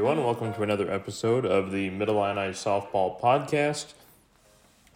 everyone. 0.00 0.24
Welcome 0.24 0.54
to 0.54 0.62
another 0.62 0.90
episode 0.90 1.44
of 1.44 1.72
the 1.72 1.90
Middle 1.90 2.24
Illini 2.24 2.54
Softball 2.54 3.20
Podcast. 3.20 3.92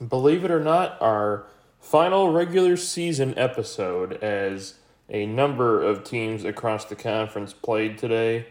Believe 0.08 0.46
it 0.46 0.51
or 0.51 0.61
not, 0.61 0.96
our 1.03 1.45
final 1.79 2.33
regular 2.33 2.78
season 2.78 3.35
episode 3.37 4.14
as 4.22 4.77
a 5.10 5.27
number 5.27 5.82
of 5.82 6.04
teams 6.04 6.42
across 6.42 6.87
the 6.87 6.96
conference 6.96 7.53
played 7.53 7.99
today. 7.99 8.46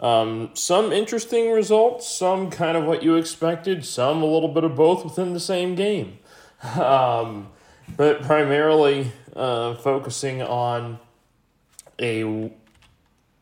Um, 0.00 0.48
some 0.54 0.92
interesting 0.92 1.50
results, 1.50 2.10
some 2.10 2.48
kind 2.48 2.78
of 2.78 2.84
what 2.84 3.02
you 3.02 3.16
expected, 3.16 3.84
some 3.84 4.22
a 4.22 4.26
little 4.26 4.48
bit 4.48 4.64
of 4.64 4.74
both 4.74 5.04
within 5.04 5.34
the 5.34 5.40
same 5.40 5.74
game. 5.74 6.20
Um, 6.80 7.48
but 7.98 8.22
primarily 8.22 9.12
uh, 9.36 9.74
focusing 9.74 10.40
on 10.40 11.00
a 12.00 12.50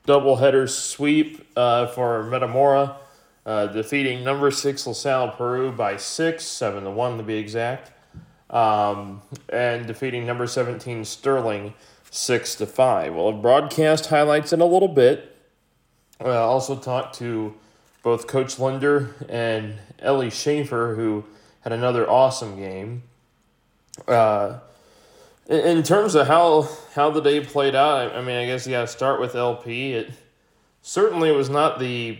doubleheader 0.06 0.69
sweep 0.69 1.46
uh, 1.56 1.87
for 1.88 2.23
Metamora, 2.24 2.96
uh, 3.45 3.66
defeating 3.66 4.24
number 4.24 4.51
six 4.51 4.87
LaSalle 4.87 5.30
Peru 5.30 5.73
by 5.73 5.96
six, 5.96 6.45
seven 6.45 6.84
to 6.84 6.91
one 6.91 7.16
to 7.16 7.23
be 7.23 7.34
exact, 7.34 7.92
um, 8.51 9.23
and 9.48 9.87
defeating 9.87 10.27
number 10.27 10.46
seventeen 10.46 11.05
Sterling 11.05 11.74
six 12.10 12.55
to 12.56 12.66
five. 12.66 13.15
Well, 13.15 13.32
broadcast 13.32 14.06
highlights 14.06 14.52
in 14.52 14.60
a 14.60 14.66
little 14.66 14.88
bit. 14.88 15.37
I 16.20 16.24
uh, 16.24 16.32
also 16.34 16.77
talked 16.77 17.16
to 17.18 17.54
both 18.02 18.27
Coach 18.27 18.59
Linder 18.59 19.15
and 19.29 19.74
Ellie 19.98 20.30
Schaffer, 20.30 20.95
who 20.95 21.24
had 21.60 21.73
another 21.73 22.09
awesome 22.09 22.57
game. 22.57 23.02
Uh, 24.07 24.60
in 25.49 25.83
terms 25.83 26.15
of 26.15 26.27
how 26.27 26.69
how 26.95 27.11
the 27.11 27.21
day 27.21 27.41
played 27.41 27.75
out, 27.75 28.15
I, 28.15 28.21
mean, 28.21 28.37
I 28.37 28.47
guess 28.47 28.66
you 28.66 28.73
got 28.73 28.83
to 28.83 28.87
start 28.87 29.21
with 29.21 29.35
LP. 29.35 29.93
It 29.93 30.11
certainly 30.83 31.30
was 31.30 31.49
not 31.49 31.79
the 31.79 32.19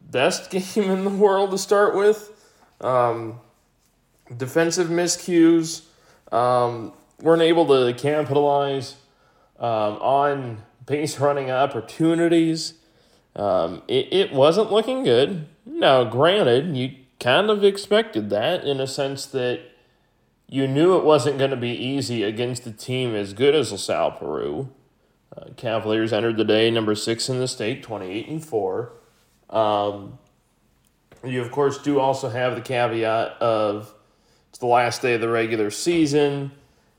best 0.00 0.50
game 0.74 0.90
in 0.90 1.04
the 1.04 1.10
world 1.10 1.50
to 1.52 1.58
start 1.58 1.94
with. 1.94 2.30
Um, 2.80 3.40
defensive 4.36 4.88
miscues 4.88 5.82
um, 6.32 6.92
weren't 7.20 7.42
able 7.42 7.66
to 7.66 7.92
capitalize 7.98 8.96
um, 9.58 9.96
on 10.00 10.62
base 10.86 11.18
running 11.18 11.50
opportunities. 11.50 12.74
Um, 13.36 13.82
it, 13.86 14.12
it 14.12 14.32
wasn't 14.32 14.72
looking 14.72 15.04
good. 15.04 15.46
Now, 15.64 16.04
granted, 16.04 16.76
you 16.76 16.96
kind 17.20 17.50
of 17.50 17.62
expected 17.62 18.30
that 18.30 18.64
in 18.64 18.80
a 18.80 18.86
sense 18.86 19.26
that 19.26 19.60
you 20.50 20.66
knew 20.66 20.96
it 20.96 21.04
wasn't 21.04 21.38
going 21.38 21.52
to 21.52 21.56
be 21.56 21.70
easy 21.70 22.24
against 22.24 22.66
a 22.66 22.72
team 22.72 23.14
as 23.14 23.32
good 23.32 23.54
as 23.54 23.70
LaSalle 23.70 24.10
Peru. 24.10 24.68
Uh, 25.34 25.50
Cavaliers 25.56 26.12
entered 26.12 26.36
the 26.36 26.44
day 26.44 26.72
number 26.72 26.96
six 26.96 27.28
in 27.28 27.38
the 27.38 27.46
state, 27.46 27.84
28 27.84 28.26
and 28.26 28.44
4. 28.44 28.92
Um, 29.48 30.18
you, 31.24 31.40
of 31.40 31.52
course, 31.52 31.78
do 31.78 32.00
also 32.00 32.28
have 32.28 32.56
the 32.56 32.60
caveat 32.62 33.40
of 33.40 33.94
it's 34.48 34.58
the 34.58 34.66
last 34.66 35.02
day 35.02 35.14
of 35.14 35.20
the 35.20 35.28
regular 35.28 35.70
season. 35.70 36.50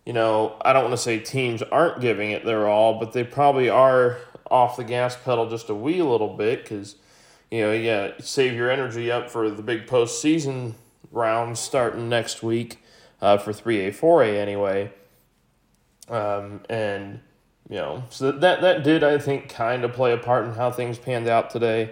You 0.05 0.13
know, 0.13 0.55
I 0.61 0.71
don't 0.71 0.85
want 0.85 0.95
to 0.95 1.01
say 1.01 1.19
teams 1.19 1.61
aren't 1.61 1.99
giving 1.99 2.31
it 2.31 2.45
their 2.45 2.69
all, 2.69 2.99
but 2.99 3.11
they 3.11 3.25
probably 3.25 3.67
are 3.67 4.17
off 4.49 4.77
the 4.77 4.85
gas 4.85 5.17
pedal 5.17 5.49
just 5.49 5.69
a 5.69 5.75
wee 5.75 6.01
little 6.01 6.35
bit 6.37 6.63
because, 6.63 6.95
you 7.49 7.61
know, 7.61 7.73
yeah, 7.73 8.11
save 8.19 8.53
your 8.53 8.71
energy 8.71 9.11
up 9.11 9.29
for 9.29 9.49
the 9.49 9.61
big 9.61 9.87
postseason 9.87 10.75
round 11.11 11.57
starting 11.57 12.07
next 12.07 12.41
week 12.41 12.77
uh, 13.21 13.37
for 13.37 13.51
3A, 13.53 13.89
4A 13.89 14.37
anyway. 14.37 14.91
Um, 16.09 16.61
and, 16.69 17.19
you 17.69 17.77
know, 17.77 18.03
so 18.09 18.31
that, 18.31 18.61
that 18.61 18.83
did, 18.83 19.03
I 19.03 19.17
think, 19.17 19.49
kind 19.49 19.83
of 19.83 19.93
play 19.93 20.13
a 20.13 20.17
part 20.17 20.45
in 20.45 20.53
how 20.53 20.71
things 20.71 20.97
panned 20.97 21.27
out 21.27 21.49
today. 21.49 21.91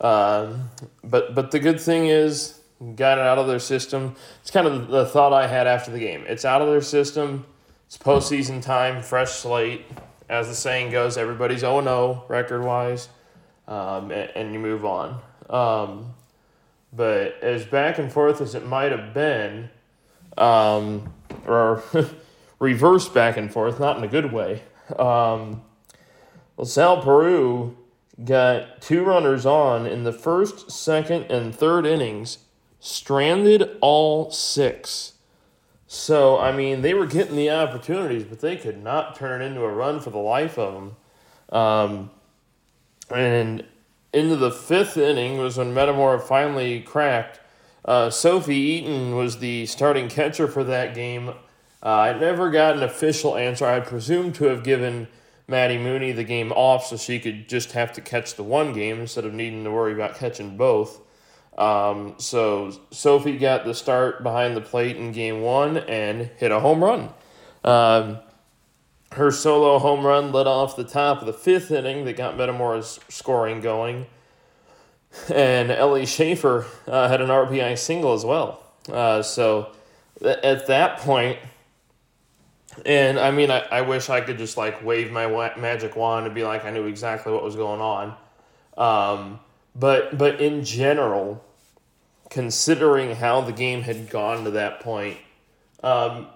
Um, 0.00 0.70
but, 1.04 1.34
but 1.34 1.50
the 1.50 1.58
good 1.58 1.80
thing 1.80 2.06
is, 2.06 2.60
got 2.96 3.18
it 3.18 3.24
out 3.24 3.38
of 3.38 3.46
their 3.46 3.58
system. 3.58 4.16
It's 4.40 4.50
kind 4.50 4.66
of 4.66 4.88
the 4.88 5.04
thought 5.04 5.32
I 5.32 5.46
had 5.46 5.66
after 5.66 5.90
the 5.90 5.98
game. 5.98 6.24
It's 6.26 6.44
out 6.44 6.62
of 6.62 6.68
their 6.68 6.80
system. 6.80 7.44
It's 7.86 7.98
postseason 7.98 8.62
time, 8.62 9.02
fresh 9.02 9.32
slate. 9.32 9.84
As 10.28 10.48
the 10.48 10.54
saying 10.54 10.92
goes, 10.92 11.18
everybody's 11.18 11.60
0 11.60 11.82
0 11.82 12.24
record 12.28 12.62
wise, 12.62 13.08
um, 13.66 14.12
and, 14.12 14.30
and, 14.36 14.52
you 14.52 14.60
move 14.60 14.84
on. 14.84 15.20
Um, 15.50 16.14
but 16.92 17.42
as 17.42 17.64
back 17.64 17.98
and 17.98 18.12
forth 18.12 18.40
as 18.40 18.54
it 18.54 18.64
might 18.64 18.92
have 18.92 19.12
been, 19.12 19.70
um, 20.40 21.12
or 21.46 21.82
reverse 22.58 23.08
back 23.08 23.36
and 23.36 23.52
forth, 23.52 23.78
not 23.78 23.98
in 23.98 24.04
a 24.04 24.08
good 24.08 24.32
way. 24.32 24.62
Um, 24.98 25.62
LaSalle 26.56 27.02
Peru 27.02 27.76
got 28.24 28.82
two 28.82 29.04
runners 29.04 29.46
on 29.46 29.86
in 29.86 30.04
the 30.04 30.12
first, 30.12 30.70
second, 30.70 31.30
and 31.30 31.54
third 31.54 31.86
innings, 31.86 32.38
stranded 32.80 33.76
all 33.80 34.30
six. 34.30 35.14
So, 35.86 36.38
I 36.38 36.52
mean, 36.52 36.82
they 36.82 36.94
were 36.94 37.06
getting 37.06 37.36
the 37.36 37.50
opportunities, 37.50 38.24
but 38.24 38.40
they 38.40 38.56
could 38.56 38.82
not 38.82 39.16
turn 39.16 39.42
it 39.42 39.46
into 39.46 39.62
a 39.62 39.72
run 39.72 40.00
for 40.00 40.10
the 40.10 40.18
life 40.18 40.58
of 40.58 40.74
them. 40.74 40.96
Um, 41.50 42.10
and 43.10 43.64
into 44.12 44.36
the 44.36 44.52
fifth 44.52 44.96
inning 44.96 45.38
was 45.38 45.56
when 45.58 45.74
Metamora 45.74 46.20
finally 46.20 46.80
cracked 46.80 47.40
uh, 47.84 48.10
Sophie 48.10 48.56
Eaton 48.56 49.14
was 49.14 49.38
the 49.38 49.66
starting 49.66 50.08
catcher 50.08 50.46
for 50.46 50.64
that 50.64 50.94
game. 50.94 51.30
Uh, 51.82 51.88
I 51.88 52.18
never 52.18 52.50
got 52.50 52.76
an 52.76 52.82
official 52.82 53.36
answer. 53.36 53.66
I 53.66 53.80
presume 53.80 54.32
to 54.34 54.44
have 54.46 54.62
given 54.62 55.08
Maddie 55.48 55.78
Mooney 55.78 56.12
the 56.12 56.24
game 56.24 56.52
off 56.52 56.86
so 56.86 56.96
she 56.96 57.18
could 57.18 57.48
just 57.48 57.72
have 57.72 57.92
to 57.94 58.00
catch 58.00 58.34
the 58.34 58.42
one 58.42 58.72
game 58.72 59.00
instead 59.00 59.24
of 59.24 59.34
needing 59.34 59.64
to 59.64 59.70
worry 59.70 59.92
about 59.92 60.16
catching 60.16 60.56
both. 60.56 61.00
Um, 61.58 62.14
so 62.18 62.72
Sophie 62.90 63.38
got 63.38 63.64
the 63.64 63.74
start 63.74 64.22
behind 64.22 64.56
the 64.56 64.60
plate 64.60 64.96
in 64.96 65.12
game 65.12 65.40
one 65.40 65.78
and 65.78 66.30
hit 66.36 66.52
a 66.52 66.60
home 66.60 66.84
run. 66.84 67.10
Um, 67.64 68.18
her 69.12 69.30
solo 69.30 69.78
home 69.78 70.06
run 70.06 70.32
led 70.32 70.46
off 70.46 70.76
the 70.76 70.84
top 70.84 71.20
of 71.20 71.26
the 71.26 71.32
fifth 71.32 71.70
inning 71.70 72.04
that 72.04 72.16
got 72.16 72.36
Metamora's 72.36 73.00
scoring 73.08 73.60
going 73.60 74.06
and 75.34 75.70
Ellie 75.70 76.06
Schaffer 76.06 76.66
uh, 76.86 77.08
had 77.08 77.20
an 77.20 77.28
RBI 77.28 77.76
single 77.78 78.12
as 78.12 78.24
well. 78.24 78.62
Uh, 78.90 79.22
so 79.22 79.72
th- 80.20 80.38
at 80.38 80.66
that 80.68 80.98
point, 80.98 81.38
and 82.86 83.18
I 83.18 83.30
mean, 83.30 83.50
I, 83.50 83.60
I 83.70 83.80
wish 83.82 84.08
I 84.08 84.20
could 84.20 84.38
just 84.38 84.56
like 84.56 84.84
wave 84.84 85.10
my 85.10 85.26
wa- 85.26 85.52
magic 85.56 85.96
wand 85.96 86.26
and 86.26 86.34
be 86.34 86.44
like, 86.44 86.64
I 86.64 86.70
knew 86.70 86.86
exactly 86.86 87.32
what 87.32 87.42
was 87.42 87.56
going 87.56 87.80
on. 87.80 88.14
Um, 88.78 89.40
but 89.74 90.16
but 90.16 90.40
in 90.40 90.64
general, 90.64 91.44
considering 92.30 93.16
how 93.16 93.40
the 93.40 93.52
game 93.52 93.82
had 93.82 94.08
gone 94.08 94.44
to 94.44 94.52
that 94.52 94.80
point, 94.80 95.18
um, 95.82 96.28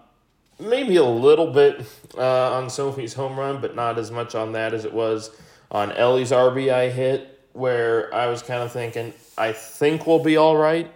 maybe 0.59 0.97
a 0.97 1.05
little 1.05 1.53
bit 1.53 1.87
uh, 2.17 2.53
on 2.55 2.69
Sophie's 2.69 3.15
home 3.15 3.39
run, 3.39 3.61
but 3.61 3.75
not 3.75 3.99
as 3.99 4.11
much 4.11 4.35
on 4.35 4.53
that 4.53 4.75
as 4.75 4.85
it 4.85 4.93
was 4.93 5.31
on 5.71 5.93
Ellie's 5.93 6.31
RBI 6.31 6.93
hit 6.93 7.34
where 7.55 8.13
I 8.13 8.27
was 8.27 8.43
kind 8.43 8.63
of 8.63 8.73
thinking, 8.73 9.15
I 9.39 9.53
think 9.53 10.07
we'll 10.07 10.23
be 10.23 10.37
all 10.37 10.57
right. 10.57 10.93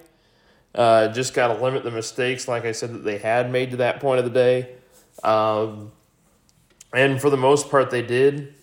Uh, 0.75 1.09
just 1.09 1.33
got 1.33 1.49
to 1.49 1.63
limit 1.63 1.85
the 1.85 1.91
mistakes, 1.91 2.47
like 2.47 2.65
I 2.65 2.73
said, 2.73 2.93
that 2.93 3.05
they 3.05 3.17
had 3.17 3.51
made 3.51 3.71
to 3.71 3.79
that 3.79 4.01
point 4.01 4.19
of 4.19 4.25
the 4.25 4.31
day. 4.31 4.75
Um, 5.23 5.93
and 6.93 7.21
for 7.21 7.31
the 7.31 7.37
most 7.37 7.71
part, 7.71 7.91
they 7.91 8.03
did. 8.03 8.55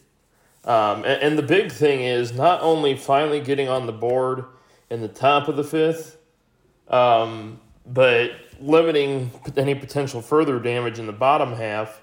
Um, 0.66 1.04
and, 1.04 1.22
and, 1.22 1.38
the 1.38 1.44
big 1.44 1.72
thing 1.72 2.02
is 2.02 2.34
not 2.34 2.62
only 2.62 2.96
finally 2.96 3.40
getting 3.40 3.70
on 3.70 3.86
the 3.86 3.92
board 3.92 4.46
in 4.90 5.02
the 5.02 5.08
top 5.08 5.48
of 5.48 5.58
the 5.58 5.64
fifth, 5.64 6.18
um, 6.88 7.60
but 7.86 8.32
limiting 8.60 9.30
any 9.58 9.76
potential 9.76 10.22
further 10.22 10.60
damage 10.60 10.98
in 10.98 11.06
the 11.06 11.14
bottom 11.14 11.54
half 11.54 12.02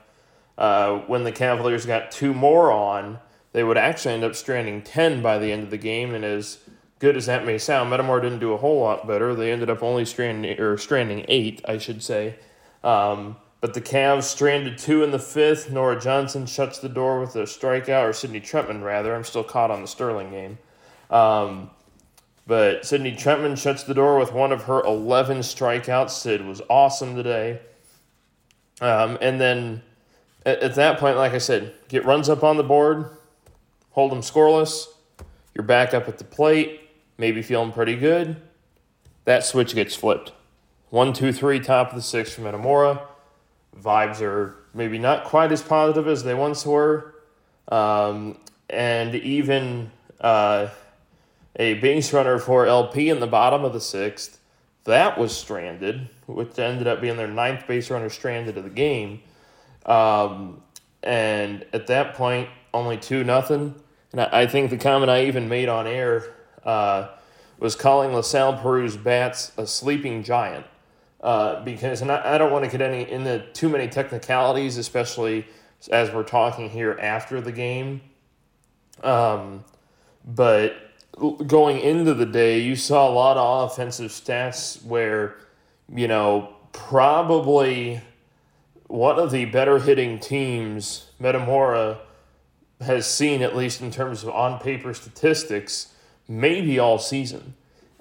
uh, 0.59 0.99
when 0.99 1.25
the 1.25 1.33
Cavaliers 1.33 1.87
got 1.87 2.13
two 2.13 2.33
more 2.33 2.71
on 2.71 3.19
they 3.53 3.65
would 3.65 3.79
actually 3.79 4.15
end 4.15 4.25
up 4.25 4.35
stranding 4.35 4.83
10 4.83 5.23
by 5.23 5.39
the 5.39 5.53
end 5.53 5.63
of 5.63 5.71
the 5.71 5.79
game. 5.79 6.15
And 6.15 6.25
as 6.25 6.59
good 6.99 7.17
as 7.17 7.27
that 7.27 7.45
may 7.45 7.59
sound, 7.59 7.91
Metamora 7.91 8.23
didn't 8.23 8.39
do 8.39 8.53
a 8.53 8.57
whole 8.57 8.81
lot 8.81 9.07
better. 9.07 9.35
They 9.35 9.53
ended 9.53 9.71
up 9.71 9.83
only 9.83 10.05
stranding, 10.05 10.59
or 10.59 10.77
stranding 10.79 11.25
eight, 11.29 11.63
I 11.67 11.79
should 11.79 12.03
say. 12.03 12.37
Um, 12.83 13.37
but 13.61 13.75
the 13.75 13.81
Cavs 13.81 14.25
stranded 14.25 14.79
two 14.79 15.05
in 15.05 15.13
the 15.13 15.19
fifth. 15.19 15.71
Nora 15.71 16.01
Johnson 16.01 16.47
shuts 16.47 16.79
the 16.79 16.89
door 16.89 17.21
with 17.21 17.37
a 17.37 17.43
strikeout, 17.43 18.09
or 18.09 18.13
Sydney 18.13 18.41
Trentman, 18.41 18.83
rather. 18.83 19.15
I'm 19.15 19.25
still 19.25 19.45
caught 19.45 19.71
on 19.71 19.83
the 19.83 19.89
Sterling 19.89 20.31
game. 20.31 20.59
Um, 21.11 21.71
but 22.47 22.85
Sydney 22.85 23.13
Trentman 23.13 23.57
shuts 23.57 23.85
the 23.85 23.95
door 23.95 24.19
with 24.19 24.33
one 24.33 24.51
of 24.51 24.65
her 24.65 24.81
11 24.83 25.39
strikeouts. 25.39 26.11
Sid 26.11 26.45
was 26.45 26.61
awesome 26.69 27.15
today. 27.15 27.61
Um, 28.81 29.17
and 29.21 29.41
then 29.41 29.83
at, 30.45 30.59
at 30.59 30.75
that 30.75 30.99
point, 30.99 31.17
like 31.17 31.33
I 31.33 31.39
said, 31.39 31.73
get 31.89 32.05
runs 32.05 32.29
up 32.29 32.43
on 32.43 32.57
the 32.57 32.65
board, 32.65 33.11
hold 33.93 34.13
them 34.13 34.21
scoreless. 34.21 34.87
You're 35.55 35.65
back 35.65 35.95
up 35.95 36.09
at 36.09 36.19
the 36.19 36.25
plate, 36.25 36.81
maybe 37.19 37.43
feeling 37.43 37.73
pretty 37.73 37.97
good. 37.97 38.37
That 39.25 39.45
switch 39.45 39.75
gets 39.75 39.95
flipped. 39.95 40.33
One, 40.91 41.13
two, 41.13 41.33
three, 41.33 41.61
top 41.61 41.91
of 41.91 41.97
the 41.97 42.03
sixth 42.03 42.35
for 42.35 42.43
Metamora. 42.43 43.07
Vibes 43.81 44.21
are 44.21 44.57
maybe 44.75 44.99
not 44.99 45.25
quite 45.25 45.53
as 45.53 45.63
positive 45.63 46.07
as 46.07 46.25
they 46.25 46.35
once 46.35 46.67
were. 46.67 47.15
Um, 47.69 48.39
and 48.69 49.15
even 49.15 49.91
uh, 50.21 50.69
a 51.57 51.75
base 51.75 52.13
runner 52.13 52.39
for 52.39 52.67
LP 52.67 53.09
in 53.09 53.21
the 53.21 53.27
bottom 53.27 53.65
of 53.65 53.73
the 53.73 53.81
sixth. 53.81 54.39
That 54.85 55.19
was 55.19 55.37
stranded, 55.37 56.09
which 56.27 56.59
ended 56.59 56.87
up 56.87 57.01
being 57.01 57.17
their 57.17 57.29
ninth 57.29 57.67
base 57.67 57.91
runner 57.91 58.09
stranded 58.09 58.59
of 58.59 58.65
the 58.65 58.71
game. 58.71 59.23
Um, 59.87 60.63
and 61.03 61.65
at 61.73 61.87
that 61.87 62.15
point, 62.15 62.49
only 62.75 62.97
two 62.97 63.25
nothing. 63.25 63.75
And 64.13 64.21
I, 64.21 64.43
I 64.43 64.47
think 64.47 64.71
the 64.71 64.79
comment 64.79 65.11
I 65.11 65.25
even 65.25 65.49
made 65.49 65.69
on 65.69 65.87
air 65.87 66.25
uh, 66.65 67.09
was 67.59 67.75
calling 67.75 68.13
LaSalle 68.13 68.59
Peru's 68.59 68.97
bats 68.97 69.53
a 69.57 69.67
sleeping 69.67 70.23
giant. 70.23 70.67
Uh, 71.21 71.63
because, 71.63 72.03
and 72.03 72.11
I, 72.11 72.35
I 72.35 72.39
don't 72.39 72.51
want 72.51 72.65
to 72.65 72.71
get 72.71 72.83
any 72.83 73.09
into 73.09 73.47
too 73.53 73.69
many 73.69 73.87
technicalities, 73.89 74.77
especially 74.77 75.47
as 75.91 76.11
we're 76.11 76.25
talking 76.25 76.69
here 76.69 76.99
after 77.01 77.41
the 77.41 77.53
game. 77.53 78.01
Um, 79.03 79.65
but 80.25 80.75
going 81.47 81.79
into 81.79 82.15
the 82.15 82.27
day, 82.27 82.59
you 82.61 82.75
saw 82.75 83.09
a 83.09 83.13
lot 83.13 83.37
of 83.37 83.71
offensive 83.71 84.11
stats 84.11 84.85
where, 84.85 85.37
you 85.95 86.09
know, 86.09 86.55
probably 86.73 88.01
one 88.87 89.19
of 89.19 89.31
the 89.31 89.45
better 89.47 89.79
hitting 89.79 90.19
teams, 90.19 91.11
Metamora, 91.19 91.99
has 92.83 93.07
seen, 93.07 93.43
at 93.43 93.57
least 93.57 93.81
in 93.81 93.91
terms 93.91 94.23
of 94.23 94.31
on 94.31 94.61
paper 94.61 94.95
statistics, 94.95 95.93
maybe 96.29 96.79
all 96.79 96.99
season. 96.99 97.55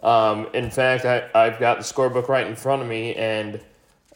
Um, 0.03 0.47
in 0.53 0.69
fact, 0.71 1.05
I, 1.05 1.29
I've 1.35 1.59
got 1.59 1.77
the 1.77 1.83
scorebook 1.83 2.27
right 2.27 2.47
in 2.47 2.55
front 2.55 2.81
of 2.81 2.87
me, 2.87 3.15
and 3.15 3.61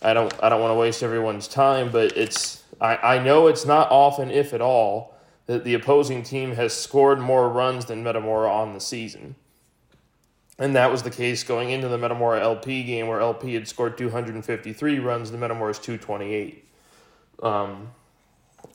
I 0.02 0.14
don't 0.14 0.34
I 0.44 0.50
don't 0.50 0.62
want 0.62 0.72
to 0.72 0.76
waste 0.76 1.04
everyone's 1.04 1.48
time, 1.48 1.92
but 1.92 2.18
it's 2.18 2.64
I, 2.82 2.98
I 2.98 3.24
know 3.24 3.48
it's 3.48 3.66
not 3.66 3.90
often, 3.92 4.32
if 4.32 4.54
at 4.54 4.62
all, 4.62 5.16
that 5.46 5.64
the 5.64 5.74
opposing 5.74 6.24
team 6.24 6.54
has 6.56 6.74
scored 6.74 7.20
more 7.20 7.50
runs 7.50 7.86
than 7.86 8.04
Metamora 8.04 8.52
on 8.52 8.74
the 8.74 8.80
season. 8.80 9.36
And 10.58 10.76
that 10.76 10.90
was 10.90 11.04
the 11.04 11.12
case 11.12 11.44
going 11.44 11.72
into 11.72 11.88
the 11.88 11.98
Metamora 11.98 12.42
LP 12.42 12.84
game, 12.84 13.08
where 13.08 13.20
LP 13.20 13.54
had 13.54 13.68
scored 13.68 13.98
253 13.98 15.00
runs, 15.00 15.32
the 15.32 15.38
Metamora's 15.38 15.80
228. 15.80 16.66
Um, 17.44 17.90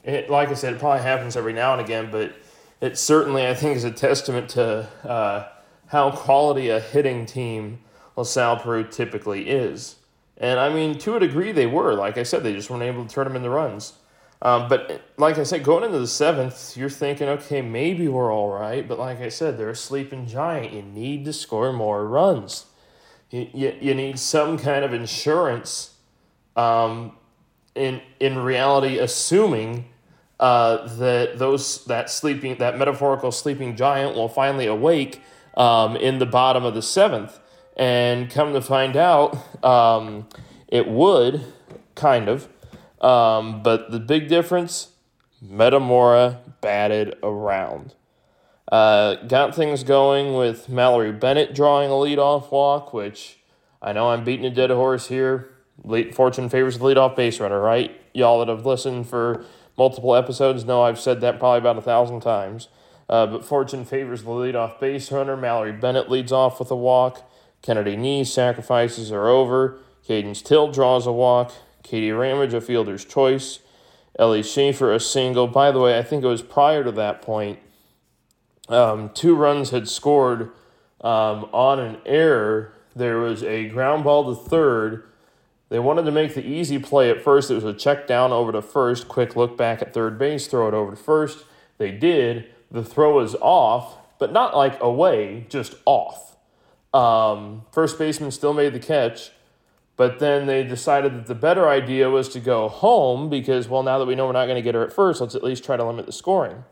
it, 0.05 0.31
like 0.31 0.49
I 0.49 0.55
said, 0.55 0.75
it 0.75 0.79
probably 0.79 1.03
happens 1.03 1.37
every 1.37 1.53
now 1.53 1.73
and 1.73 1.81
again, 1.81 2.11
but 2.11 2.35
it 2.81 2.97
certainly, 2.99 3.47
I 3.47 3.55
think, 3.55 3.77
is 3.77 3.85
a 3.85 3.91
testament 3.91 4.49
to 4.51 4.89
uh, 5.05 5.49
how 5.87 6.11
quality 6.11 6.69
a 6.69 6.81
hitting 6.81 7.27
team 7.27 7.81
LaSalle 8.17 8.59
Peru 8.59 8.85
typically 8.85 9.49
is. 9.49 9.97
And 10.37 10.59
I 10.59 10.73
mean, 10.73 10.99
to 10.99 11.17
a 11.17 11.21
degree, 11.21 11.53
they 11.53 11.67
were. 11.67 11.95
Like 11.95 12.17
I 12.17 12.23
said, 12.23 12.43
they 12.43 12.55
just 12.55 12.71
weren't 12.71 12.83
able 12.83 13.05
to 13.05 13.13
turn 13.13 13.25
them 13.25 13.37
into 13.37 13.51
runs. 13.51 13.95
Um, 14.43 14.69
but 14.69 15.03
like 15.19 15.37
I 15.37 15.43
said, 15.43 15.63
going 15.63 15.85
into 15.85 15.99
the 15.99 16.07
seventh, 16.07 16.77
you're 16.77 16.89
thinking, 16.89 17.29
okay, 17.29 17.61
maybe 17.61 18.09
we're 18.09 18.33
all 18.33 18.49
right. 18.49 18.87
But 18.89 18.99
like 18.99 19.21
I 19.21 19.29
said, 19.29 19.59
they're 19.59 19.71
a 19.71 19.77
sleeping 19.77 20.27
giant. 20.27 20.73
You 20.73 20.83
need 20.83 21.27
to 21.27 21.33
score 21.33 21.73
more 21.73 22.07
runs. 22.07 22.67
You, 23.31 23.49
you, 23.53 23.77
you 23.81 23.95
need 23.95 24.19
some 24.19 24.57
kind 24.59 24.85
of 24.85 24.95
insurance. 24.95 25.95
Um, 26.57 27.13
in 27.75 28.01
in 28.19 28.39
reality, 28.39 28.99
assuming 28.99 29.87
uh, 30.39 30.87
that 30.97 31.39
those 31.39 31.85
that 31.87 32.11
sleeping 32.11 32.57
that 32.59 32.79
metaphorical 32.79 33.33
sleeping 33.33 33.77
giant 33.77 34.15
will 34.15 34.29
finally 34.29 34.67
awake 34.67 35.21
um, 35.57 35.97
in 35.97 36.19
the 36.19 36.27
bottom 36.27 36.65
of 36.65 36.75
the 36.75 36.83
seventh, 36.83 37.39
and 37.77 38.31
come 38.31 38.53
to 38.53 38.61
find 38.61 38.97
out, 38.97 39.37
um, 39.65 40.29
it 40.69 40.89
would 40.89 41.45
kind 41.95 42.29
of. 42.29 42.49
Um, 43.01 43.63
but 43.63 43.91
the 43.91 43.99
big 43.99 44.29
difference 44.29 44.91
Metamora 45.41 46.41
batted 46.61 47.17
around. 47.23 47.95
Uh, 48.71 49.17
got 49.27 49.55
things 49.55 49.83
going 49.83 50.35
with 50.35 50.69
Mallory 50.69 51.13
Bennett 51.13 51.55
drawing 51.55 51.91
a 51.91 51.95
leadoff 51.95 52.53
walk, 52.53 52.93
which 52.93 53.39
I 53.83 53.93
know 53.93 54.11
I'm 54.11 54.23
beating 54.23 54.47
a 54.47 54.51
dead 54.51 54.71
horse 54.71 55.09
here. 55.09 55.50
Fortune 56.13 56.49
favors 56.49 56.79
the 56.79 56.85
leadoff 56.85 57.17
base 57.17 57.41
runner, 57.41 57.61
right? 57.61 57.99
Y'all 58.13 58.39
that 58.41 58.49
have 58.49 58.67
listened 58.67 59.09
for 59.09 59.45
multiple 59.77 60.15
episodes 60.15 60.65
know 60.65 60.83
I've 60.83 61.01
said 61.01 61.21
that 61.21 61.39
probably 61.39 61.59
about 61.59 61.79
a 61.79 61.83
thousand 61.83 62.21
times. 62.21 62.69
Uh, 63.09 63.27
but 63.27 63.45
Fortune 63.45 63.85
favors 63.85 64.23
the 64.23 64.31
leadoff 64.31 64.79
base 64.79 65.11
runner. 65.11 65.37
Mallory 65.37 65.73
Bennett 65.73 66.11
leads 66.11 66.33
off 66.33 66.61
with 66.61 66.71
a 66.71 66.77
walk. 66.77 67.29
Kennedy 67.63 67.97
Nee 67.97 68.25
sacrifices 68.25 69.11
are 69.11 69.29
over. 69.29 69.79
Cadence 70.07 70.43
Till 70.43 70.71
draws 70.71 71.07
a 71.07 71.13
walk. 71.13 71.53
Katie 71.83 72.13
Ramage, 72.13 72.55
a 72.55 72.61
fielder's 72.61 73.05
choice. 73.05 73.61
Ellie 74.19 74.43
Schaffer, 74.43 74.93
a 74.93 75.01
single. 75.01 75.47
By 75.47 75.71
the 75.71 75.81
way, 75.81 75.99
I 75.99 76.03
think 76.03 76.23
it 76.23 76.29
was 76.29 76.43
prior 76.43 76.85
to 76.85 76.93
that 76.93 77.23
point. 77.23 77.59
Um, 78.69 79.11
two 79.11 79.35
runs 79.35 79.71
had 79.71 79.89
scored 79.89 80.51
um, 81.01 81.49
on 81.53 81.81
an 81.81 81.99
error. 82.07 82.73
There 82.95 83.19
was 83.19 83.43
a 83.43 83.69
ground 83.69 84.05
ball 84.05 84.35
to 84.35 84.49
third. 84.49 85.05
They 85.71 85.79
wanted 85.79 86.03
to 86.03 86.11
make 86.11 86.35
the 86.35 86.45
easy 86.45 86.79
play 86.79 87.11
at 87.11 87.23
first. 87.23 87.51
It 87.51 87.55
was 87.55 87.65
a 87.65 87.73
check 87.73 88.07
down 88.07 88.33
over 88.33 88.53
to 88.53 88.61
first, 88.61 89.09
quick 89.09 89.37
look 89.37 89.57
back 89.57 89.81
at 89.81 89.95
third 89.95 90.19
base, 90.19 90.47
throw 90.47 90.69
it 90.69 90.75
over 90.75 90.91
to 90.91 90.97
first. 90.97 91.45
They 91.79 91.93
did. 91.93 92.47
The 92.71 92.85
throw 92.85 93.15
was 93.15 93.37
off, 93.37 93.97
but 94.19 94.33
not 94.33 94.57
like 94.57 94.81
away, 94.83 95.47
just 95.49 95.77
off. 95.87 96.37
Um, 96.93 97.63
first 97.73 97.99
baseman 97.99 98.33
still 98.33 98.53
made 98.53 98.75
the 98.75 98.81
catch. 98.81 99.31
But 99.97 100.19
then 100.19 100.47
they 100.47 100.65
decided 100.65 101.15
that 101.15 101.27
the 101.27 101.35
better 101.35 101.69
idea 101.69 102.09
was 102.09 102.31
to 102.31 102.41
go 102.41 102.69
home 102.69 103.29
because, 103.29 103.69
well, 103.69 103.83
now 103.83 103.99
that 103.99 104.07
we 104.07 104.15
know 104.15 104.27
we're 104.27 104.33
not 104.33 104.47
going 104.47 104.57
to 104.57 104.63
get 104.63 104.75
her 104.75 104.83
at 104.83 104.93
first, 104.93 105.21
let's 105.21 105.35
at 105.35 105.45
least 105.45 105.63
try 105.63 105.77
to 105.77 105.85
limit 105.85 106.07
the 106.07 106.13
scoring. 106.13 106.65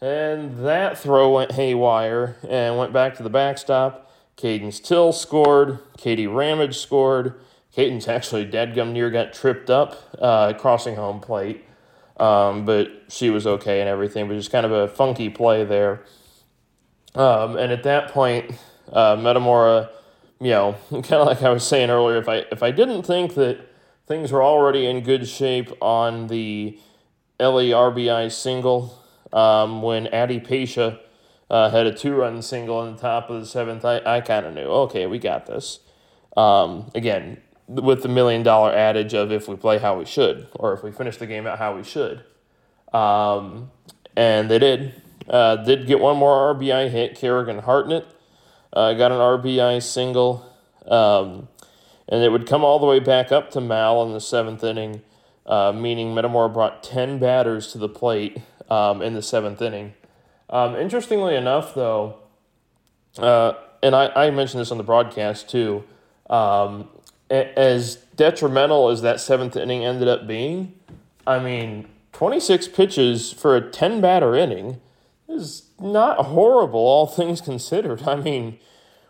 And 0.00 0.66
that 0.66 0.98
throw 0.98 1.32
went 1.32 1.52
haywire 1.52 2.36
and 2.46 2.76
went 2.76 2.92
back 2.92 3.14
to 3.16 3.22
the 3.22 3.30
backstop. 3.30 4.10
Cadence 4.34 4.80
Till 4.80 5.12
scored. 5.12 5.78
Katie 5.96 6.26
Ramage 6.26 6.76
scored. 6.76 7.34
Cadence 7.76 8.08
actually 8.08 8.44
dead 8.44 8.74
gum 8.74 8.92
near 8.92 9.10
got 9.10 9.32
tripped 9.32 9.70
up 9.70 9.96
uh, 10.18 10.52
crossing 10.54 10.96
home 10.96 11.20
plate. 11.20 11.64
Um, 12.16 12.64
but 12.64 12.90
she 13.08 13.30
was 13.30 13.46
okay 13.46 13.80
and 13.80 13.88
everything, 13.88 14.26
but 14.26 14.34
just 14.34 14.50
kind 14.50 14.66
of 14.66 14.72
a 14.72 14.88
funky 14.88 15.28
play 15.28 15.64
there. 15.64 16.02
Um, 17.14 17.56
and 17.56 17.70
at 17.70 17.82
that 17.84 18.10
point, 18.10 18.52
uh, 18.90 19.16
Metamora 19.16 19.90
you 20.40 20.50
know, 20.50 20.76
kind 20.90 21.14
of 21.14 21.26
like 21.26 21.42
I 21.42 21.50
was 21.50 21.66
saying 21.66 21.90
earlier, 21.90 22.18
if 22.18 22.28
I 22.28 22.44
if 22.50 22.62
I 22.62 22.70
didn't 22.70 23.02
think 23.02 23.34
that 23.34 23.60
things 24.06 24.32
were 24.32 24.42
already 24.42 24.86
in 24.86 25.00
good 25.00 25.28
shape 25.28 25.70
on 25.80 26.28
the 26.28 26.78
Ellie 27.40 27.70
RBI 27.70 28.30
single 28.30 29.02
um, 29.32 29.82
when 29.82 30.06
Addie 30.08 30.40
Pasha 30.40 31.00
uh, 31.50 31.70
had 31.70 31.86
a 31.86 31.94
two-run 31.94 32.40
single 32.42 32.84
in 32.86 32.94
the 32.94 33.00
top 33.00 33.30
of 33.30 33.40
the 33.40 33.46
seventh, 33.46 33.84
I, 33.84 34.00
I 34.06 34.20
kind 34.20 34.46
of 34.46 34.54
knew, 34.54 34.62
okay, 34.62 35.06
we 35.06 35.18
got 35.18 35.46
this. 35.46 35.80
Um, 36.36 36.90
again, 36.94 37.38
with 37.68 38.02
the 38.02 38.08
million-dollar 38.08 38.72
adage 38.72 39.14
of 39.14 39.32
if 39.32 39.48
we 39.48 39.56
play 39.56 39.78
how 39.78 39.98
we 39.98 40.04
should, 40.04 40.46
or 40.54 40.72
if 40.72 40.82
we 40.82 40.92
finish 40.92 41.16
the 41.16 41.26
game 41.26 41.46
out 41.46 41.58
how 41.58 41.76
we 41.76 41.82
should. 41.82 42.24
Um, 42.92 43.70
and 44.16 44.50
they 44.50 44.58
did. 44.58 45.02
Uh, 45.28 45.56
did 45.56 45.86
get 45.86 45.98
one 45.98 46.16
more 46.16 46.54
RBI 46.54 46.90
hit, 46.90 47.18
Karagan 47.18 47.64
Hartnett. 47.64 48.06
Uh, 48.72 48.92
got 48.94 49.10
an 49.10 49.18
RBI 49.18 49.82
single. 49.82 50.46
Um, 50.86 51.48
and 52.08 52.22
it 52.22 52.30
would 52.30 52.46
come 52.46 52.64
all 52.64 52.78
the 52.78 52.86
way 52.86 53.00
back 53.00 53.32
up 53.32 53.50
to 53.52 53.60
Mal 53.60 54.02
in 54.04 54.12
the 54.12 54.20
seventh 54.20 54.62
inning, 54.62 55.02
uh, 55.44 55.72
meaning 55.72 56.14
Metamora 56.14 56.48
brought 56.48 56.82
10 56.82 57.18
batters 57.18 57.72
to 57.72 57.78
the 57.78 57.88
plate 57.88 58.38
um, 58.70 59.02
in 59.02 59.14
the 59.14 59.22
seventh 59.22 59.60
inning. 59.60 59.94
Um, 60.48 60.76
interestingly 60.76 61.34
enough, 61.34 61.74
though, 61.74 62.18
uh, 63.18 63.54
and 63.82 63.96
I, 63.96 64.12
I, 64.14 64.30
mentioned 64.30 64.60
this 64.60 64.70
on 64.70 64.78
the 64.78 64.84
broadcast 64.84 65.50
too, 65.50 65.82
um, 66.30 66.88
as 67.30 67.96
detrimental 68.16 68.88
as 68.88 69.02
that 69.02 69.20
seventh 69.20 69.56
inning 69.56 69.84
ended 69.84 70.08
up 70.08 70.26
being, 70.26 70.74
I 71.26 71.38
mean, 71.38 71.88
26 72.12 72.68
pitches 72.68 73.32
for 73.32 73.56
a 73.56 73.60
10 73.60 74.00
batter 74.00 74.34
inning 74.34 74.80
is 75.28 75.70
not 75.80 76.26
horrible, 76.26 76.80
all 76.80 77.06
things 77.06 77.40
considered. 77.40 78.06
I 78.06 78.16
mean, 78.16 78.58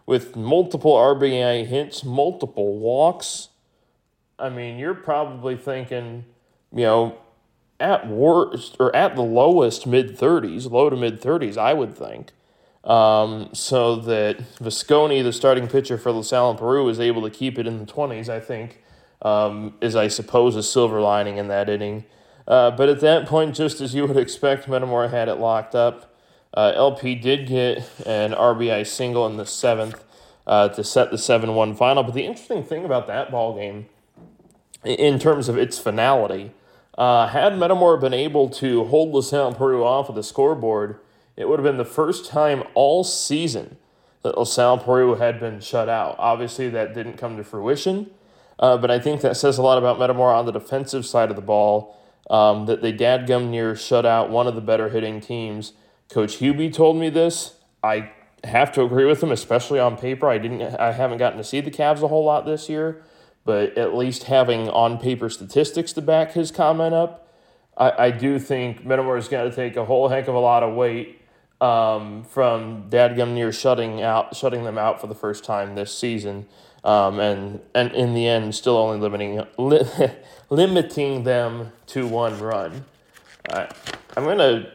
with 0.06 0.36
multiple 0.36 0.94
RBI 0.94 1.66
hits, 1.66 2.04
multiple 2.04 2.78
walks, 2.78 3.48
I 4.38 4.48
mean, 4.48 4.78
you're 4.78 4.94
probably 4.94 5.56
thinking, 5.56 6.24
you 6.72 6.82
know, 6.82 7.18
at 7.78 8.08
worst 8.08 8.76
or 8.78 8.94
at 8.94 9.14
the 9.14 9.22
lowest 9.22 9.86
mid 9.86 10.16
30s, 10.18 10.70
low 10.70 10.90
to 10.90 10.96
mid 10.96 11.20
30s, 11.20 11.56
I 11.56 11.74
would 11.74 11.96
think. 11.96 12.32
Um, 12.86 13.50
so 13.52 13.96
that 13.96 14.40
Visconti, 14.60 15.20
the 15.20 15.32
starting 15.32 15.66
pitcher 15.66 15.98
for 15.98 16.12
LaSalle 16.12 16.50
and 16.50 16.58
Peru, 16.58 16.84
was 16.84 17.00
able 17.00 17.22
to 17.22 17.30
keep 17.30 17.58
it 17.58 17.66
in 17.66 17.78
the 17.78 17.84
20s, 17.84 18.28
I 18.28 18.38
think, 18.38 18.80
um, 19.22 19.74
is, 19.80 19.96
I 19.96 20.06
suppose, 20.06 20.54
a 20.54 20.62
silver 20.62 21.00
lining 21.00 21.36
in 21.36 21.48
that 21.48 21.68
inning. 21.68 22.04
Uh, 22.46 22.70
but 22.70 22.88
at 22.88 23.00
that 23.00 23.26
point, 23.26 23.56
just 23.56 23.80
as 23.80 23.94
you 23.94 24.06
would 24.06 24.16
expect, 24.16 24.68
Metamora 24.68 25.08
had 25.08 25.28
it 25.28 25.34
locked 25.34 25.74
up. 25.74 26.14
Uh, 26.54 26.72
LP 26.76 27.16
did 27.16 27.48
get 27.48 27.78
an 28.06 28.32
RBI 28.32 28.86
single 28.86 29.26
in 29.26 29.36
the 29.36 29.44
seventh 29.44 30.04
uh, 30.46 30.68
to 30.68 30.84
set 30.84 31.10
the 31.10 31.18
7 31.18 31.54
1 31.54 31.74
final. 31.74 32.04
But 32.04 32.14
the 32.14 32.24
interesting 32.24 32.62
thing 32.62 32.84
about 32.84 33.08
that 33.08 33.32
ball 33.32 33.56
game, 33.56 33.86
in 34.84 35.18
terms 35.18 35.48
of 35.48 35.58
its 35.58 35.78
finality, 35.78 36.52
uh, 36.96 37.26
had 37.26 37.58
Metamora 37.58 37.98
been 37.98 38.14
able 38.14 38.48
to 38.48 38.84
hold 38.84 39.12
LaSalle 39.12 39.48
and 39.48 39.56
Peru 39.56 39.84
off 39.84 40.08
of 40.08 40.14
the 40.14 40.22
scoreboard, 40.22 41.00
it 41.36 41.48
would 41.48 41.58
have 41.58 41.64
been 41.64 41.76
the 41.76 41.84
first 41.84 42.26
time 42.26 42.62
all 42.74 43.04
season 43.04 43.76
that 44.22 44.36
LaSalle 44.36 44.78
Peru 44.78 45.14
had 45.14 45.38
been 45.38 45.60
shut 45.60 45.88
out. 45.88 46.16
Obviously, 46.18 46.68
that 46.70 46.94
didn't 46.94 47.16
come 47.16 47.36
to 47.36 47.44
fruition, 47.44 48.10
uh, 48.58 48.76
but 48.76 48.90
I 48.90 48.98
think 48.98 49.20
that 49.20 49.36
says 49.36 49.58
a 49.58 49.62
lot 49.62 49.78
about 49.78 49.98
Metamora 49.98 50.38
on 50.38 50.46
the 50.46 50.52
defensive 50.52 51.06
side 51.06 51.30
of 51.30 51.36
the 51.36 51.42
ball. 51.42 51.94
Um, 52.28 52.66
that 52.66 52.82
they 52.82 52.92
dadgum 52.92 53.50
near 53.50 53.76
shut 53.76 54.04
out 54.04 54.30
one 54.30 54.48
of 54.48 54.56
the 54.56 54.60
better 54.60 54.88
hitting 54.88 55.20
teams. 55.20 55.74
Coach 56.10 56.38
Hubie 56.38 56.74
told 56.74 56.96
me 56.96 57.08
this. 57.08 57.54
I 57.84 58.10
have 58.42 58.72
to 58.72 58.82
agree 58.82 59.04
with 59.04 59.22
him, 59.22 59.30
especially 59.30 59.78
on 59.78 59.96
paper. 59.96 60.28
I 60.28 60.38
didn't, 60.38 60.62
I 60.76 60.90
haven't 60.90 61.18
gotten 61.18 61.38
to 61.38 61.44
see 61.44 61.60
the 61.60 61.70
Cavs 61.70 62.02
a 62.02 62.08
whole 62.08 62.24
lot 62.24 62.44
this 62.44 62.68
year, 62.68 63.00
but 63.44 63.78
at 63.78 63.94
least 63.94 64.24
having 64.24 64.68
on 64.68 64.98
paper 64.98 65.28
statistics 65.28 65.92
to 65.92 66.02
back 66.02 66.32
his 66.32 66.50
comment 66.50 66.94
up, 66.94 67.28
I, 67.76 68.06
I 68.06 68.10
do 68.10 68.40
think 68.40 68.84
Metamora 68.84 69.20
is 69.20 69.28
going 69.28 69.48
to 69.48 69.54
take 69.54 69.76
a 69.76 69.84
whole 69.84 70.08
heck 70.08 70.26
of 70.26 70.34
a 70.34 70.40
lot 70.40 70.64
of 70.64 70.74
weight 70.74 71.20
um, 71.60 72.24
from 72.24 72.90
Dadgum 72.90 73.32
near 73.32 73.52
shutting 73.52 74.02
out 74.02 74.36
shutting 74.36 74.64
them 74.64 74.78
out 74.78 75.00
for 75.00 75.06
the 75.06 75.14
first 75.14 75.44
time 75.44 75.74
this 75.74 75.96
season, 75.96 76.46
um, 76.84 77.18
and 77.18 77.60
and 77.74 77.92
in 77.92 78.14
the 78.14 78.26
end, 78.26 78.54
still 78.54 78.76
only 78.76 78.98
limiting 78.98 79.44
li- 79.58 80.10
limiting 80.50 81.24
them 81.24 81.72
to 81.86 82.06
one 82.06 82.38
run. 82.38 82.84
I, 83.50 83.68
I'm 84.16 84.24
gonna 84.24 84.70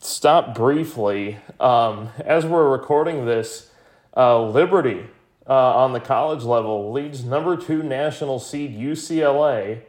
stop 0.00 0.54
briefly 0.54 1.38
um, 1.60 2.10
as 2.24 2.44
we're 2.44 2.68
recording 2.68 3.24
this. 3.24 3.70
Uh, 4.16 4.42
Liberty 4.42 5.06
uh, 5.48 5.76
on 5.76 5.92
the 5.92 6.00
college 6.00 6.42
level 6.42 6.92
leads 6.92 7.24
number 7.24 7.56
two 7.56 7.82
national 7.82 8.38
seed 8.38 8.76
UCLA, 8.76 9.82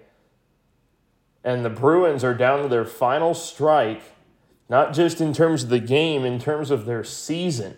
and 1.44 1.66
the 1.66 1.70
Bruins 1.70 2.24
are 2.24 2.36
down 2.36 2.62
to 2.62 2.70
their 2.70 2.86
final 2.86 3.34
strike 3.34 4.04
not 4.70 4.94
just 4.94 5.20
in 5.20 5.34
terms 5.34 5.64
of 5.64 5.70
the 5.70 5.80
game, 5.80 6.24
in 6.24 6.40
terms 6.40 6.70
of 6.70 6.86
their 6.86 7.04
season. 7.04 7.76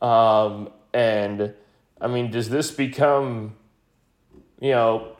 Um, 0.00 0.70
and 0.94 1.52
I 2.00 2.06
mean, 2.06 2.30
does 2.30 2.48
this 2.48 2.70
become, 2.70 3.56
you 4.60 4.70
know, 4.70 5.16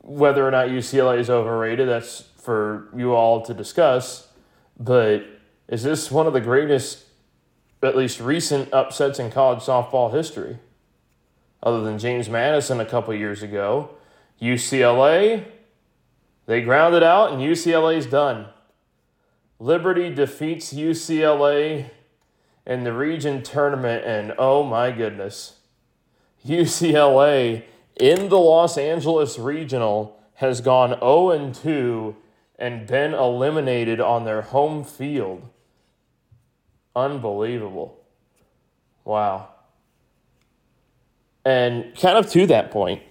whether 0.00 0.46
or 0.46 0.50
not 0.50 0.68
UCLA 0.68 1.18
is 1.18 1.28
overrated? 1.28 1.88
That's 1.88 2.22
for 2.38 2.88
you 2.96 3.12
all 3.12 3.42
to 3.42 3.52
discuss. 3.52 4.28
But 4.78 5.24
is 5.68 5.82
this 5.82 6.10
one 6.10 6.26
of 6.26 6.32
the 6.32 6.40
greatest, 6.40 7.04
at 7.82 7.96
least 7.96 8.20
recent 8.20 8.72
upsets 8.72 9.18
in 9.18 9.30
college 9.30 9.60
softball 9.60 10.12
history? 10.12 10.58
Other 11.62 11.82
than 11.82 11.98
James 11.98 12.28
Madison 12.28 12.80
a 12.80 12.84
couple 12.84 13.12
years 13.14 13.42
ago, 13.42 13.90
UCLA, 14.40 15.44
they 16.46 16.62
grounded 16.62 17.02
out 17.02 17.32
and 17.32 17.42
UCLA's 17.42 18.06
done. 18.06 18.46
Liberty 19.58 20.14
defeats 20.14 20.72
UCLA 20.72 21.90
in 22.66 22.84
the 22.84 22.92
region 22.92 23.42
tournament, 23.42 24.04
and 24.04 24.34
oh 24.38 24.62
my 24.62 24.90
goodness, 24.90 25.60
UCLA 26.46 27.64
in 27.98 28.28
the 28.28 28.38
Los 28.38 28.76
Angeles 28.76 29.38
regional 29.38 30.20
has 30.34 30.60
gone 30.60 30.90
0 31.00 31.52
2 31.52 32.16
and 32.58 32.86
been 32.86 33.14
eliminated 33.14 34.00
on 34.00 34.24
their 34.24 34.42
home 34.42 34.84
field. 34.84 35.48
Unbelievable. 36.94 37.98
Wow. 39.04 39.50
And 41.44 41.94
kind 41.98 42.18
of 42.18 42.30
to 42.32 42.46
that 42.48 42.70
point, 42.70 43.02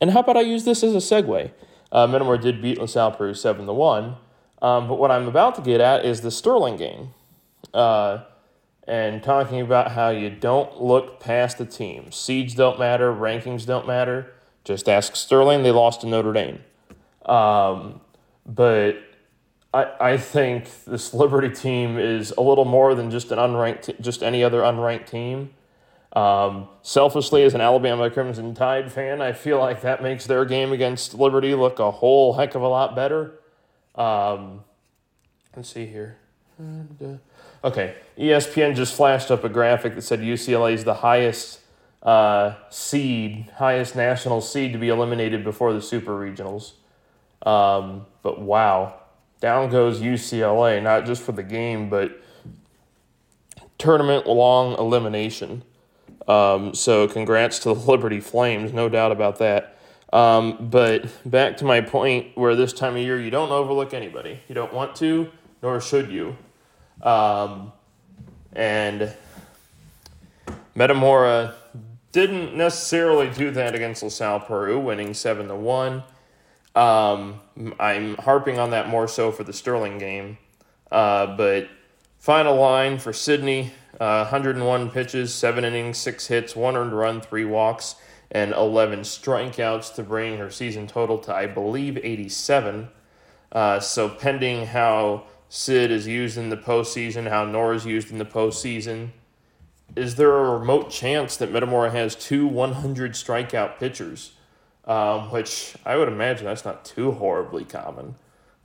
and 0.00 0.10
how 0.10 0.20
about 0.20 0.36
I 0.36 0.40
use 0.40 0.64
this 0.64 0.82
as 0.82 0.94
a 0.94 0.98
segue? 0.98 1.50
Uh, 1.90 2.36
did 2.36 2.62
beat 2.62 2.78
LaSalle 2.78 3.12
Peru 3.12 3.34
7 3.34 3.66
to 3.66 3.72
1. 3.72 4.16
Um, 4.60 4.88
but 4.88 4.98
what 4.98 5.10
I'm 5.10 5.28
about 5.28 5.54
to 5.56 5.62
get 5.62 5.80
at 5.80 6.04
is 6.04 6.20
the 6.20 6.30
Sterling 6.30 6.76
game. 6.76 7.10
Uh, 7.72 8.24
and 8.86 9.22
talking 9.22 9.60
about 9.60 9.92
how 9.92 10.08
you 10.08 10.30
don't 10.30 10.82
look 10.82 11.20
past 11.20 11.58
the 11.58 11.66
team. 11.66 12.10
Seeds 12.10 12.54
don't 12.54 12.78
matter, 12.78 13.12
rankings 13.12 13.66
don't 13.66 13.86
matter. 13.86 14.32
Just 14.64 14.88
ask 14.88 15.14
Sterling, 15.14 15.62
they 15.62 15.70
lost 15.70 16.00
to 16.00 16.06
Notre 16.06 16.32
Dame. 16.32 16.60
Um, 17.26 18.00
but 18.46 18.96
I, 19.74 19.92
I 20.00 20.16
think 20.16 20.84
this 20.86 21.12
Liberty 21.12 21.50
team 21.50 21.98
is 21.98 22.32
a 22.36 22.40
little 22.40 22.64
more 22.64 22.94
than 22.94 23.10
just 23.10 23.30
an 23.30 23.38
unranked, 23.38 24.00
just 24.00 24.22
any 24.22 24.42
other 24.42 24.60
unranked 24.60 25.06
team. 25.06 25.50
Um, 26.14 26.68
selfishly, 26.80 27.42
as 27.44 27.52
an 27.54 27.60
Alabama 27.60 28.10
Crimson 28.10 28.54
Tide 28.54 28.90
fan, 28.90 29.20
I 29.20 29.32
feel 29.32 29.58
like 29.58 29.82
that 29.82 30.02
makes 30.02 30.26
their 30.26 30.46
game 30.46 30.72
against 30.72 31.12
Liberty 31.12 31.54
look 31.54 31.78
a 31.78 31.90
whole 31.90 32.32
heck 32.34 32.54
of 32.54 32.62
a 32.62 32.68
lot 32.68 32.96
better. 32.96 33.34
Um, 33.98 34.64
let's 35.54 35.68
see 35.68 35.86
here. 35.86 36.16
Okay, 37.64 37.96
ESPN 38.16 38.74
just 38.74 38.94
flashed 38.94 39.30
up 39.30 39.44
a 39.44 39.48
graphic 39.48 39.94
that 39.96 40.02
said 40.02 40.20
UCLA 40.20 40.72
is 40.72 40.84
the 40.84 40.94
highest 40.94 41.60
uh, 42.02 42.54
seed, 42.70 43.50
highest 43.56 43.96
national 43.96 44.40
seed 44.40 44.72
to 44.72 44.78
be 44.78 44.88
eliminated 44.88 45.44
before 45.44 45.72
the 45.72 45.82
super 45.82 46.12
regionals. 46.12 46.72
Um, 47.46 48.06
but 48.22 48.40
wow, 48.40 48.94
down 49.40 49.70
goes 49.70 50.00
UCLA, 50.00 50.82
not 50.82 51.04
just 51.04 51.22
for 51.22 51.32
the 51.32 51.42
game, 51.42 51.88
but 51.88 52.20
tournament 53.78 54.26
long 54.26 54.78
elimination. 54.78 55.62
Um, 56.26 56.74
so 56.74 57.08
congrats 57.08 57.58
to 57.60 57.70
the 57.70 57.74
Liberty 57.74 58.20
Flames, 58.20 58.72
no 58.72 58.88
doubt 58.88 59.12
about 59.12 59.38
that. 59.38 59.77
Um, 60.12 60.68
but 60.70 61.06
back 61.30 61.58
to 61.58 61.64
my 61.64 61.80
point 61.80 62.36
where 62.36 62.56
this 62.56 62.72
time 62.72 62.96
of 62.96 63.02
year 63.02 63.20
you 63.20 63.30
don't 63.30 63.50
overlook 63.50 63.92
anybody. 63.92 64.40
You 64.48 64.54
don't 64.54 64.72
want 64.72 64.96
to, 64.96 65.30
nor 65.62 65.80
should 65.80 66.10
you. 66.10 66.36
Um, 67.02 67.72
and 68.52 69.14
Metamora 70.74 71.54
didn't 72.12 72.56
necessarily 72.56 73.28
do 73.30 73.50
that 73.50 73.74
against 73.74 74.02
LaSalle 74.02 74.40
Peru, 74.40 74.80
winning 74.80 75.12
7 75.12 75.48
to 75.48 75.54
1. 75.54 76.02
Um, 76.74 77.40
I'm 77.78 78.16
harping 78.16 78.58
on 78.58 78.70
that 78.70 78.88
more 78.88 79.08
so 79.08 79.30
for 79.30 79.44
the 79.44 79.52
Sterling 79.52 79.98
game. 79.98 80.38
Uh, 80.90 81.36
but 81.36 81.68
final 82.18 82.56
line 82.56 82.98
for 82.98 83.12
Sydney 83.12 83.72
uh, 84.00 84.24
101 84.30 84.90
pitches, 84.90 85.34
7 85.34 85.64
innings, 85.64 85.98
6 85.98 86.26
hits, 86.28 86.56
1 86.56 86.76
earned 86.76 86.92
run, 86.92 87.20
3 87.20 87.44
walks 87.44 87.96
and 88.30 88.52
11 88.52 89.00
strikeouts 89.00 89.94
to 89.94 90.02
bring 90.02 90.38
her 90.38 90.50
season 90.50 90.86
total 90.86 91.18
to, 91.18 91.34
I 91.34 91.46
believe, 91.46 91.96
87. 91.96 92.88
Uh, 93.50 93.80
so, 93.80 94.08
pending 94.08 94.66
how 94.66 95.24
Sid 95.48 95.90
is 95.90 96.06
used 96.06 96.36
in 96.36 96.50
the 96.50 96.56
postseason, 96.56 97.28
how 97.28 97.44
Nora 97.44 97.76
is 97.76 97.86
used 97.86 98.10
in 98.10 98.18
the 98.18 98.26
postseason, 98.26 99.10
is 99.96 100.16
there 100.16 100.36
a 100.36 100.58
remote 100.58 100.90
chance 100.90 101.36
that 101.38 101.50
Metamora 101.50 101.90
has 101.90 102.14
two 102.14 102.46
100 102.46 103.12
strikeout 103.12 103.78
pitchers? 103.78 104.32
Um, 104.84 105.30
which 105.30 105.74
I 105.84 105.96
would 105.96 106.08
imagine 106.08 106.46
that's 106.46 106.64
not 106.64 106.84
too 106.84 107.12
horribly 107.12 107.64
common. 107.64 108.14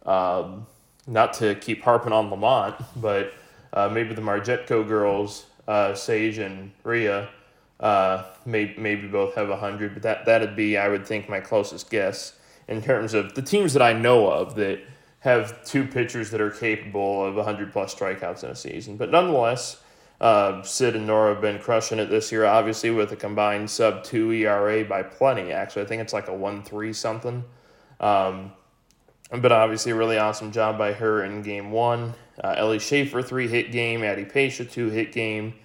Um, 0.06 0.68
not 1.06 1.34
to 1.36 1.56
keep 1.56 1.84
harping 1.84 2.14
on 2.14 2.30
Lemont, 2.30 2.76
but 2.96 3.34
uh, 3.74 3.90
maybe 3.90 4.14
the 4.14 4.22
Marjetko 4.22 4.88
girls, 4.88 5.46
uh, 5.68 5.94
Sage 5.94 6.38
and 6.38 6.72
Ria, 6.84 7.30
uh, 7.84 8.24
may, 8.46 8.74
maybe 8.78 9.08
both 9.08 9.36
have 9.36 9.50
100, 9.50 9.94
but 9.94 10.04
that, 10.04 10.26
that'd 10.26 10.56
be, 10.56 10.78
I 10.78 10.88
would 10.88 11.06
think, 11.06 11.28
my 11.28 11.42
closest 11.42 11.90
guess 11.90 12.34
in 12.70 12.82
terms 12.82 13.14
of 13.14 13.36
the 13.36 13.42
teams 13.42 13.74
that 13.74 13.82
I 13.82 13.92
know 13.92 14.32
of 14.32 14.56
that 14.56 14.80
have 15.20 15.66
two 15.66 15.86
pitchers 15.86 16.32
that 16.32 16.40
are 16.40 16.50
capable 16.50 17.26
of 17.26 17.36
100 17.36 17.74
plus 17.74 17.94
strikeouts 17.94 18.46
in 18.46 18.52
a 18.52 18.56
season. 18.56 18.96
But 18.96 19.12
nonetheless, 19.12 19.82
uh, 20.22 20.62
Sid 20.64 20.96
and 20.96 21.06
Nora 21.06 21.34
have 21.34 21.42
been 21.42 21.60
crushing 21.60 22.00
it 22.00 22.10
this 22.10 22.32
year, 22.32 22.46
obviously, 22.46 22.90
with 22.90 23.12
a 23.12 23.18
combined 23.18 23.70
sub 23.70 24.06
2 24.06 24.32
ERA 24.32 24.86
by 24.86 25.04
plenty, 25.04 25.52
actually. 25.52 25.82
I 25.82 25.86
think 25.86 26.02
it's 26.02 26.14
like 26.14 26.30
a 26.30 26.34
1 26.34 26.64
3 26.64 26.94
something. 26.94 27.44
Um, 28.00 28.54
but 29.30 29.52
obviously, 29.52 29.92
a 29.92 29.96
really 29.96 30.18
awesome 30.18 30.54
job 30.54 30.78
by 30.78 30.94
her 30.94 31.26
in 31.26 31.42
game 31.42 31.72
one. 31.72 32.14
Uh, 32.42 32.56
Ellie 32.56 32.80
Schaffer, 32.80 33.22
three 33.22 33.48
hit 33.48 33.72
game. 33.72 34.04
Addie 34.04 34.26
Pasha, 34.26 34.64
two 34.64 34.90
hit 34.90 35.12
game. 35.12 35.56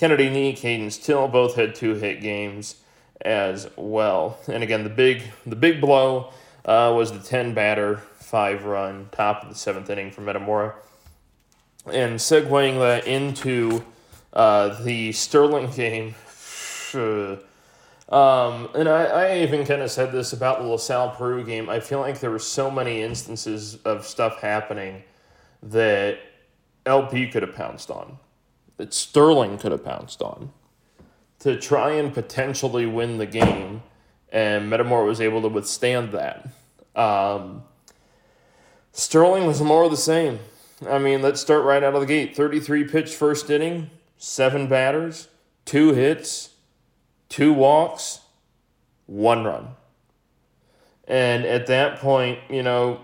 Kennedy 0.00 0.30
Nee, 0.30 0.54
Cadence 0.54 0.96
Till 0.96 1.28
both 1.28 1.56
had 1.56 1.74
two 1.74 1.92
hit 1.92 2.22
games 2.22 2.76
as 3.20 3.68
well. 3.76 4.38
And 4.48 4.62
again, 4.62 4.82
the 4.82 4.88
big 4.88 5.24
the 5.44 5.54
big 5.54 5.78
blow 5.78 6.32
uh, 6.64 6.90
was 6.96 7.12
the 7.12 7.18
ten 7.18 7.52
batter 7.52 7.98
five 8.14 8.64
run 8.64 9.10
top 9.12 9.42
of 9.42 9.50
the 9.50 9.54
seventh 9.54 9.90
inning 9.90 10.10
for 10.10 10.22
Metamora. 10.22 10.74
And 11.84 12.18
segueing 12.18 12.78
that 12.78 13.06
into 13.06 13.84
uh, 14.32 14.82
the 14.82 15.12
Sterling 15.12 15.70
game. 15.70 16.14
Um, 18.08 18.68
and 18.74 18.88
I, 18.88 19.04
I 19.04 19.38
even 19.42 19.64
kind 19.64 19.82
of 19.82 19.90
said 19.92 20.10
this 20.10 20.32
about 20.32 20.58
the 20.58 20.66
LaSalle 20.66 21.10
Peru 21.10 21.44
game. 21.44 21.70
I 21.70 21.78
feel 21.78 22.00
like 22.00 22.18
there 22.18 22.32
were 22.32 22.40
so 22.40 22.68
many 22.68 23.02
instances 23.02 23.76
of 23.84 24.04
stuff 24.04 24.40
happening 24.40 25.04
that 25.62 26.18
LP 26.86 27.28
could 27.28 27.44
have 27.44 27.54
pounced 27.54 27.88
on 27.88 28.18
that 28.80 28.94
Sterling 28.94 29.58
could 29.58 29.72
have 29.72 29.84
pounced 29.84 30.22
on 30.22 30.52
to 31.38 31.60
try 31.60 31.90
and 31.90 32.14
potentially 32.14 32.86
win 32.86 33.18
the 33.18 33.26
game, 33.26 33.82
and 34.32 34.70
Metamora 34.70 35.04
was 35.04 35.20
able 35.20 35.42
to 35.42 35.48
withstand 35.48 36.12
that. 36.12 36.48
Um, 36.96 37.62
Sterling 38.90 39.46
was 39.46 39.60
more 39.60 39.84
of 39.84 39.90
the 39.90 39.98
same. 39.98 40.38
I 40.88 40.98
mean, 40.98 41.20
let's 41.20 41.42
start 41.42 41.62
right 41.64 41.82
out 41.82 41.94
of 41.94 42.00
the 42.00 42.06
gate. 42.06 42.34
33 42.34 42.84
pitch 42.84 43.14
first 43.14 43.50
inning. 43.50 43.90
seven 44.16 44.66
batters, 44.66 45.28
two 45.66 45.92
hits, 45.92 46.54
two 47.28 47.52
walks, 47.52 48.20
one 49.04 49.44
run. 49.44 49.68
And 51.06 51.44
at 51.44 51.66
that 51.66 51.98
point, 51.98 52.38
you 52.48 52.62
know, 52.62 53.00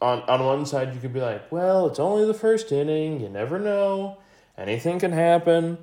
on, 0.00 0.22
on 0.22 0.44
one 0.44 0.66
side, 0.66 0.92
you 0.92 1.00
could 1.00 1.12
be 1.12 1.20
like, 1.20 1.52
well, 1.52 1.86
it's 1.86 2.00
only 2.00 2.26
the 2.26 2.34
first 2.34 2.72
inning. 2.72 3.20
You 3.20 3.28
never 3.28 3.60
know. 3.60 4.18
Anything 4.56 4.98
can 4.98 5.12
happen. 5.12 5.78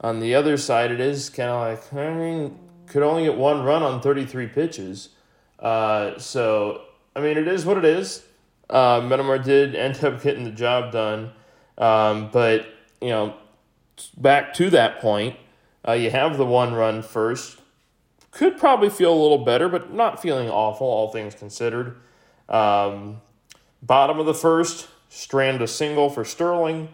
On 0.00 0.20
the 0.20 0.34
other 0.34 0.56
side, 0.56 0.90
it 0.90 1.00
is 1.00 1.30
kind 1.30 1.50
of 1.50 1.60
like, 1.60 1.92
I 1.94 2.14
mean, 2.14 2.58
could 2.86 3.02
only 3.02 3.24
get 3.24 3.36
one 3.36 3.62
run 3.62 3.82
on 3.82 4.00
33 4.00 4.48
pitches. 4.48 5.10
Uh, 5.58 6.18
so, 6.18 6.82
I 7.14 7.20
mean, 7.20 7.36
it 7.36 7.48
is 7.48 7.64
what 7.64 7.78
it 7.78 7.84
is. 7.84 8.22
Uh, 8.68 9.00
Metamora 9.04 9.42
did 9.42 9.74
end 9.74 10.02
up 10.04 10.22
getting 10.22 10.44
the 10.44 10.50
job 10.50 10.92
done. 10.92 11.32
Um, 11.78 12.30
but, 12.32 12.66
you 13.00 13.08
know, 13.08 13.34
back 14.16 14.54
to 14.54 14.70
that 14.70 15.00
point, 15.00 15.36
uh, 15.86 15.92
you 15.92 16.10
have 16.10 16.36
the 16.36 16.46
one 16.46 16.74
run 16.74 17.02
first. 17.02 17.60
Could 18.30 18.58
probably 18.58 18.90
feel 18.90 19.12
a 19.12 19.20
little 19.20 19.44
better, 19.44 19.68
but 19.68 19.92
not 19.92 20.20
feeling 20.20 20.50
awful, 20.50 20.86
all 20.86 21.10
things 21.10 21.34
considered. 21.34 21.96
Um, 22.48 23.20
bottom 23.82 24.18
of 24.18 24.26
the 24.26 24.34
first, 24.34 24.88
Strand 25.08 25.62
a 25.62 25.68
single 25.68 26.10
for 26.10 26.24
Sterling. 26.24 26.88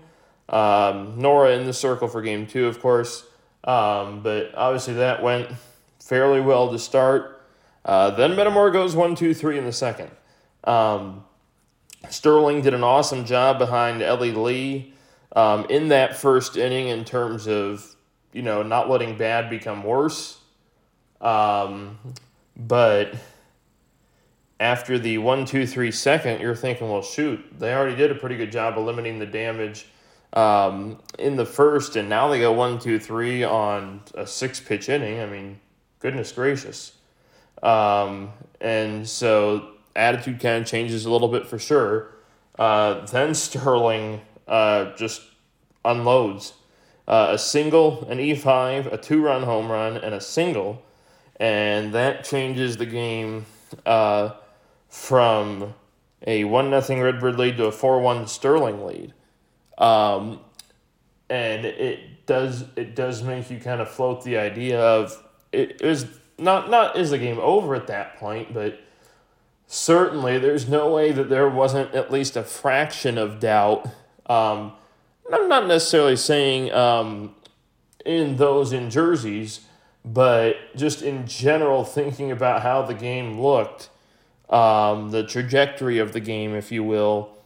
Um, 0.51 1.15
Nora 1.17 1.53
in 1.57 1.65
the 1.65 1.73
circle 1.73 2.09
for 2.09 2.21
game 2.21 2.47
two, 2.47 2.67
of 2.67 2.81
course. 2.81 3.25
Um, 3.65 4.23
but 4.23 4.55
obviously 4.55 4.95
that 4.95 5.23
went 5.23 5.49
fairly 6.01 6.41
well 6.41 6.71
to 6.73 6.79
start. 6.79 7.43
Uh, 7.85 8.11
then 8.11 8.35
Metamora 8.35 8.73
goes 8.73 8.95
one, 8.97 9.15
two, 9.15 9.33
three 9.33 9.59
in 9.59 9.65
the 9.65 9.73
second. 9.73 10.11
Um, 10.65 11.25
Sterling 12.09 12.63
did 12.63 12.75
an 12.75 12.83
awesome 12.83 13.25
job 13.25 13.59
behind 13.59 14.03
Ellie 14.03 14.33
Lee 14.33 14.95
um, 15.37 15.67
in 15.71 15.89
that 15.89 16.17
first 16.17 16.57
inning 16.57 16.89
in 16.89 17.05
terms 17.05 17.47
of 17.47 17.95
you 18.33 18.43
know 18.43 18.63
not 18.63 18.89
letting 18.89 19.17
bad 19.17 19.51
become 19.51 19.85
worse. 19.85 20.39
Um, 21.21 21.99
but 22.57 23.15
after 24.59 24.99
the 24.99 25.19
one, 25.19 25.45
two, 25.45 25.67
three 25.67 25.91
second, 25.91 26.41
you're 26.41 26.55
thinking, 26.55 26.91
well, 26.91 27.03
shoot, 27.03 27.41
they 27.59 27.75
already 27.75 27.97
did 27.97 28.11
a 28.11 28.15
pretty 28.15 28.37
good 28.37 28.53
job 28.53 28.79
of 28.79 28.85
limiting 28.85 29.19
the 29.19 29.27
damage 29.27 29.87
um, 30.33 30.99
in 31.19 31.37
the 31.37 31.47
first, 31.47 31.97
and 31.97 32.09
now 32.09 32.29
they 32.29 32.41
go 32.41 32.53
one, 32.53 32.79
two, 32.79 32.99
three 32.99 33.43
on 33.43 34.03
a 34.15 34.27
six 34.27 34.61
pitch 34.61 34.89
inning. 34.89 35.21
I 35.21 35.27
mean, 35.27 35.61
goodness 35.99 36.33
gracious. 36.33 36.93
Um, 37.63 38.31
and 38.61 39.09
so 39.09 39.73
attitude 39.97 40.41
kind 40.41 40.63
of 40.63 40.69
changes 40.69 41.05
a 41.05 41.11
little 41.11 41.29
bit 41.29 41.47
for 41.47 41.59
sure. 41.59 42.13
Uh, 42.59 43.07
then 43.07 43.35
Sterling 43.35 44.21
uh, 44.47 44.95
just 44.97 45.23
unloads 45.85 46.55
uh, 47.11 47.31
a 47.33 47.39
single, 47.39 48.07
an 48.09 48.19
E5, 48.19 48.93
a 48.93 48.97
two 48.97 49.21
run 49.21 49.43
home 49.43 49.71
run, 49.71 49.97
and 49.97 50.15
a 50.15 50.21
single. 50.21 50.83
And 51.41 51.93
that 51.95 52.23
changes 52.23 52.77
the 52.77 52.87
game 52.87 53.47
uh, 53.85 54.31
from 54.89 55.75
a 56.27 56.45
1 56.45 56.71
nothing 56.71 57.01
Redbird 57.01 57.37
lead 57.37 57.57
to 57.57 57.65
a 57.65 57.73
4 57.73 58.01
1 58.01 58.29
Sterling 58.29 58.85
lead. 58.87 59.15
Um, 59.81 60.41
and 61.29 61.65
it 61.65 62.27
does 62.27 62.65
it 62.77 62.95
does 62.95 63.23
make 63.23 63.51
you 63.51 63.59
kind 63.59 63.81
of 63.81 63.91
float 63.91 64.23
the 64.25 64.37
idea 64.37 64.81
of 64.81 65.21
it 65.53 65.81
is 65.81 66.07
not 66.39 66.71
not 66.71 66.97
is 66.97 67.11
the 67.11 67.19
game 67.19 67.39
over 67.41 67.75
at 67.75 67.87
that 67.87 68.19
point, 68.19 68.53
but 68.53 68.81
certainly 69.67 70.39
there's 70.39 70.69
no 70.69 70.93
way 70.93 71.13
that 71.13 71.29
there 71.29 71.49
wasn't 71.49 71.95
at 71.95 72.13
least 72.13 72.37
a 72.37 72.43
fraction 72.43 73.17
of 73.17 73.41
doubt. 73.41 73.87
Um, 74.27 74.73
I'm 75.33 75.49
not 75.49 75.67
necessarily 75.67 76.17
saying 76.17 76.73
um, 76.73 77.35
in 78.05 78.37
those 78.37 78.73
in 78.73 78.91
jerseys, 78.91 79.61
but 80.05 80.57
just 80.77 81.03
in 81.03 81.27
general 81.27 81.85
thinking 81.85 82.31
about 82.31 82.63
how 82.63 82.83
the 82.83 82.95
game 82.95 83.41
looked, 83.41 83.91
um, 84.49 85.11
the 85.11 85.25
trajectory 85.25 85.99
of 85.99 86.13
the 86.13 86.21
game, 86.21 86.55
if 86.55 86.73
you 86.73 86.83
will, 86.83 87.37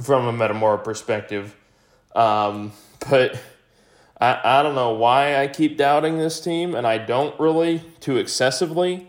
from 0.00 0.26
a 0.26 0.32
Metamora 0.32 0.78
perspective. 0.78 1.56
Um, 2.14 2.72
but 3.10 3.40
I, 4.20 4.40
I 4.44 4.62
don't 4.62 4.74
know 4.74 4.92
why 4.92 5.36
I 5.36 5.48
keep 5.48 5.76
doubting 5.76 6.18
this 6.18 6.40
team, 6.40 6.74
and 6.74 6.86
I 6.86 6.98
don't 6.98 7.38
really 7.40 7.82
too 8.00 8.16
excessively. 8.16 9.08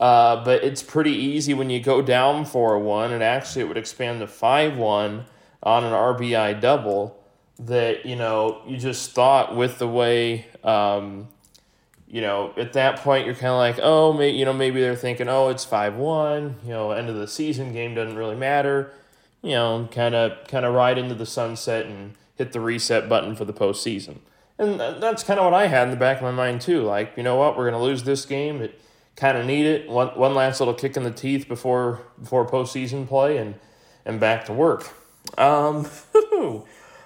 Uh, 0.00 0.44
but 0.44 0.64
it's 0.64 0.82
pretty 0.82 1.12
easy 1.12 1.54
when 1.54 1.70
you 1.70 1.80
go 1.80 2.02
down 2.02 2.44
4 2.44 2.78
1, 2.78 3.12
and 3.12 3.22
actually 3.22 3.62
it 3.62 3.68
would 3.68 3.76
expand 3.76 4.20
to 4.20 4.26
5 4.26 4.76
1 4.76 5.24
on 5.62 5.84
an 5.84 5.92
RBI 5.92 6.60
double. 6.60 7.20
That, 7.60 8.04
you 8.04 8.16
know, 8.16 8.62
you 8.66 8.76
just 8.76 9.12
thought 9.12 9.54
with 9.54 9.78
the 9.78 9.86
way, 9.86 10.46
um, 10.64 11.28
you 12.08 12.20
know, 12.20 12.52
at 12.56 12.72
that 12.72 12.98
point 12.98 13.26
you're 13.26 13.36
kind 13.36 13.52
of 13.52 13.58
like, 13.58 13.78
oh, 13.80 14.12
may, 14.12 14.30
you 14.30 14.44
know, 14.44 14.52
maybe 14.52 14.80
they're 14.80 14.96
thinking, 14.96 15.28
oh, 15.28 15.50
it's 15.50 15.64
5 15.64 15.94
1, 15.94 16.56
you 16.64 16.70
know, 16.70 16.90
end 16.90 17.08
of 17.08 17.14
the 17.14 17.28
season, 17.28 17.72
game 17.72 17.94
doesn't 17.94 18.16
really 18.16 18.34
matter, 18.34 18.90
you 19.44 19.50
know, 19.50 19.86
kind 19.92 20.14
of 20.14 20.48
kind 20.48 20.64
of 20.64 20.74
ride 20.74 20.96
into 20.96 21.14
the 21.14 21.26
sunset 21.26 21.84
and 21.84 22.14
hit 22.34 22.52
the 22.52 22.60
reset 22.60 23.08
button 23.10 23.36
for 23.36 23.44
the 23.44 23.52
postseason. 23.52 24.16
And 24.56 24.80
that's 24.80 25.22
kind 25.22 25.38
of 25.38 25.44
what 25.44 25.54
I 25.54 25.66
had 25.66 25.84
in 25.84 25.90
the 25.90 25.96
back 25.96 26.16
of 26.16 26.22
my 26.22 26.30
mind 26.30 26.62
too. 26.62 26.82
Like, 26.82 27.12
you 27.16 27.22
know 27.22 27.36
what, 27.36 27.56
we're 27.56 27.68
going 27.68 27.80
to 27.80 27.84
lose 27.84 28.04
this 28.04 28.24
game. 28.24 28.62
It 28.62 28.80
kind 29.16 29.36
of 29.36 29.44
need 29.44 29.66
it. 29.66 29.88
One 29.88 30.08
one 30.08 30.34
last 30.34 30.60
little 30.60 30.74
kick 30.74 30.96
in 30.96 31.04
the 31.04 31.10
teeth 31.10 31.46
before 31.46 32.00
before 32.18 32.46
postseason 32.46 33.06
play, 33.06 33.36
and 33.36 33.56
and 34.06 34.18
back 34.18 34.46
to 34.46 34.54
work. 34.54 34.90
Um, 35.36 35.88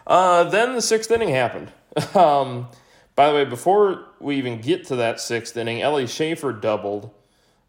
uh, 0.06 0.44
then 0.44 0.74
the 0.74 0.82
sixth 0.82 1.10
inning 1.10 1.30
happened. 1.30 1.72
Um, 2.14 2.68
by 3.16 3.26
the 3.30 3.34
way, 3.34 3.44
before 3.44 4.04
we 4.20 4.36
even 4.36 4.60
get 4.60 4.84
to 4.86 4.96
that 4.96 5.18
sixth 5.18 5.56
inning, 5.56 5.82
Ellie 5.82 6.06
Schaffer 6.06 6.52
doubled, 6.52 7.10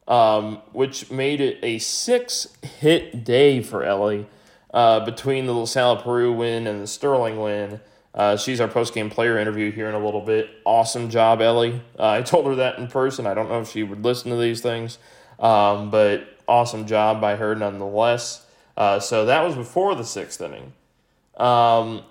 um, 0.08 0.62
which 0.72 1.10
made 1.10 1.42
it 1.42 1.58
a 1.64 1.80
six 1.80 2.50
hit 2.62 3.24
day 3.24 3.64
for 3.64 3.84
Ellie 3.84 4.28
uh, 4.74 5.00
between 5.06 5.46
the 5.46 5.54
LaSalle 5.54 5.98
Peru 5.98 6.34
win 6.34 6.68
and 6.68 6.82
the 6.82 6.88
Sterling 6.88 7.40
win. 7.40 7.80
Uh, 8.14 8.36
she's 8.36 8.60
our 8.60 8.68
post 8.68 8.94
game 8.94 9.10
player 9.10 9.38
interview 9.38 9.72
here 9.72 9.88
in 9.88 9.96
a 9.96 10.04
little 10.04 10.22
bit. 10.22 10.50
Awesome 10.66 11.10
job, 11.10 11.42
Ellie. 11.42 11.82
Uh, 11.98 12.10
I 12.10 12.22
told 12.22 12.46
her 12.48 12.56
that 12.56 12.78
in 12.80 12.88
person. 12.88 13.28
I 13.28 13.34
don't 13.34 13.50
know 13.50 13.62
if 13.62 13.70
she 13.70 13.84
would 13.84 14.04
listen 14.04 14.32
to 14.32 14.38
these 14.38 14.62
things, 14.62 14.98
um, 15.40 15.90
but 15.92 16.28
awesome 16.48 16.86
job 16.88 17.22
by 17.22 17.36
her 17.36 17.56
nonetheless. 17.56 18.46
Uh, 18.76 19.00
so 19.00 19.26
that 19.26 19.44
was 19.44 19.56
before 19.56 19.96
the 19.96 20.04
sixth 20.04 20.42
inning. 20.42 20.74
Um, 21.38 22.02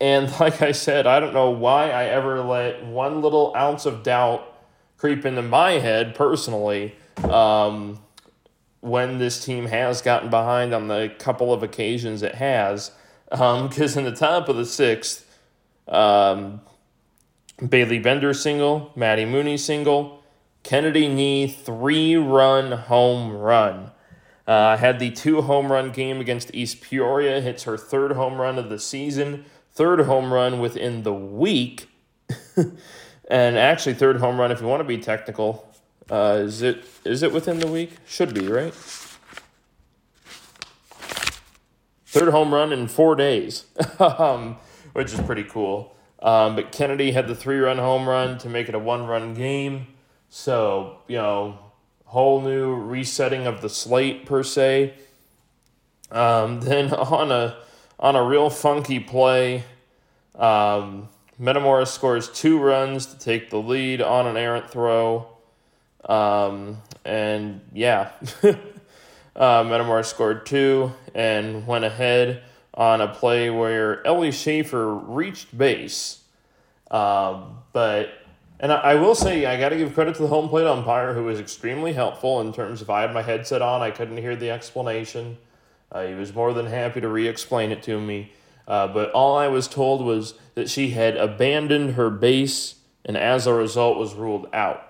and 0.00 0.30
like 0.40 0.62
I 0.62 0.72
said, 0.72 1.06
I 1.06 1.20
don't 1.20 1.34
know 1.34 1.50
why 1.50 1.90
I 1.90 2.04
ever 2.04 2.42
let 2.42 2.84
one 2.84 3.22
little 3.22 3.54
ounce 3.56 3.86
of 3.86 4.02
doubt 4.02 4.52
creep 4.96 5.24
into 5.24 5.42
my 5.42 5.72
head 5.72 6.14
personally. 6.14 6.94
Um, 7.22 7.98
when 8.80 9.18
this 9.18 9.44
team 9.44 9.66
has 9.66 10.02
gotten 10.02 10.30
behind 10.30 10.72
on 10.72 10.88
the 10.88 11.12
couple 11.18 11.52
of 11.52 11.62
occasions 11.62 12.22
it 12.22 12.34
has. 12.36 12.90
Because 13.30 13.96
um, 13.96 13.98
in 14.06 14.10
the 14.10 14.16
top 14.16 14.48
of 14.48 14.56
the 14.56 14.66
sixth, 14.66 15.26
um, 15.88 16.60
Bailey 17.66 17.98
Bender 17.98 18.34
single, 18.34 18.92
Maddie 18.94 19.24
Mooney 19.24 19.56
single, 19.56 20.22
Kennedy 20.62 21.08
Nee 21.08 21.46
three 21.46 22.16
run 22.16 22.72
home 22.72 23.32
run. 23.36 23.92
Uh, 24.46 24.76
had 24.76 25.00
the 25.00 25.10
two 25.10 25.42
home 25.42 25.72
run 25.72 25.90
game 25.90 26.20
against 26.20 26.54
East 26.54 26.80
Peoria, 26.80 27.40
hits 27.40 27.64
her 27.64 27.76
third 27.76 28.12
home 28.12 28.40
run 28.40 28.58
of 28.58 28.68
the 28.68 28.78
season, 28.78 29.44
third 29.72 30.00
home 30.00 30.32
run 30.32 30.60
within 30.60 31.02
the 31.02 31.12
week, 31.12 31.88
and 33.28 33.58
actually 33.58 33.94
third 33.94 34.18
home 34.18 34.38
run 34.38 34.52
if 34.52 34.60
you 34.60 34.66
want 34.68 34.80
to 34.80 34.84
be 34.84 34.98
technical 34.98 35.72
uh, 36.10 36.38
is 36.40 36.62
it 36.62 36.84
is 37.04 37.22
it 37.22 37.32
within 37.32 37.58
the 37.58 37.66
week? 37.66 37.92
Should 38.06 38.34
be 38.34 38.46
right. 38.46 38.74
Third 42.06 42.28
home 42.28 42.54
run 42.54 42.72
in 42.72 42.88
four 42.88 43.14
days, 43.16 43.66
um, 43.98 44.56
which 44.92 45.12
is 45.12 45.20
pretty 45.20 45.44
cool. 45.44 45.94
Um, 46.22 46.56
but 46.56 46.72
Kennedy 46.72 47.10
had 47.10 47.28
the 47.28 47.34
three 47.34 47.58
run 47.58 47.78
home 47.78 48.08
run 48.08 48.38
to 48.38 48.48
make 48.48 48.68
it 48.68 48.74
a 48.74 48.78
one 48.78 49.06
run 49.06 49.34
game. 49.34 49.88
So 50.28 50.98
you 51.08 51.16
know, 51.16 51.58
whole 52.04 52.40
new 52.40 52.74
resetting 52.74 53.46
of 53.46 53.60
the 53.60 53.68
slate 53.68 54.26
per 54.26 54.42
se. 54.42 54.94
Um, 56.10 56.60
then 56.62 56.92
on 56.94 57.32
a 57.32 57.56
on 57.98 58.14
a 58.14 58.22
real 58.22 58.48
funky 58.48 59.00
play, 59.00 59.64
um, 60.36 61.08
Metamora 61.38 61.86
scores 61.86 62.30
two 62.30 62.58
runs 62.58 63.06
to 63.06 63.18
take 63.18 63.50
the 63.50 63.58
lead 63.58 64.00
on 64.00 64.26
an 64.26 64.36
errant 64.36 64.70
throw. 64.70 65.35
Um, 66.06 66.78
and 67.04 67.60
yeah, 67.72 68.10
uh, 69.36 70.02
scored 70.02 70.46
two 70.46 70.92
and 71.14 71.66
went 71.66 71.84
ahead 71.84 72.42
on 72.74 73.00
a 73.00 73.08
play 73.08 73.50
where 73.50 74.06
Ellie 74.06 74.32
Schaffer 74.32 74.94
reached 74.94 75.56
base. 75.56 76.22
Um, 76.90 77.58
but, 77.72 78.10
and 78.60 78.72
I, 78.72 78.76
I 78.76 78.94
will 78.96 79.14
say, 79.14 79.46
I 79.46 79.58
got 79.58 79.70
to 79.70 79.76
give 79.76 79.94
credit 79.94 80.14
to 80.16 80.22
the 80.22 80.28
home 80.28 80.48
plate 80.48 80.66
umpire 80.66 81.14
who 81.14 81.24
was 81.24 81.40
extremely 81.40 81.92
helpful 81.92 82.40
in 82.40 82.52
terms 82.52 82.82
of 82.82 82.90
I 82.90 83.00
had 83.00 83.12
my 83.12 83.22
headset 83.22 83.62
on, 83.62 83.82
I 83.82 83.90
couldn't 83.90 84.18
hear 84.18 84.36
the 84.36 84.50
explanation. 84.50 85.38
Uh, 85.90 86.06
he 86.06 86.14
was 86.14 86.34
more 86.34 86.52
than 86.52 86.66
happy 86.66 87.00
to 87.00 87.08
re 87.08 87.26
explain 87.26 87.72
it 87.72 87.82
to 87.84 88.00
me. 88.00 88.32
Uh, 88.68 88.88
but 88.88 89.10
all 89.12 89.36
I 89.36 89.48
was 89.48 89.68
told 89.68 90.04
was 90.04 90.34
that 90.54 90.68
she 90.68 90.90
had 90.90 91.16
abandoned 91.16 91.94
her 91.94 92.10
base 92.10 92.76
and 93.04 93.16
as 93.16 93.46
a 93.46 93.54
result 93.54 93.96
was 93.96 94.14
ruled 94.14 94.48
out. 94.52 94.82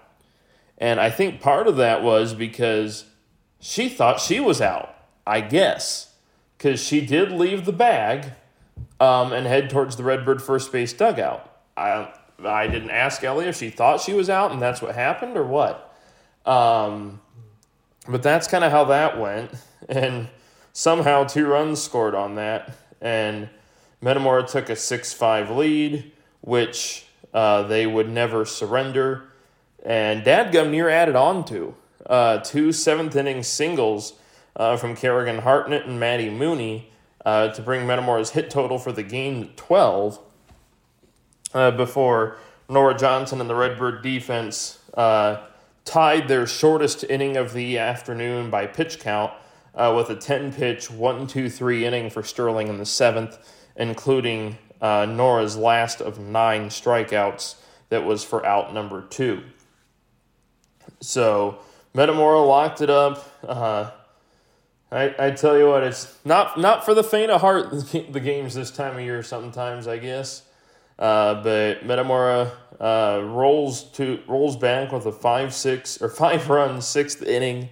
And 0.78 1.00
I 1.00 1.10
think 1.10 1.40
part 1.40 1.66
of 1.66 1.76
that 1.76 2.02
was 2.02 2.34
because 2.34 3.06
she 3.60 3.88
thought 3.88 4.20
she 4.20 4.40
was 4.40 4.60
out, 4.60 4.94
I 5.26 5.40
guess, 5.40 6.14
because 6.56 6.82
she 6.82 7.04
did 7.04 7.32
leave 7.32 7.64
the 7.64 7.72
bag 7.72 8.32
um, 9.00 9.32
and 9.32 9.46
head 9.46 9.70
towards 9.70 9.96
the 9.96 10.04
Redbird 10.04 10.42
first 10.42 10.70
base 10.72 10.92
dugout. 10.92 11.50
I, 11.76 12.12
I 12.44 12.66
didn't 12.66 12.90
ask 12.90 13.24
Ellie 13.24 13.46
if 13.46 13.56
she 13.56 13.70
thought 13.70 14.00
she 14.00 14.12
was 14.12 14.28
out 14.28 14.52
and 14.52 14.60
that's 14.60 14.82
what 14.82 14.94
happened 14.94 15.36
or 15.36 15.44
what. 15.44 15.94
Um, 16.44 17.20
but 18.08 18.22
that's 18.22 18.46
kind 18.46 18.64
of 18.64 18.70
how 18.70 18.84
that 18.84 19.18
went. 19.18 19.50
And 19.88 20.28
somehow 20.72 21.24
two 21.24 21.46
runs 21.46 21.80
scored 21.80 22.16
on 22.16 22.34
that. 22.36 22.74
And 23.00 23.48
Metamora 24.00 24.48
took 24.48 24.68
a 24.68 24.74
6 24.74 25.12
5 25.12 25.50
lead, 25.50 26.10
which 26.40 27.06
uh, 27.32 27.62
they 27.62 27.86
would 27.86 28.10
never 28.10 28.44
surrender. 28.44 29.28
And 29.86 30.24
Dadgum 30.24 30.70
near 30.70 30.88
added 30.88 31.14
on 31.14 31.44
to 31.44 31.76
uh, 32.06 32.38
two 32.38 32.72
seventh 32.72 33.14
inning 33.14 33.44
singles 33.44 34.14
uh, 34.56 34.76
from 34.76 34.96
Karagan 34.96 35.40
Hartnett 35.40 35.86
and 35.86 36.00
Maddie 36.00 36.28
Mooney 36.28 36.90
uh, 37.24 37.48
to 37.48 37.62
bring 37.62 37.86
Metamora's 37.86 38.30
hit 38.30 38.50
total 38.50 38.80
for 38.80 38.90
the 38.90 39.04
game 39.04 39.42
to 39.44 39.48
12 39.54 40.18
uh, 41.54 41.70
before 41.70 42.36
Nora 42.68 42.98
Johnson 42.98 43.40
and 43.40 43.48
the 43.48 43.54
Redbird 43.54 44.02
defense 44.02 44.80
uh, 44.94 45.44
tied 45.84 46.26
their 46.26 46.48
shortest 46.48 47.04
inning 47.08 47.36
of 47.36 47.52
the 47.52 47.78
afternoon 47.78 48.50
by 48.50 48.66
pitch 48.66 48.98
count 48.98 49.32
uh, 49.76 49.94
with 49.96 50.10
a 50.10 50.20
10 50.20 50.52
pitch, 50.52 50.90
1 50.90 51.28
2 51.28 51.48
3 51.48 51.86
inning 51.86 52.10
for 52.10 52.24
Sterling 52.24 52.66
in 52.66 52.78
the 52.78 52.86
seventh, 52.86 53.38
including 53.76 54.58
uh, 54.80 55.06
Nora's 55.06 55.56
last 55.56 56.00
of 56.00 56.18
nine 56.18 56.70
strikeouts 56.70 57.54
that 57.88 58.04
was 58.04 58.24
for 58.24 58.44
out 58.44 58.74
number 58.74 59.02
two. 59.02 59.42
So 61.00 61.58
Metamora 61.94 62.40
locked 62.40 62.80
it 62.80 62.90
up. 62.90 63.28
Uh, 63.46 63.90
I, 64.90 65.14
I 65.18 65.30
tell 65.32 65.58
you 65.58 65.68
what, 65.68 65.82
it's 65.82 66.16
not 66.24 66.58
not 66.58 66.84
for 66.84 66.94
the 66.94 67.02
faint 67.02 67.30
of 67.30 67.40
heart. 67.40 67.70
The 67.70 68.20
games 68.20 68.54
this 68.54 68.70
time 68.70 68.94
of 68.94 69.00
year, 69.00 69.22
sometimes 69.22 69.88
I 69.88 69.98
guess. 69.98 70.42
Uh, 70.98 71.42
but 71.42 71.84
Metamora 71.84 72.52
uh, 72.80 73.20
rolls 73.24 73.84
to 73.92 74.22
rolls 74.26 74.56
back 74.56 74.92
with 74.92 75.06
a 75.06 75.12
five 75.12 75.52
six 75.52 76.00
or 76.00 76.08
five 76.08 76.48
run 76.50 76.80
sixth 76.80 77.22
inning, 77.22 77.68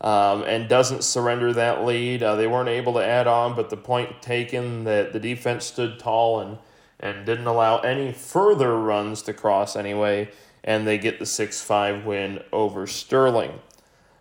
um, 0.00 0.42
and 0.44 0.68
doesn't 0.68 1.04
surrender 1.04 1.52
that 1.52 1.84
lead. 1.84 2.22
Uh, 2.22 2.36
they 2.36 2.46
weren't 2.46 2.68
able 2.68 2.94
to 2.94 3.04
add 3.04 3.26
on, 3.26 3.54
but 3.54 3.68
the 3.68 3.76
point 3.76 4.22
taken 4.22 4.84
that 4.84 5.12
the 5.12 5.20
defense 5.20 5.64
stood 5.64 5.98
tall 5.98 6.40
and 6.40 6.58
and 7.00 7.26
didn't 7.26 7.46
allow 7.46 7.78
any 7.78 8.12
further 8.12 8.78
runs 8.78 9.22
to 9.22 9.32
cross 9.32 9.74
anyway, 9.74 10.30
and 10.64 10.86
they 10.86 10.98
get 10.98 11.18
the 11.18 11.26
six 11.26 11.62
five 11.62 12.04
win 12.04 12.42
over 12.52 12.86
Sterling. 12.86 13.60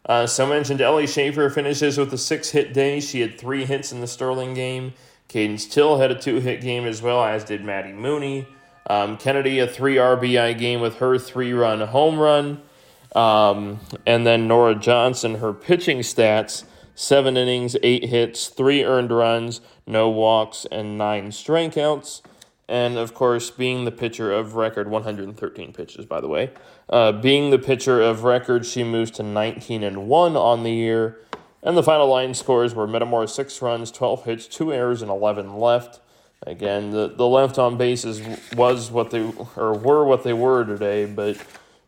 Uh, 0.06 0.26
so 0.26 0.48
mentioned 0.48 0.82
Ellie 0.82 1.08
Schaffer 1.08 1.50
finishes 1.50 1.98
with 1.98 2.12
a 2.14 2.18
six 2.18 2.50
hit 2.50 2.74
day. 2.74 3.00
She 3.00 3.22
had 3.22 3.38
three 3.38 3.66
hits 3.66 3.92
in 3.92 4.02
the 4.02 4.08
Sterling 4.08 4.54
game. 4.54 4.94
Cadence 5.28 5.66
Till 5.66 6.00
had 6.00 6.12
a 6.12 6.20
two 6.20 6.40
hit 6.40 6.62
game 6.62 6.86
as 6.86 7.02
well, 7.02 7.24
as 7.24 7.44
did 7.44 7.64
Maddie 7.64 7.94
Mooney. 7.94 8.48
Um, 8.90 9.18
Kennedy, 9.18 9.60
a 9.60 9.68
three 9.68 9.96
RBI 9.96 10.58
game 10.58 10.82
with 10.82 10.98
her 10.98 11.18
three 11.18 11.54
run 11.54 11.82
home 11.82 12.20
run. 12.20 12.62
Um, 13.16 13.80
and 14.06 14.26
then 14.26 14.48
Nora 14.48 14.76
Johnson, 14.76 15.36
her 15.36 15.54
pitching 15.54 16.00
stats 16.00 16.66
seven 16.96 17.38
innings, 17.38 17.76
eight 17.84 18.06
hits, 18.06 18.48
three 18.48 18.84
earned 18.84 19.12
runs, 19.12 19.62
no 19.88 20.10
walks, 20.10 20.66
and 20.72 20.98
nine 20.98 21.32
strikeouts. 21.32 22.22
And 22.72 22.98
of 22.98 23.14
course, 23.14 23.52
being 23.52 23.84
the 23.84 23.92
pitcher 23.92 24.32
of 24.32 24.56
record, 24.56 24.90
113 24.90 25.74
pitches, 25.74 26.06
by 26.06 26.22
the 26.22 26.30
way. 26.30 26.52
Uh, 26.90 27.12
being 27.12 27.50
the 27.50 27.60
pitcher 27.60 28.02
of 28.02 28.24
record, 28.24 28.66
she 28.66 28.82
moves 28.86 29.12
to 29.12 29.24
19 29.24 29.84
and 29.84 30.08
1 30.08 30.38
on 30.38 30.64
the 30.64 30.72
year. 30.72 31.20
And 31.62 31.76
the 31.76 31.84
final 31.84 32.08
line 32.08 32.34
scores 32.34 32.74
were 32.74 32.88
Metamora 32.88 33.28
six 33.28 33.62
runs, 33.62 33.92
12 33.92 34.24
hits, 34.24 34.48
two 34.48 34.72
errors, 34.72 35.02
and 35.02 35.12
11 35.12 35.58
left. 35.58 36.00
Again, 36.48 36.92
the, 36.92 37.10
the 37.10 37.28
left 37.28 37.60
on 37.60 37.78
bases 37.78 38.22
was 38.56 38.90
what 38.90 39.12
they 39.12 39.30
or 39.58 39.74
were 39.74 40.06
what 40.06 40.24
they 40.24 40.34
were 40.34 40.64
today, 40.64 41.06
but 41.06 41.36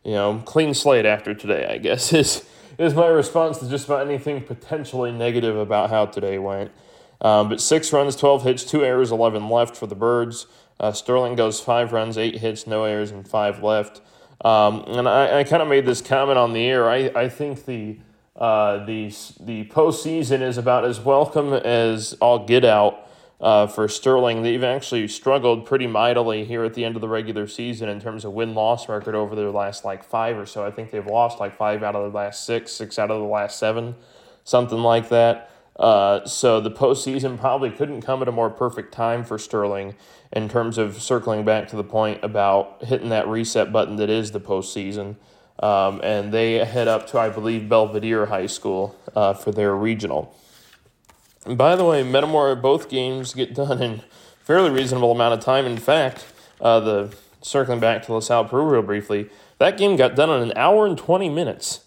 you 0.04 0.12
know, 0.12 0.42
clean 0.44 0.74
slate 0.74 1.06
after 1.06 1.32
today, 1.32 1.66
I 1.66 1.78
guess 1.78 2.12
is 2.12 2.44
is 2.78 2.92
my 2.92 3.06
response 3.06 3.58
to 3.58 3.70
just 3.70 3.86
about 3.86 4.06
anything 4.06 4.42
potentially 4.42 5.12
negative 5.12 5.56
about 5.56 5.88
how 5.88 6.04
today 6.04 6.38
went. 6.38 6.70
Um, 7.20 7.48
but 7.48 7.60
six 7.60 7.92
runs, 7.92 8.16
12 8.16 8.42
hits, 8.42 8.64
two 8.64 8.84
errors, 8.84 9.10
11 9.10 9.48
left 9.48 9.76
for 9.76 9.86
the 9.86 9.94
Birds. 9.94 10.46
Uh, 10.80 10.92
Sterling 10.92 11.36
goes 11.36 11.60
five 11.60 11.92
runs, 11.92 12.18
eight 12.18 12.38
hits, 12.38 12.66
no 12.66 12.84
errors, 12.84 13.10
and 13.10 13.26
five 13.26 13.62
left. 13.62 14.00
Um, 14.44 14.84
and 14.86 15.08
I, 15.08 15.40
I 15.40 15.44
kind 15.44 15.62
of 15.62 15.68
made 15.68 15.86
this 15.86 16.00
comment 16.00 16.38
on 16.38 16.52
the 16.52 16.64
air. 16.66 16.88
I, 16.90 17.10
I 17.14 17.28
think 17.28 17.64
the 17.64 17.98
uh, 18.36 18.84
the 18.84 19.14
the 19.40 19.64
postseason 19.66 20.42
is 20.42 20.58
about 20.58 20.84
as 20.84 20.98
welcome 21.00 21.52
as 21.52 22.14
all 22.14 22.44
get 22.44 22.64
out 22.64 23.08
uh, 23.40 23.66
for 23.66 23.86
Sterling. 23.86 24.42
They've 24.42 24.64
actually 24.64 25.06
struggled 25.06 25.66
pretty 25.66 25.86
mightily 25.86 26.44
here 26.44 26.64
at 26.64 26.74
the 26.74 26.84
end 26.84 26.96
of 26.96 27.00
the 27.00 27.08
regular 27.08 27.46
season 27.46 27.88
in 27.88 28.00
terms 28.00 28.24
of 28.24 28.32
win 28.32 28.54
loss 28.54 28.88
record 28.88 29.14
over 29.14 29.36
their 29.36 29.50
last 29.50 29.84
like 29.84 30.02
five 30.02 30.36
or 30.36 30.46
so. 30.46 30.66
I 30.66 30.72
think 30.72 30.90
they've 30.90 31.06
lost 31.06 31.38
like 31.38 31.56
five 31.56 31.82
out 31.82 31.94
of 31.94 32.10
the 32.10 32.16
last 32.16 32.44
six, 32.44 32.72
six 32.72 32.98
out 32.98 33.10
of 33.10 33.20
the 33.20 33.26
last 33.26 33.58
seven, 33.58 33.94
something 34.42 34.78
like 34.78 35.08
that. 35.10 35.50
Uh, 35.76 36.24
so 36.24 36.60
the 36.60 36.70
postseason 36.70 37.38
probably 37.38 37.70
couldn't 37.70 38.02
come 38.02 38.22
at 38.22 38.28
a 38.28 38.32
more 38.32 38.50
perfect 38.50 38.92
time 38.92 39.24
for 39.24 39.38
Sterling 39.38 39.94
in 40.32 40.48
terms 40.48 40.78
of 40.78 41.02
circling 41.02 41.44
back 41.44 41.68
to 41.68 41.76
the 41.76 41.84
point 41.84 42.22
about 42.22 42.84
hitting 42.84 43.08
that 43.08 43.26
reset 43.26 43.72
button 43.72 43.96
that 43.96 44.10
is 44.10 44.32
the 44.32 44.40
postseason. 44.40 45.16
Um, 45.58 46.00
and 46.02 46.32
they 46.32 46.64
head 46.64 46.88
up 46.88 47.06
to, 47.08 47.18
I 47.18 47.28
believe, 47.28 47.62
Belvidere 47.62 48.26
High 48.26 48.46
School 48.46 48.96
uh, 49.14 49.34
for 49.34 49.52
their 49.52 49.74
regional. 49.74 50.34
And 51.46 51.58
by 51.58 51.76
the 51.76 51.84
way, 51.84 52.02
Metamora, 52.02 52.56
both 52.56 52.88
games 52.88 53.34
get 53.34 53.54
done 53.54 53.82
in 53.82 54.02
fairly 54.40 54.70
reasonable 54.70 55.12
amount 55.12 55.34
of 55.34 55.40
time. 55.40 55.66
In 55.66 55.76
fact, 55.76 56.26
uh, 56.60 56.80
the 56.80 57.14
circling 57.42 57.80
back 57.80 58.02
to 58.04 58.14
LaSalle 58.14 58.46
Peru 58.46 58.64
real 58.64 58.82
briefly, 58.82 59.30
that 59.58 59.76
game 59.76 59.96
got 59.96 60.16
done 60.16 60.30
in 60.30 60.50
an 60.50 60.56
hour 60.56 60.86
and 60.86 60.98
20 60.98 61.28
minutes. 61.28 61.80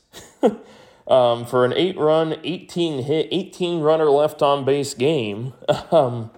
um, 1.07 1.45
for 1.45 1.65
an 1.65 1.73
eight 1.73 1.97
run, 1.97 2.37
18 2.43 3.03
hit, 3.03 3.27
18 3.31 3.81
runner 3.81 4.09
left 4.09 4.41
on 4.41 4.65
base 4.65 4.93
game. 4.93 5.53
Um, 5.91 6.31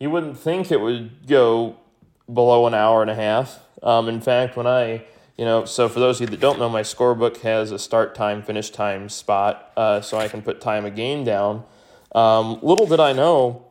you 0.00 0.10
wouldn't 0.10 0.38
think 0.38 0.70
it 0.70 0.80
would 0.80 1.26
go 1.26 1.76
below 2.32 2.66
an 2.66 2.74
hour 2.74 3.00
and 3.00 3.10
a 3.10 3.14
half. 3.14 3.60
Um, 3.82 4.08
in 4.08 4.20
fact, 4.20 4.56
when 4.56 4.66
I, 4.66 5.04
you 5.36 5.44
know, 5.44 5.64
so 5.64 5.88
for 5.88 6.00
those 6.00 6.20
of 6.20 6.22
you 6.22 6.26
that 6.36 6.40
don't 6.40 6.58
know, 6.58 6.68
my 6.68 6.82
scorebook 6.82 7.38
has 7.38 7.70
a 7.70 7.78
start 7.78 8.14
time, 8.14 8.42
finish 8.42 8.70
time 8.70 9.08
spot, 9.08 9.72
uh, 9.76 10.00
so 10.00 10.18
I 10.18 10.28
can 10.28 10.42
put 10.42 10.60
time 10.60 10.84
of 10.84 10.94
game 10.94 11.24
down. 11.24 11.64
Um, 12.14 12.58
little 12.60 12.86
did 12.86 13.00
I 13.00 13.12
know 13.12 13.66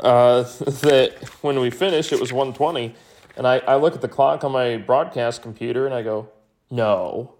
uh, 0.00 0.42
that 0.82 1.14
when 1.40 1.60
we 1.60 1.70
finished, 1.70 2.12
it 2.12 2.20
was 2.20 2.32
120. 2.32 2.94
And 3.36 3.46
I, 3.46 3.58
I 3.60 3.76
look 3.76 3.94
at 3.94 4.00
the 4.00 4.08
clock 4.08 4.44
on 4.44 4.52
my 4.52 4.76
broadcast 4.76 5.42
computer 5.42 5.86
and 5.86 5.94
I 5.94 6.02
go, 6.02 6.28
no, 6.70 7.34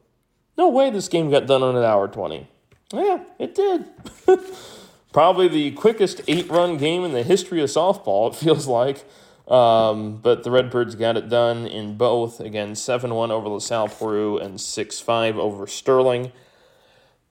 no 0.57 0.69
way 0.69 0.91
this 0.91 1.09
game 1.09 1.31
got 1.31 1.47
done 1.47 1.63
in 1.63 1.77
an 1.77 1.85
hour 1.85 2.09
20. 2.09 2.49
Yeah, 2.93 3.25
it 3.39 3.55
did. 3.55 3.87
Probably 5.13 5.49
the 5.49 5.73
quickest 5.73 6.23
eight 6.27 6.49
run 6.49 6.77
game 6.77 7.05
in 7.05 7.13
the 7.13 7.23
history 7.23 7.63
of 7.63 7.69
softball, 7.69 8.33
it 8.33 8.37
feels 8.37 8.67
like. 8.67 9.05
Um, 9.49 10.19
but 10.19 10.45
the 10.45 10.51
Redbirds 10.51 10.95
got 10.95 11.17
it 11.17 11.29
done 11.29 11.67
in 11.67 11.97
both. 11.97 12.41
Again, 12.41 12.75
7 12.75 13.15
1 13.15 13.31
over 13.31 13.49
LaSalle 13.49 13.89
Peru 13.89 14.39
and 14.39 14.61
6 14.61 15.01
5 15.01 15.39
over 15.39 15.67
Sterling. 15.67 16.33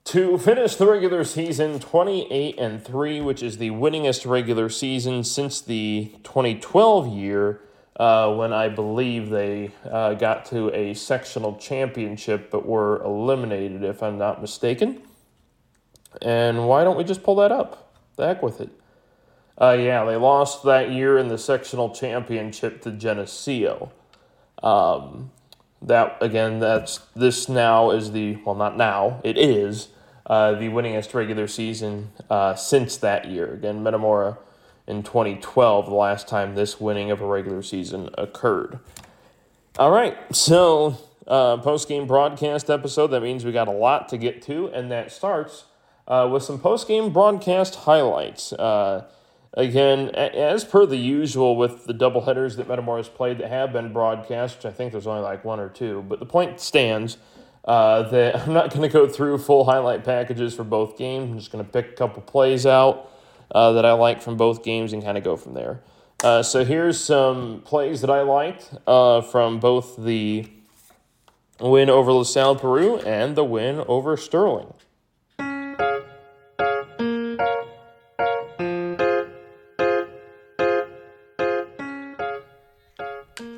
To 0.05 0.37
finish 0.37 0.75
the 0.75 0.87
regular 0.87 1.23
season 1.23 1.79
28 1.79 2.57
and 2.57 2.83
3, 2.83 3.21
which 3.21 3.43
is 3.43 3.57
the 3.57 3.69
winningest 3.69 4.29
regular 4.29 4.67
season 4.67 5.23
since 5.23 5.61
the 5.61 6.11
2012 6.23 7.07
year 7.07 7.61
uh, 8.01 8.33
when 8.33 8.51
I 8.51 8.67
believe 8.67 9.29
they 9.29 9.69
uh, 9.87 10.15
got 10.15 10.45
to 10.45 10.75
a 10.75 10.95
sectional 10.95 11.55
championship 11.57 12.49
but 12.49 12.65
were 12.65 12.99
eliminated, 13.03 13.83
if 13.83 14.01
I'm 14.01 14.17
not 14.17 14.41
mistaken. 14.41 15.03
And 16.19 16.67
why 16.67 16.83
don't 16.83 16.97
we 16.97 17.03
just 17.03 17.21
pull 17.21 17.35
that 17.35 17.51
up? 17.51 17.93
The 18.15 18.25
heck 18.25 18.41
with 18.41 18.59
it. 18.59 18.71
Uh, 19.55 19.77
yeah, 19.79 20.03
they 20.03 20.15
lost 20.15 20.63
that 20.63 20.89
year 20.89 21.19
in 21.19 21.27
the 21.27 21.37
sectional 21.37 21.91
championship 21.91 22.81
to 22.81 22.91
Geneseo. 22.91 23.91
Um, 24.63 25.29
that 25.83 26.17
again, 26.21 26.57
that's 26.57 27.01
this 27.15 27.47
now 27.47 27.91
is 27.91 28.13
the 28.13 28.37
well, 28.37 28.55
not 28.55 28.77
now, 28.77 29.21
it 29.23 29.37
is 29.37 29.89
uh, 30.25 30.53
the 30.53 30.69
winningest 30.69 31.13
regular 31.13 31.47
season 31.47 32.09
uh, 32.31 32.55
since 32.55 32.97
that 32.97 33.25
year. 33.25 33.53
Again, 33.53 33.83
Metamora 33.83 34.39
in 34.87 35.03
2012, 35.03 35.85
the 35.85 35.93
last 35.93 36.27
time 36.27 36.55
this 36.55 36.79
winning 36.79 37.11
of 37.11 37.21
a 37.21 37.25
regular 37.25 37.61
season 37.61 38.09
occurred. 38.17 38.79
All 39.79 39.91
right, 39.91 40.17
so 40.35 40.97
uh, 41.27 41.57
post 41.57 41.87
game 41.87 42.07
broadcast 42.07 42.69
episode. 42.69 43.07
That 43.07 43.21
means 43.21 43.45
we 43.45 43.51
got 43.51 43.67
a 43.67 43.71
lot 43.71 44.09
to 44.09 44.17
get 44.17 44.41
to, 44.43 44.67
and 44.67 44.91
that 44.91 45.11
starts 45.11 45.65
uh, 46.07 46.27
with 46.31 46.43
some 46.43 46.59
post 46.59 46.87
game 46.87 47.13
broadcast 47.13 47.75
highlights. 47.75 48.51
Uh, 48.53 49.05
again, 49.53 50.09
as 50.09 50.65
per 50.65 50.85
the 50.85 50.97
usual 50.97 51.55
with 51.55 51.85
the 51.85 51.93
double 51.93 52.21
headers 52.25 52.57
that 52.57 52.67
Metamora 52.67 52.99
has 52.99 53.09
played 53.09 53.37
that 53.37 53.49
have 53.49 53.71
been 53.71 53.93
broadcast, 53.93 54.57
which 54.57 54.65
I 54.65 54.71
think 54.71 54.91
there's 54.91 55.07
only 55.07 55.21
like 55.21 55.45
one 55.45 55.59
or 55.59 55.69
two, 55.69 56.03
but 56.07 56.19
the 56.19 56.25
point 56.25 56.59
stands 56.59 57.17
uh, 57.65 58.03
that 58.09 58.35
I'm 58.47 58.53
not 58.53 58.71
going 58.71 58.81
to 58.81 58.89
go 58.89 59.07
through 59.07 59.37
full 59.37 59.65
highlight 59.65 60.03
packages 60.03 60.53
for 60.53 60.63
both 60.63 60.97
games. 60.97 61.31
I'm 61.31 61.37
just 61.37 61.51
going 61.51 61.63
to 61.63 61.71
pick 61.71 61.91
a 61.91 61.95
couple 61.95 62.21
plays 62.23 62.65
out 62.65 63.09
uh, 63.51 63.73
that 63.73 63.85
I 63.85 63.93
like 63.93 64.21
from 64.21 64.37
both 64.37 64.63
games 64.63 64.93
and 64.93 65.03
kind 65.03 65.17
of 65.17 65.23
go 65.23 65.35
from 65.35 65.53
there. 65.53 65.81
Uh, 66.23 66.43
so 66.43 66.63
here's 66.63 66.99
some 66.99 67.61
plays 67.65 68.01
that 68.01 68.09
I 68.09 68.21
liked 68.21 68.73
uh, 68.85 69.21
from 69.21 69.59
both 69.59 69.97
the 69.97 70.47
win 71.59 71.89
over 71.89 72.11
LaSalle 72.11 72.55
Peru 72.55 72.97
and 72.99 73.35
the 73.35 73.43
win 73.43 73.83
over 73.87 74.15
Sterling. 74.17 74.73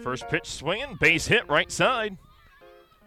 First 0.03 0.27
pitch 0.29 0.47
swinging, 0.47 0.97
base 0.99 1.27
hit 1.27 1.49
right 1.49 1.71
side. 1.71 2.17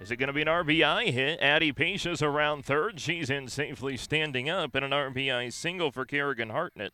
Is 0.01 0.11
it 0.11 0.17
going 0.17 0.29
to 0.29 0.33
be 0.33 0.43
an 0.43 0.49
RBI 0.49 1.11
hit? 1.11 1.41
Addie 1.41 1.73
Pasha's 1.73 2.21
around 2.21 2.65
third. 2.65 3.01
She's 3.01 3.31
in 3.31 3.49
safely 3.49 3.97
standing 3.97 4.51
up, 4.51 4.75
and 4.75 4.85
an 4.85 4.91
RBI 4.91 5.53
single 5.53 5.91
for 5.91 6.05
Karagan 6.05 6.51
Hartnett. 6.51 6.93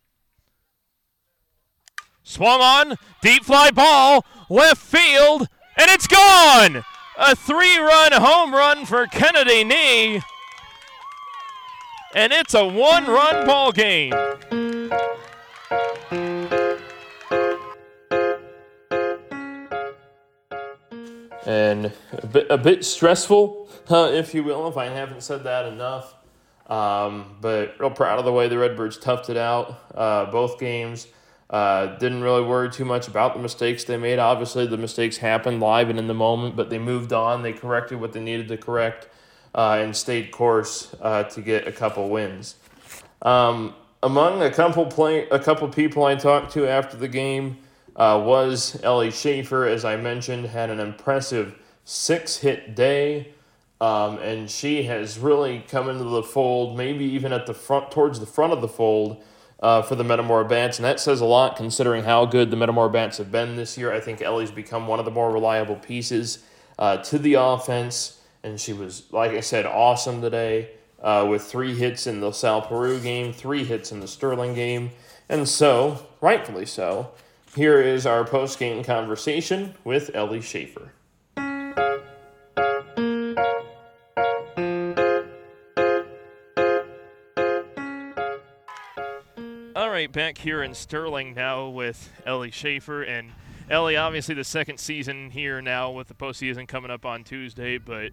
Swung 2.23 2.61
on, 2.61 2.97
deep 3.21 3.45
fly 3.45 3.73
ball, 3.73 4.25
left 4.49 4.81
field, 4.81 5.49
and 5.77 5.91
it's 5.91 6.07
gone! 6.07 6.85
A 7.19 7.35
three 7.35 7.79
run 7.79 8.13
home 8.13 8.55
run 8.55 8.87
for 8.87 9.07
Kennedy 9.07 9.65
Nee. 9.65 10.23
And 12.15 12.33
it's 12.33 12.55
a 12.55 12.67
one 12.67 13.07
run 13.07 13.47
ball 13.47 13.73
game. 13.73 14.13
And 21.53 21.93
a 22.13 22.27
bit, 22.27 22.47
a 22.51 22.59
bit 22.59 22.85
stressful, 22.85 23.69
if 23.91 24.35
you 24.35 24.43
will, 24.43 24.69
if 24.69 24.77
I 24.77 24.87
haven't 24.87 25.23
said 25.23 25.45
that 25.45 25.67
enough. 25.67 26.15
Um, 26.67 27.37
but 27.41 27.79
real 27.79 27.91
proud 27.91 28.19
of 28.19 28.25
the 28.25 28.33
way 28.33 28.49
the 28.49 28.57
Redbirds 28.57 28.97
toughed 28.99 29.29
it 29.29 29.37
out 29.37 29.79
uh, 29.95 30.31
both 30.31 30.59
games. 30.59 31.09
Uh, 31.51 31.99
didn't 31.99 32.23
really 32.23 32.43
worry 32.43 32.71
too 32.71 32.87
much 32.87 33.09
about 33.09 33.35
the 33.35 33.41
mistakes 33.41 33.85
they 33.85 33.99
made. 33.99 34.19
Obviously, 34.19 34.67
the 34.67 34.79
mistakes 34.79 35.19
happened 35.19 35.61
live 35.61 35.91
and 35.91 35.99
in 35.99 36.07
the 36.07 36.15
moment, 36.15 36.57
but 36.57 36.71
they 36.71 36.79
moved 36.79 37.13
on. 37.13 37.43
They 37.43 37.53
corrected 37.53 38.01
what 38.01 38.15
they 38.15 38.21
needed 38.21 38.49
to 38.49 38.57
correct 38.57 39.09
uh, 39.55 39.79
and 39.83 39.95
stayed 39.95 40.31
course 40.31 40.95
uh, 41.03 41.25
to 41.25 41.43
get 41.43 41.69
a 41.69 41.73
couple 41.73 42.09
wins. 42.09 42.55
Um, 43.21 43.75
among 44.03 44.43
a 44.43 44.51
couple 44.51 44.87
play, 44.87 45.29
a 45.29 45.39
couple 45.39 45.69
people 45.69 46.05
I 46.05 46.15
talked 46.15 46.53
to 46.55 46.67
after 46.67 46.97
the 46.97 47.09
game, 47.09 47.59
uh, 47.97 48.23
was 48.25 48.81
Ellie 48.83 49.11
Schaffer, 49.11 49.67
as 49.67 49.85
I 49.85 49.97
mentioned, 49.97 50.47
had 50.47 50.71
an 50.71 50.81
impressive 50.81 51.55
six 51.85 52.37
hit 52.37 52.75
day. 52.75 53.33
Um, 53.81 54.19
and 54.19 54.49
she 54.49 54.85
has 54.85 55.19
really 55.19 55.65
come 55.69 55.89
into 55.89 56.05
the 56.05 56.23
fold, 56.23 56.77
maybe 56.77 57.05
even 57.05 57.33
at 57.33 57.47
the 57.47 57.55
front, 57.55 57.91
towards 57.91 58.21
the 58.21 58.27
front 58.27 58.53
of 58.53 58.61
the 58.61 58.69
fold 58.69 59.23
uh, 59.61 59.83
for 59.83 59.97
the 59.97 60.05
Metamora 60.05 60.45
Bats. 60.45 60.79
And 60.79 60.85
that 60.85 61.01
says 61.01 61.21
a 61.21 61.25
lot 61.25 61.57
considering 61.57 62.05
how 62.05 62.25
good 62.25 62.51
the 62.51 62.57
Metamora 62.57 62.91
Bats 62.91 63.19
have 63.19 63.33
been 63.33 63.57
this 63.57 63.77
year. 63.77 63.93
I 63.93 63.99
think 63.99 64.23
Ellie's 64.23 64.53
become 64.53 64.87
one 64.87 65.01
of 65.01 65.05
the 65.05 65.11
more 65.11 65.33
reliable 65.33 65.77
pieces 65.77 66.45
uh, 66.79 66.99
to 66.99 67.19
the 67.19 67.35
offense. 67.35 68.21
And 68.45 68.61
she 68.61 68.73
was, 68.73 69.05
like 69.11 69.33
I 69.33 69.41
said, 69.41 69.67
awesome 69.67 70.21
today 70.21 70.71
uh, 71.03 71.27
with 71.29 71.43
three 71.43 71.75
hits 71.75 72.07
in 72.07 72.21
the 72.21 72.33
Sal 72.33 72.63
Peru 72.63 73.01
game, 73.01 73.33
three 73.33 73.65
hits 73.65 73.91
in 73.91 74.01
the 74.01 74.09
Sterling 74.09 74.55
game. 74.55 74.91
And 75.29 75.49
so, 75.49 76.07
rightfully 76.21 76.67
so, 76.67 77.11
here 77.55 77.81
is 77.81 78.07
our 78.07 78.25
post 78.25 78.59
game 78.59 78.83
conversation 78.83 79.75
with 79.85 80.11
Ellie 80.15 80.41
Schaffer. 80.41 80.93
All 89.77 89.91
right, 89.91 90.11
back 90.11 90.39
here 90.39 90.63
in 90.63 90.75
Sterling 90.75 91.35
now 91.35 91.69
with 91.69 92.11
Ellie 92.25 92.51
Schaffer. 92.51 93.03
And 93.03 93.33
Ellie, 93.69 93.97
obviously, 93.97 94.35
the 94.35 94.45
second 94.45 94.79
season 94.79 95.31
here 95.31 95.61
now 95.61 95.91
with 95.91 96.09
the 96.09 96.15
postseason 96.15 96.67
coming 96.67 96.91
up 96.91 97.05
on 97.05 97.25
Tuesday. 97.25 97.77
But 97.79 98.13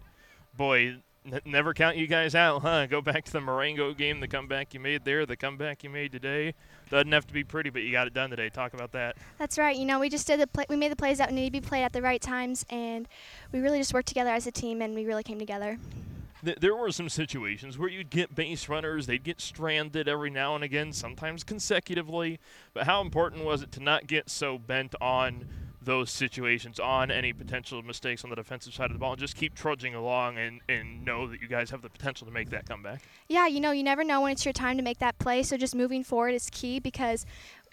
boy, 0.54 0.96
N- 1.26 1.40
never 1.44 1.74
count 1.74 1.96
you 1.96 2.06
guys 2.06 2.34
out, 2.34 2.62
huh? 2.62 2.86
Go 2.86 3.02
back 3.02 3.24
to 3.26 3.32
the 3.32 3.40
Marengo 3.40 3.92
game, 3.92 4.20
the 4.20 4.28
comeback 4.28 4.72
you 4.72 4.80
made 4.80 5.04
there, 5.04 5.26
the 5.26 5.36
comeback 5.36 5.84
you 5.84 5.90
made 5.90 6.12
today. 6.12 6.54
Doesn't 6.88 7.12
have 7.12 7.26
to 7.26 7.34
be 7.34 7.44
pretty, 7.44 7.70
but 7.70 7.82
you 7.82 7.92
got 7.92 8.06
it 8.06 8.14
done 8.14 8.30
today. 8.30 8.48
Talk 8.48 8.72
about 8.72 8.92
that. 8.92 9.16
That's 9.38 9.58
right. 9.58 9.76
You 9.76 9.84
know, 9.84 10.00
we 10.00 10.08
just 10.08 10.26
did 10.26 10.40
the 10.40 10.46
play- 10.46 10.64
we 10.68 10.76
made 10.76 10.90
the 10.90 10.96
plays 10.96 11.18
that 11.18 11.30
needed 11.32 11.52
to 11.54 11.60
be 11.60 11.66
played 11.68 11.84
at 11.84 11.92
the 11.92 12.02
right 12.02 12.20
times, 12.20 12.64
and 12.70 13.06
we 13.52 13.60
really 13.60 13.78
just 13.78 13.92
worked 13.92 14.08
together 14.08 14.30
as 14.30 14.46
a 14.46 14.50
team, 14.50 14.80
and 14.80 14.94
we 14.94 15.04
really 15.04 15.22
came 15.22 15.38
together. 15.38 15.78
Th- 16.42 16.56
there 16.56 16.74
were 16.74 16.90
some 16.90 17.10
situations 17.10 17.76
where 17.76 17.90
you'd 17.90 18.08
get 18.08 18.34
base 18.34 18.66
runners, 18.70 19.06
they'd 19.06 19.22
get 19.22 19.42
stranded 19.42 20.08
every 20.08 20.30
now 20.30 20.54
and 20.54 20.64
again, 20.64 20.90
sometimes 20.94 21.44
consecutively. 21.44 22.40
But 22.72 22.84
how 22.86 23.02
important 23.02 23.44
was 23.44 23.60
it 23.62 23.70
to 23.72 23.80
not 23.82 24.06
get 24.06 24.30
so 24.30 24.56
bent 24.56 24.94
on 25.02 25.44
those 25.82 26.10
situations 26.10 26.78
on 26.78 27.10
any 27.10 27.32
potential 27.32 27.82
mistakes 27.82 28.22
on 28.22 28.30
the 28.30 28.36
defensive 28.36 28.74
side 28.74 28.86
of 28.86 28.92
the 28.92 28.98
ball 28.98 29.12
and 29.12 29.20
just 29.20 29.36
keep 29.36 29.54
trudging 29.54 29.94
along 29.94 30.36
and, 30.38 30.60
and 30.68 31.04
know 31.04 31.26
that 31.26 31.40
you 31.40 31.48
guys 31.48 31.70
have 31.70 31.82
the 31.82 31.88
potential 31.88 32.26
to 32.26 32.32
make 32.32 32.50
that 32.50 32.68
comeback? 32.68 33.02
Yeah, 33.28 33.46
you 33.46 33.60
know, 33.60 33.70
you 33.70 33.82
never 33.82 34.04
know 34.04 34.20
when 34.20 34.32
it's 34.32 34.44
your 34.44 34.52
time 34.52 34.76
to 34.76 34.82
make 34.82 34.98
that 34.98 35.18
play. 35.18 35.42
So 35.42 35.56
just 35.56 35.74
moving 35.74 36.04
forward 36.04 36.34
is 36.34 36.48
key 36.50 36.80
because 36.80 37.24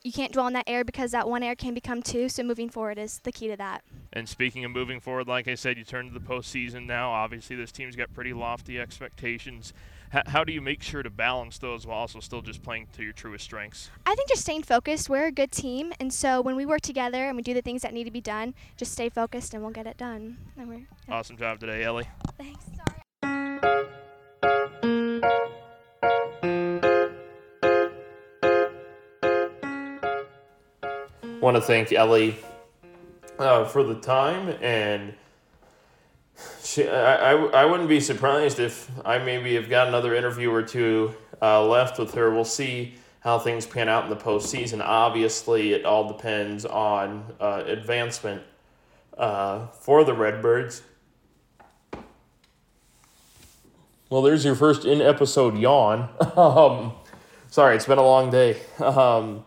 you 0.03 0.11
can't 0.11 0.31
dwell 0.31 0.45
on 0.45 0.53
that 0.53 0.65
error 0.67 0.85
because 0.85 1.11
that 1.11 1.27
one 1.27 1.43
error 1.43 1.55
can 1.55 1.73
become 1.73 2.01
two. 2.01 2.29
So 2.29 2.43
moving 2.43 2.69
forward 2.69 2.97
is 2.97 3.19
the 3.19 3.31
key 3.31 3.47
to 3.49 3.57
that. 3.57 3.83
And 4.13 4.29
speaking 4.29 4.63
of 4.63 4.71
moving 4.71 4.99
forward, 4.99 5.27
like 5.27 5.47
I 5.47 5.55
said, 5.55 5.77
you 5.77 5.83
turn 5.83 6.07
to 6.07 6.13
the 6.13 6.25
postseason 6.25 6.85
now. 6.85 7.11
Obviously, 7.11 7.55
this 7.55 7.71
team's 7.71 7.95
got 7.95 8.13
pretty 8.13 8.33
lofty 8.33 8.79
expectations. 8.79 9.73
H- 10.13 10.23
how 10.27 10.43
do 10.43 10.53
you 10.53 10.61
make 10.61 10.81
sure 10.81 11.03
to 11.03 11.09
balance 11.09 11.57
those 11.57 11.85
while 11.85 11.97
also 11.99 12.19
still 12.19 12.41
just 12.41 12.63
playing 12.63 12.87
to 12.93 13.03
your 13.03 13.13
truest 13.13 13.43
strengths? 13.43 13.89
I 14.05 14.15
think 14.15 14.29
just 14.29 14.41
staying 14.41 14.63
focused. 14.63 15.09
We're 15.09 15.27
a 15.27 15.31
good 15.31 15.51
team, 15.51 15.93
and 15.99 16.13
so 16.13 16.41
when 16.41 16.55
we 16.55 16.65
work 16.65 16.81
together 16.81 17.25
and 17.25 17.35
we 17.35 17.41
do 17.41 17.53
the 17.53 17.61
things 17.61 17.81
that 17.81 17.93
need 17.93 18.05
to 18.05 18.11
be 18.11 18.21
done, 18.21 18.53
just 18.77 18.93
stay 18.93 19.09
focused 19.09 19.53
and 19.53 19.61
we'll 19.63 19.73
get 19.73 19.85
it 19.85 19.97
done. 19.97 20.37
And 20.57 20.69
we're, 20.69 20.75
yeah. 21.07 21.15
Awesome 21.15 21.37
job 21.37 21.59
today, 21.59 21.83
Ellie. 21.83 22.07
Thanks. 22.37 22.65
Sorry. 22.65 23.01
Want 31.41 31.55
to 31.55 31.61
thank 31.61 31.93
Ellie 31.93 32.35
uh, 33.39 33.65
for 33.65 33.83
the 33.83 33.95
time 33.95 34.49
and 34.61 35.13
I, 36.79 37.31
I, 37.31 37.31
I 37.61 37.65
wouldn't 37.65 37.89
be 37.89 37.99
surprised 37.99 38.59
if 38.59 38.89
I 39.05 39.17
maybe 39.17 39.55
have 39.55 39.69
got 39.69 39.87
another 39.87 40.15
interview 40.15 40.51
or 40.51 40.61
two 40.61 41.13
uh, 41.41 41.65
left 41.65 41.99
with 41.99 42.13
her. 42.13 42.31
We'll 42.31 42.45
see 42.45 42.95
how 43.21 43.39
things 43.39 43.65
pan 43.65 43.89
out 43.89 44.03
in 44.03 44.09
the 44.09 44.15
postseason. 44.15 44.81
Obviously, 44.83 45.73
it 45.73 45.85
all 45.85 46.07
depends 46.07 46.65
on 46.65 47.25
uh, 47.39 47.63
advancement 47.65 48.43
uh, 49.17 49.67
for 49.67 50.03
the 50.03 50.13
Redbirds. 50.13 50.81
Well, 54.09 54.21
there's 54.21 54.45
your 54.45 54.55
first 54.55 54.85
in 54.85 55.01
episode 55.01 55.57
yawn. 55.57 56.09
um, 56.37 56.93
sorry, 57.49 57.75
it's 57.75 57.85
been 57.85 57.97
a 57.97 58.03
long 58.03 58.29
day. 58.29 58.61
Um, 58.79 59.43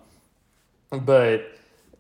but 0.91 1.51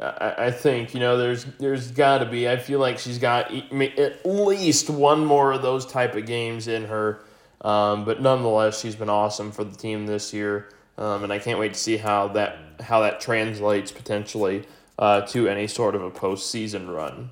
I, 0.00 0.46
I 0.46 0.50
think 0.50 0.94
you 0.94 1.00
know 1.00 1.16
there's 1.16 1.44
there's 1.58 1.90
got 1.90 2.18
to 2.18 2.26
be. 2.26 2.48
I 2.48 2.56
feel 2.56 2.78
like 2.78 2.98
she's 2.98 3.18
got 3.18 3.52
at 3.52 4.26
least 4.26 4.88
one 4.88 5.24
more 5.24 5.52
of 5.52 5.62
those 5.62 5.84
type 5.84 6.14
of 6.14 6.26
games 6.26 6.68
in 6.68 6.84
her. 6.86 7.22
Um, 7.60 8.06
but 8.06 8.22
nonetheless, 8.22 8.80
she's 8.80 8.96
been 8.96 9.10
awesome 9.10 9.52
for 9.52 9.64
the 9.64 9.76
team 9.76 10.06
this 10.06 10.32
year, 10.32 10.70
um, 10.96 11.24
and 11.24 11.32
I 11.32 11.38
can't 11.38 11.58
wait 11.58 11.74
to 11.74 11.78
see 11.78 11.98
how 11.98 12.28
that 12.28 12.56
how 12.80 13.00
that 13.00 13.20
translates 13.20 13.92
potentially 13.92 14.64
uh, 14.98 15.22
to 15.22 15.48
any 15.48 15.66
sort 15.66 15.94
of 15.94 16.02
a 16.02 16.10
postseason 16.10 16.94
run. 16.94 17.30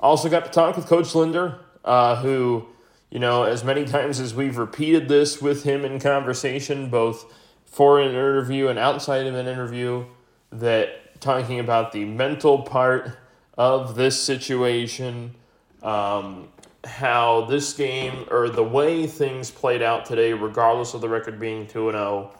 Also 0.00 0.30
got 0.30 0.46
to 0.46 0.50
talk 0.50 0.76
with 0.76 0.86
Coach 0.86 1.14
Linder, 1.14 1.58
uh, 1.84 2.16
who 2.16 2.66
you 3.10 3.18
know 3.18 3.42
as 3.42 3.62
many 3.62 3.84
times 3.96 4.20
as 4.20 4.34
we've 4.34 4.56
repeated 4.56 5.08
this 5.08 5.42
with 5.42 5.64
him 5.64 5.84
in 5.84 6.00
conversation, 6.00 6.88
both 6.88 7.30
for 7.66 8.00
an 8.00 8.08
interview 8.08 8.68
and 8.68 8.78
outside 8.78 9.26
of 9.26 9.34
an 9.34 9.46
interview, 9.46 10.06
that 10.50 11.03
talking 11.24 11.58
about 11.58 11.90
the 11.90 12.04
mental 12.04 12.62
part 12.62 13.18
of 13.56 13.96
this 13.96 14.22
situation, 14.22 15.34
um, 15.82 16.48
how 16.84 17.46
this 17.46 17.72
game 17.72 18.26
or 18.30 18.50
the 18.50 18.62
way 18.62 19.06
things 19.06 19.50
played 19.50 19.80
out 19.80 20.04
today, 20.04 20.34
regardless 20.34 20.92
of 20.92 21.00
the 21.00 21.08
record 21.08 21.40
being 21.40 21.66
2 21.66 21.90
0, 21.90 22.30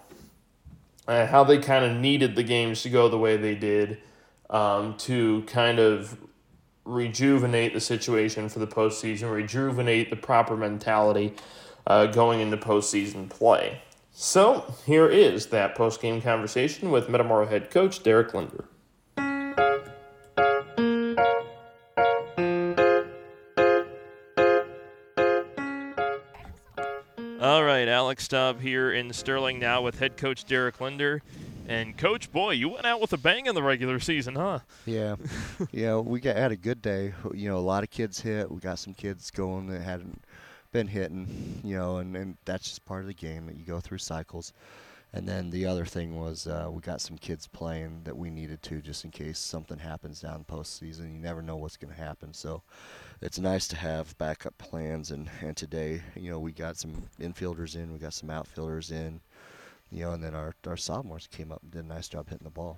uh, 1.08 1.26
how 1.26 1.42
they 1.42 1.58
kind 1.58 1.84
of 1.84 1.96
needed 1.96 2.36
the 2.36 2.42
games 2.42 2.82
to 2.82 2.90
go 2.90 3.08
the 3.08 3.18
way 3.18 3.36
they 3.38 3.54
did 3.54 3.98
um, 4.50 4.94
to 4.98 5.42
kind 5.46 5.78
of 5.78 6.18
rejuvenate 6.84 7.72
the 7.72 7.80
situation 7.80 8.50
for 8.50 8.58
the 8.58 8.66
postseason, 8.66 9.32
rejuvenate 9.32 10.10
the 10.10 10.16
proper 10.16 10.56
mentality 10.56 11.32
uh, 11.86 12.04
going 12.06 12.40
into 12.40 12.58
postseason 12.58 13.30
play. 13.30 13.80
So 14.12 14.74
here 14.84 15.08
is 15.08 15.46
that 15.46 15.74
post 15.74 16.02
game 16.02 16.20
conversation 16.20 16.90
with 16.90 17.08
Metamora 17.08 17.46
head 17.46 17.70
coach 17.70 18.02
Deric 18.02 18.34
Linder. 18.34 18.66
Alex 28.14 28.26
Staub 28.26 28.60
here 28.60 28.92
in 28.92 29.12
Sterling 29.12 29.58
now 29.58 29.82
with 29.82 29.98
head 29.98 30.16
coach 30.16 30.44
Deric 30.44 30.78
Linder. 30.80 31.20
And 31.66 31.98
coach, 31.98 32.30
boy, 32.30 32.52
you 32.52 32.68
went 32.68 32.86
out 32.86 33.00
with 33.00 33.12
a 33.12 33.16
bang 33.16 33.46
in 33.46 33.56
the 33.56 33.62
regular 33.62 33.98
season, 33.98 34.36
huh? 34.36 34.60
Yeah, 34.86 35.16
yeah, 35.72 35.96
we 35.96 36.20
got 36.20 36.36
had 36.36 36.52
a 36.52 36.56
good 36.56 36.80
day. 36.80 37.12
You 37.34 37.48
know, 37.48 37.56
a 37.56 37.58
lot 37.58 37.82
of 37.82 37.90
kids 37.90 38.20
hit. 38.20 38.48
We 38.52 38.60
got 38.60 38.78
some 38.78 38.94
kids 38.94 39.32
going 39.32 39.66
that 39.66 39.82
hadn't 39.82 40.22
been 40.70 40.86
hitting. 40.86 41.60
You 41.64 41.76
know, 41.76 41.96
and, 41.96 42.16
and 42.16 42.36
that's 42.44 42.68
just 42.68 42.84
part 42.84 43.00
of 43.00 43.08
the 43.08 43.14
game 43.14 43.46
that 43.46 43.56
you 43.56 43.64
go 43.64 43.80
through 43.80 43.98
cycles. 43.98 44.52
And 45.14 45.28
then 45.28 45.50
the 45.50 45.64
other 45.64 45.84
thing 45.84 46.16
was 46.18 46.48
uh, 46.48 46.68
we 46.68 46.80
got 46.80 47.00
some 47.00 47.16
kids 47.16 47.46
playing 47.46 48.00
that 48.02 48.16
we 48.16 48.30
needed 48.30 48.60
to 48.64 48.80
just 48.80 49.04
in 49.04 49.12
case 49.12 49.38
something 49.38 49.78
happens 49.78 50.20
down 50.20 50.44
postseason. 50.44 51.12
You 51.12 51.20
never 51.20 51.40
know 51.40 51.54
what's 51.54 51.76
going 51.76 51.94
to 51.94 52.00
happen. 52.00 52.34
So 52.34 52.62
it's 53.22 53.38
nice 53.38 53.68
to 53.68 53.76
have 53.76 54.18
backup 54.18 54.58
plans. 54.58 55.12
And, 55.12 55.30
and 55.40 55.56
today, 55.56 56.02
you 56.16 56.32
know, 56.32 56.40
we 56.40 56.50
got 56.50 56.76
some 56.76 57.04
infielders 57.20 57.76
in, 57.76 57.92
we 57.92 58.00
got 58.00 58.12
some 58.12 58.28
outfielders 58.28 58.90
in, 58.90 59.20
you 59.92 60.04
know, 60.04 60.10
and 60.14 60.24
then 60.24 60.34
our, 60.34 60.52
our 60.66 60.76
sophomores 60.76 61.28
came 61.28 61.52
up 61.52 61.62
and 61.62 61.70
did 61.70 61.84
a 61.84 61.88
nice 61.88 62.08
job 62.08 62.28
hitting 62.28 62.44
the 62.44 62.50
ball. 62.50 62.76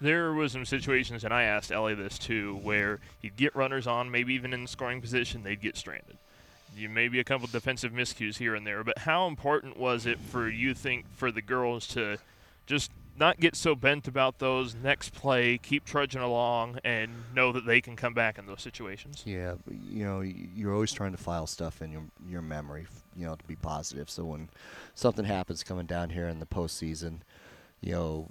There 0.00 0.32
was 0.32 0.52
some 0.52 0.64
situations, 0.64 1.22
and 1.22 1.34
I 1.34 1.42
asked 1.42 1.70
Ellie 1.70 1.94
this 1.94 2.18
too, 2.18 2.60
where 2.62 2.98
he'd 3.20 3.36
get 3.36 3.54
runners 3.54 3.86
on, 3.86 4.10
maybe 4.10 4.32
even 4.32 4.54
in 4.54 4.62
the 4.62 4.68
scoring 4.68 5.02
position, 5.02 5.42
they'd 5.42 5.60
get 5.60 5.76
stranded 5.76 6.16
you 6.78 6.88
maybe 6.88 7.18
a 7.20 7.24
couple 7.24 7.46
defensive 7.46 7.92
miscues 7.92 8.38
here 8.38 8.54
and 8.54 8.66
there, 8.66 8.84
but 8.84 8.98
how 8.98 9.26
important 9.26 9.76
was 9.76 10.06
it 10.06 10.18
for 10.18 10.48
you 10.48 10.74
think 10.74 11.06
for 11.14 11.30
the 11.30 11.42
girls 11.42 11.86
to 11.88 12.18
just 12.66 12.90
not 13.18 13.40
get 13.40 13.56
so 13.56 13.74
bent 13.74 14.06
about 14.06 14.38
those 14.38 14.74
next 14.74 15.12
play, 15.12 15.58
keep 15.58 15.84
trudging 15.84 16.20
along, 16.20 16.78
and 16.84 17.10
know 17.34 17.52
that 17.52 17.66
they 17.66 17.80
can 17.80 17.96
come 17.96 18.14
back 18.14 18.38
in 18.38 18.46
those 18.46 18.62
situations? 18.62 19.22
Yeah, 19.26 19.54
you 19.90 20.04
know, 20.04 20.20
you're 20.20 20.72
always 20.72 20.92
trying 20.92 21.12
to 21.12 21.18
file 21.18 21.46
stuff 21.46 21.82
in 21.82 21.90
your 21.90 22.02
your 22.28 22.42
memory, 22.42 22.86
you 23.16 23.26
know, 23.26 23.34
to 23.34 23.44
be 23.44 23.56
positive. 23.56 24.08
So 24.08 24.24
when 24.24 24.48
something 24.94 25.24
happens 25.24 25.64
coming 25.64 25.86
down 25.86 26.10
here 26.10 26.28
in 26.28 26.38
the 26.38 26.46
postseason, 26.46 27.20
you 27.80 27.92
know, 27.92 28.30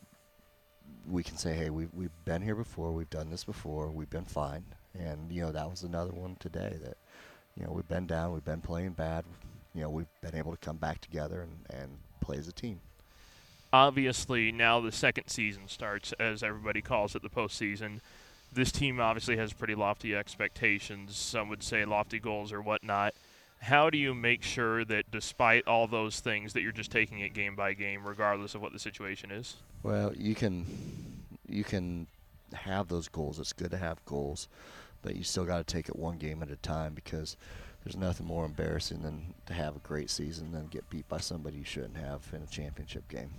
we 1.09 1.23
can 1.23 1.37
say, 1.37 1.53
hey, 1.53 1.69
we've 1.69 1.93
we've 1.93 2.25
been 2.25 2.41
here 2.41 2.55
before, 2.55 2.91
we've 2.91 3.09
done 3.09 3.29
this 3.29 3.43
before, 3.43 3.89
we've 3.91 4.09
been 4.09 4.25
fine, 4.25 4.63
and 4.97 5.31
you 5.31 5.41
know 5.41 5.51
that 5.51 5.69
was 5.69 5.83
another 5.83 6.11
one 6.11 6.37
today 6.39 6.77
that 6.83 6.97
you 7.57 7.65
know, 7.65 7.71
we've 7.71 7.87
been 7.87 8.07
down, 8.07 8.33
we've 8.33 8.45
been 8.45 8.61
playing 8.61 8.91
bad. 8.91 9.25
You 9.73 9.81
know, 9.81 9.89
we've 9.89 10.07
been 10.21 10.35
able 10.35 10.51
to 10.51 10.57
come 10.57 10.77
back 10.77 11.01
together 11.01 11.41
and, 11.41 11.81
and 11.81 11.91
play 12.21 12.37
as 12.37 12.47
a 12.47 12.51
team. 12.51 12.79
Obviously, 13.73 14.51
now 14.51 14.79
the 14.79 14.91
second 14.91 15.27
season 15.27 15.67
starts, 15.67 16.13
as 16.13 16.41
everybody 16.41 16.81
calls 16.81 17.15
it, 17.15 17.21
the 17.21 17.29
postseason. 17.29 17.99
This 18.51 18.71
team 18.71 18.99
obviously 18.99 19.37
has 19.37 19.53
pretty 19.53 19.75
lofty 19.75 20.15
expectations. 20.15 21.15
Some 21.17 21.49
would 21.49 21.61
say 21.63 21.83
lofty 21.83 22.19
goals 22.19 22.53
or 22.53 22.61
whatnot. 22.61 23.13
How 23.59 23.89
do 23.89 23.97
you 23.97 24.13
make 24.13 24.43
sure 24.43 24.85
that, 24.85 25.11
despite 25.11 25.67
all 25.67 25.87
those 25.87 26.19
things, 26.19 26.53
that 26.53 26.61
you're 26.61 26.71
just 26.71 26.91
taking 26.91 27.19
it 27.19 27.33
game 27.33 27.55
by 27.55 27.73
game, 27.73 28.07
regardless 28.07 28.55
of 28.55 28.61
what 28.61 28.71
the 28.71 28.79
situation 28.79 29.31
is? 29.31 29.57
Well, 29.83 30.13
you 30.15 30.35
can 30.35 30.65
you 31.47 31.63
can 31.63 32.07
have 32.53 32.87
those 32.87 33.07
goals. 33.07 33.39
It's 33.39 33.53
good 33.53 33.71
to 33.71 33.77
have 33.77 34.03
goals, 34.05 34.47
but 35.07 35.15
you 35.15 35.23
still 35.23 35.45
got 35.45 35.65
to 35.65 35.73
take 35.73 35.87
it 35.87 35.95
one 35.95 36.17
game 36.17 36.43
at 36.43 36.51
a 36.51 36.57
time 36.57 36.93
because 36.93 37.37
there's 37.81 37.95
nothing 37.95 38.25
more 38.25 38.43
embarrassing 38.43 39.03
than 39.03 39.33
to 39.45 39.53
have 39.53 39.77
a 39.77 39.79
great 39.79 40.09
season 40.09 40.51
than 40.51 40.67
get 40.67 40.89
beat 40.89 41.07
by 41.07 41.17
somebody 41.17 41.55
you 41.55 41.63
shouldn't 41.63 41.95
have 41.95 42.27
in 42.33 42.41
a 42.41 42.45
championship 42.45 43.07
game. 43.07 43.29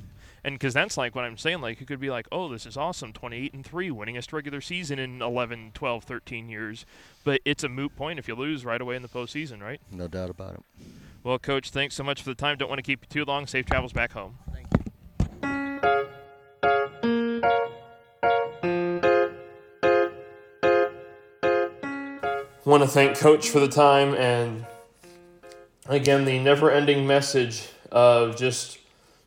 And 0.43 0.55
because 0.55 0.73
that's 0.73 0.97
like 0.97 1.15
what 1.15 1.27
I'm 1.27 1.37
saying, 1.37 1.61
like 1.61 1.83
it 1.83 1.87
could 1.87 2.01
be 2.01 2.09
like, 2.09 2.27
oh, 2.33 2.49
this 2.49 2.65
is 2.65 2.79
awesome, 2.79 3.13
28 3.13 3.53
and 3.53 3.67
three, 3.67 3.91
winningest 3.91 4.33
regular 4.33 4.63
season 4.63 4.99
in 4.99 5.21
11, 5.21 5.73
12, 5.75 6.05
13 6.05 6.49
years, 6.49 6.87
but 7.23 7.43
it's 7.45 7.63
a 7.63 7.69
moot 7.69 7.95
point 7.95 8.19
if 8.19 8.27
you 8.27 8.35
lose 8.35 8.65
right 8.65 8.81
away 8.81 8.97
in 8.97 9.03
the 9.03 9.09
postseason, 9.09 9.61
right? 9.61 9.83
No 9.93 10.09
doubt 10.09 10.31
about 10.31 10.55
it. 10.55 10.63
Well, 11.23 11.39
coach, 11.39 11.69
thanks 11.69 11.95
so 11.95 12.03
much 12.03 12.23
for 12.23 12.31
the 12.31 12.35
time. 12.35 12.57
Don't 12.57 12.71
want 12.71 12.79
to 12.79 12.83
keep 12.83 13.03
you 13.03 13.09
too 13.11 13.27
long. 13.27 13.47
Safe 13.47 13.67
travels 13.67 13.93
back 13.93 14.13
home. 14.13 14.39
Want 22.79 22.89
to 22.89 22.95
thank 22.95 23.19
Coach 23.19 23.51
for 23.51 23.59
the 23.59 23.67
time 23.67 24.15
and 24.15 24.65
again 25.89 26.25
the 26.25 26.39
never-ending 26.39 27.05
message 27.05 27.67
of 27.91 28.37
just 28.37 28.79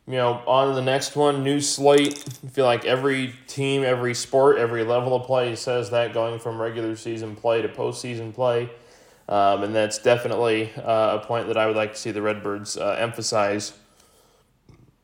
you 0.08 0.14
know 0.14 0.42
on 0.48 0.70
to 0.70 0.74
the 0.74 0.82
next 0.82 1.18
one, 1.18 1.44
new 1.44 1.60
slate. 1.60 2.24
I 2.46 2.48
feel 2.48 2.64
like 2.64 2.86
every 2.86 3.36
team, 3.48 3.84
every 3.84 4.14
sport, 4.14 4.58
every 4.58 4.86
level 4.86 5.14
of 5.14 5.26
play 5.26 5.58
says 5.58 5.90
that 5.90 6.14
going 6.14 6.40
from 6.40 6.62
regular 6.62 6.96
season 6.96 7.36
play 7.36 7.62
to 7.62 7.68
postseason 7.68 8.34
play. 8.34 8.70
Um, 9.28 9.64
and 9.64 9.76
that's 9.76 9.98
definitely 9.98 10.72
uh, 10.78 11.20
a 11.22 11.26
point 11.26 11.48
that 11.48 11.58
I 11.58 11.68
would 11.68 11.76
like 11.76 11.92
to 11.92 12.00
see 12.00 12.12
the 12.12 12.22
Redbirds 12.22 12.78
uh, 12.78 12.96
emphasize 13.00 13.74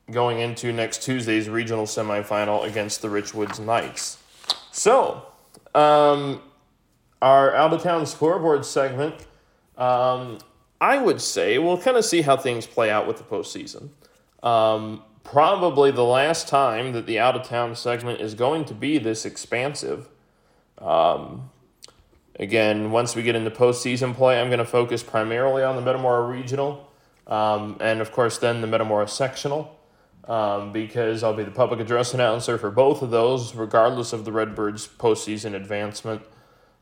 going 0.10 0.40
into 0.40 0.72
next 0.72 1.04
Tuesday's 1.04 1.50
regional 1.50 1.86
semifinal 1.86 2.66
against 2.66 3.02
the 3.02 3.10
Richwoods 3.10 3.60
Knights. 3.60 4.20
So, 4.72 5.26
um, 5.76 6.42
our 7.22 7.54
out 7.56 7.74
of 7.74 7.82
town 7.84 8.06
scoreboard 8.06 8.66
segment, 8.66 9.26
um, 9.78 10.38
I 10.80 10.98
would 10.98 11.22
say 11.22 11.58
we'll 11.58 11.78
kind 11.80 11.98
of 11.98 12.06
see 12.06 12.22
how 12.22 12.38
things 12.38 12.68
play 12.68 12.90
out 12.90 13.08
with 13.08 13.18
the 13.18 13.24
postseason. 13.24 13.90
Um, 14.44 15.04
probably 15.24 15.92
the 15.92 16.04
last 16.04 16.48
time 16.48 16.94
that 16.94 17.06
the 17.06 17.20
out 17.20 17.36
of 17.36 17.48
town 17.48 17.76
segment 17.76 18.22
is 18.22 18.34
going 18.34 18.66
to 18.66 18.74
be 18.74 18.98
this 18.98 19.26
expansive. 19.26 20.08
Um, 20.78 21.50
again, 22.40 22.92
once 22.92 23.16
we 23.16 23.24
get 23.24 23.36
into 23.36 23.52
postseason 23.52 24.14
play, 24.16 24.40
I'm 24.40 24.48
going 24.48 24.60
to 24.60 24.66
focus 24.66 25.04
primarily 25.04 25.64
on 25.64 25.76
the 25.76 25.82
Metamora 25.82 26.28
Regional 26.28 26.90
um, 27.26 27.78
and, 27.82 28.00
of 28.00 28.12
course, 28.12 28.38
then 28.38 28.62
the 28.62 28.68
Metamora 28.68 29.08
Sectional. 29.08 29.74
Um, 30.26 30.74
because 30.74 31.24
I'll 31.24 31.34
be 31.34 31.46
the 31.46 31.52
public 31.52 31.80
address 31.80 32.14
announcer 32.14 32.58
for 32.58 32.70
both 32.70 33.02
of 33.02 33.12
those, 33.12 33.56
regardless 33.56 34.12
of 34.12 34.26
the 34.26 34.34
Redbirds' 34.34 34.86
postseason 34.86 35.56
advancement. 35.56 36.22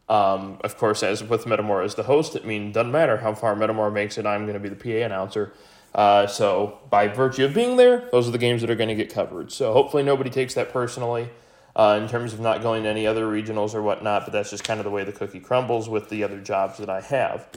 Um, 0.08 0.60
of 0.64 0.78
course, 0.78 1.02
as 1.02 1.24
with 1.24 1.48
Metamora 1.48 1.84
as 1.84 1.96
the 1.96 2.04
host, 2.04 2.36
it 2.36 2.46
means 2.46 2.74
doesn't 2.74 2.92
matter 2.92 3.18
how 3.18 3.34
far 3.34 3.56
Metamora 3.56 3.92
makes 3.92 4.18
it. 4.18 4.26
I'm 4.26 4.44
going 4.44 4.54
to 4.54 4.60
be 4.60 4.70
the 4.70 4.76
PA 4.76 5.06
announcer. 5.06 5.54
Uh, 5.96 6.28
so 6.28 6.80
by 6.90 7.08
virtue 7.08 7.46
of 7.46 7.54
being 7.54 7.78
there, 7.78 8.08
those 8.12 8.28
are 8.28 8.32
the 8.32 8.38
games 8.38 8.62
that 8.62 8.70
are 8.70 8.76
going 8.76 8.90
to 8.90 8.96
get 8.96 9.12
covered. 9.12 9.52
So 9.52 9.74
hopefully 9.74 10.04
nobody 10.04 10.30
takes 10.30 10.54
that 10.56 10.72
personally 10.72 11.30
uh, 11.76 12.00
in 12.02 12.10
terms 12.10 12.34
of 12.34 12.40
not 12.40 12.62
going 12.62 12.84
to 12.84 12.90
any 12.90 13.08
other 13.08 13.26
regionals 13.26 13.74
or 13.74 13.82
whatnot. 13.82 14.26
But 14.26 14.34
that's 14.34 14.52
just 14.52 14.64
kind 14.64 14.80
of 14.80 14.84
the 14.84 14.92
way 14.92 15.04
the 15.04 15.12
cookie 15.12 15.40
crumbles 15.40 15.90
with 15.90 16.10
the 16.10 16.24
other 16.24 16.40
jobs 16.40 16.78
that 16.78 16.90
I 16.90 17.02
have. 17.02 17.48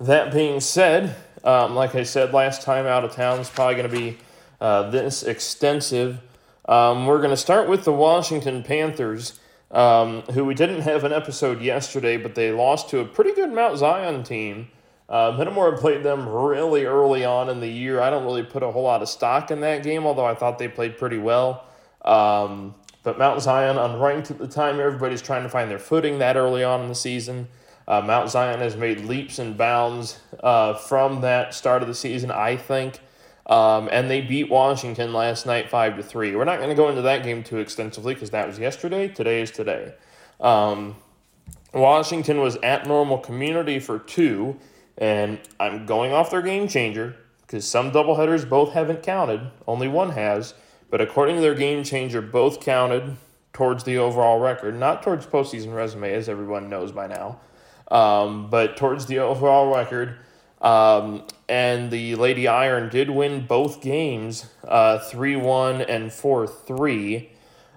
That 0.00 0.32
being 0.32 0.60
said, 0.60 1.14
um, 1.44 1.74
like 1.74 1.94
I 1.94 2.02
said 2.02 2.32
last 2.32 2.62
time, 2.62 2.86
out 2.86 3.04
of 3.04 3.12
town 3.12 3.38
is 3.38 3.48
probably 3.48 3.76
going 3.76 3.90
to 3.90 3.96
be 3.96 4.18
uh, 4.60 4.90
this 4.90 5.22
extensive. 5.22 6.20
Um, 6.66 7.06
we're 7.06 7.18
going 7.18 7.30
to 7.30 7.36
start 7.36 7.68
with 7.68 7.84
the 7.84 7.92
Washington 7.92 8.62
Panthers 8.62 9.39
um, 9.70 10.22
who 10.22 10.44
we 10.44 10.54
didn't 10.54 10.82
have 10.82 11.04
an 11.04 11.12
episode 11.12 11.60
yesterday, 11.60 12.16
but 12.16 12.34
they 12.34 12.50
lost 12.50 12.90
to 12.90 13.00
a 13.00 13.04
pretty 13.04 13.32
good 13.32 13.52
Mount 13.52 13.78
Zion 13.78 14.22
team. 14.22 14.68
Uh, 15.08 15.76
played 15.76 16.04
them 16.04 16.28
really 16.28 16.84
early 16.84 17.24
on 17.24 17.48
in 17.48 17.60
the 17.60 17.68
year. 17.68 18.00
I 18.00 18.10
don't 18.10 18.24
really 18.24 18.44
put 18.44 18.62
a 18.62 18.70
whole 18.70 18.84
lot 18.84 19.02
of 19.02 19.08
stock 19.08 19.50
in 19.50 19.60
that 19.60 19.82
game, 19.82 20.06
although 20.06 20.24
I 20.24 20.34
thought 20.34 20.58
they 20.58 20.68
played 20.68 20.98
pretty 20.98 21.18
well. 21.18 21.64
Um, 22.04 22.74
but 23.02 23.18
Mount 23.18 23.42
Zion, 23.42 23.76
unranked 23.76 24.30
at 24.30 24.38
the 24.38 24.46
time, 24.46 24.78
everybody's 24.78 25.22
trying 25.22 25.42
to 25.42 25.48
find 25.48 25.70
their 25.70 25.78
footing 25.78 26.18
that 26.20 26.36
early 26.36 26.62
on 26.62 26.82
in 26.82 26.88
the 26.88 26.94
season. 26.94 27.48
Uh, 27.88 28.00
Mount 28.00 28.30
Zion 28.30 28.60
has 28.60 28.76
made 28.76 29.00
leaps 29.00 29.40
and 29.40 29.56
bounds 29.56 30.20
uh, 30.44 30.74
from 30.74 31.22
that 31.22 31.54
start 31.54 31.82
of 31.82 31.88
the 31.88 31.94
season, 31.94 32.30
I 32.30 32.56
think. 32.56 33.00
Um, 33.46 33.88
and 33.90 34.10
they 34.10 34.20
beat 34.20 34.48
Washington 34.48 35.12
last 35.12 35.46
night 35.46 35.68
five 35.70 35.96
to 35.96 36.02
three. 36.02 36.36
We're 36.36 36.44
not 36.44 36.58
going 36.58 36.68
to 36.68 36.74
go 36.74 36.88
into 36.88 37.02
that 37.02 37.24
game 37.24 37.42
too 37.42 37.58
extensively 37.58 38.14
because 38.14 38.30
that 38.30 38.46
was 38.46 38.58
yesterday. 38.58 39.08
Today 39.08 39.42
is 39.42 39.50
today. 39.50 39.94
Um, 40.40 40.96
Washington 41.72 42.40
was 42.40 42.56
at 42.62 42.86
normal 42.86 43.18
community 43.18 43.78
for 43.78 43.98
two, 43.98 44.56
and 44.98 45.38
I'm 45.58 45.86
going 45.86 46.12
off 46.12 46.30
their 46.30 46.42
game 46.42 46.68
changer 46.68 47.16
because 47.42 47.66
some 47.66 47.90
doubleheaders 47.90 48.48
both 48.48 48.72
haven't 48.72 49.02
counted. 49.02 49.50
Only 49.66 49.88
one 49.88 50.10
has, 50.10 50.54
but 50.90 51.00
according 51.00 51.36
to 51.36 51.40
their 51.40 51.54
game 51.54 51.84
changer, 51.84 52.20
both 52.20 52.60
counted 52.60 53.16
towards 53.52 53.84
the 53.84 53.98
overall 53.98 54.38
record, 54.38 54.78
not 54.78 55.02
towards 55.02 55.26
postseason 55.26 55.74
resume, 55.74 56.12
as 56.12 56.28
everyone 56.28 56.68
knows 56.68 56.92
by 56.92 57.06
now, 57.06 57.40
um, 57.90 58.48
but 58.50 58.76
towards 58.76 59.06
the 59.06 59.18
overall 59.18 59.74
record. 59.74 60.16
Um, 60.60 61.24
and 61.48 61.90
the 61.90 62.16
Lady 62.16 62.46
Iron 62.46 62.90
did 62.90 63.10
win 63.10 63.46
both 63.46 63.80
games 63.80 64.46
uh, 64.66 64.98
3 64.98 65.36
uh, 65.36 65.38
1 65.38 65.80
and 65.82 66.12
4 66.12 66.46
3. 66.46 67.30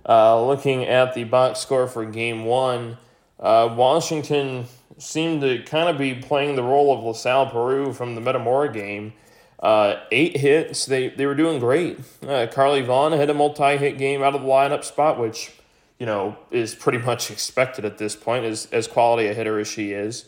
Uh, 0.07 0.45
looking 0.45 0.83
at 0.83 1.13
the 1.13 1.23
box 1.23 1.59
score 1.61 1.87
for 1.87 2.05
game 2.05 2.43
one, 2.43 2.97
uh, 3.39 3.73
Washington 3.73 4.65
seemed 4.97 5.41
to 5.41 5.63
kind 5.63 5.89
of 5.89 5.97
be 5.97 6.13
playing 6.13 6.55
the 6.55 6.63
role 6.63 6.95
of 6.95 7.03
LaSalle 7.03 7.47
Peru 7.47 7.93
from 7.93 8.15
the 8.15 8.21
Metamora 8.21 8.71
game. 8.71 9.13
Uh, 9.59 10.01
eight 10.11 10.35
hits. 10.35 10.85
They 10.85 11.09
they 11.09 11.25
were 11.25 11.35
doing 11.35 11.59
great. 11.59 11.97
Uh, 12.27 12.47
Carly 12.51 12.81
Vaughn 12.81 13.13
had 13.13 13.29
a 13.29 13.33
multi-hit 13.33 13.97
game 13.97 14.21
out 14.21 14.35
of 14.35 14.41
the 14.41 14.47
lineup 14.47 14.83
spot, 14.83 15.17
which 15.17 15.53
you 15.97 16.05
know 16.05 16.37
is 16.51 16.75
pretty 16.75 16.97
much 16.97 17.31
expected 17.31 17.85
at 17.85 17.97
this 17.97 18.13
point, 18.13 18.43
as 18.43 18.67
as 18.73 18.87
quality 18.87 19.27
a 19.27 19.33
hitter 19.33 19.57
as 19.59 19.69
she 19.69 19.93
is. 19.93 20.25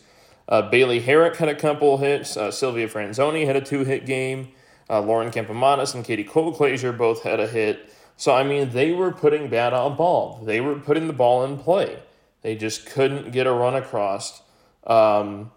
Uh, 0.48 0.62
Bailey 0.62 1.00
Herrick 1.00 1.36
had 1.36 1.48
a 1.48 1.54
couple 1.54 1.98
hits. 1.98 2.36
Uh, 2.36 2.50
Sylvia 2.50 2.88
Franzoni 2.88 3.46
had 3.46 3.56
a 3.56 3.60
two-hit 3.60 4.06
game. 4.06 4.48
Uh, 4.88 5.00
Lauren 5.00 5.30
Campomanes 5.30 5.94
and 5.94 6.04
Katie 6.04 6.24
Colclaser 6.24 6.96
both 6.96 7.22
had 7.22 7.40
a 7.40 7.46
hit. 7.46 7.92
So 8.16 8.34
I 8.34 8.44
mean, 8.44 8.70
they 8.70 8.92
were 8.92 9.12
putting 9.12 9.48
bat 9.48 9.72
on 9.72 9.96
ball. 9.96 10.40
They 10.44 10.60
were 10.60 10.76
putting 10.76 11.06
the 11.06 11.12
ball 11.12 11.44
in 11.44 11.58
play. 11.58 11.98
They 12.42 12.54
just 12.54 12.86
couldn't 12.86 13.32
get 13.32 13.46
a 13.46 13.52
run 13.52 13.74
across. 13.74 14.42
Um, 14.86 15.50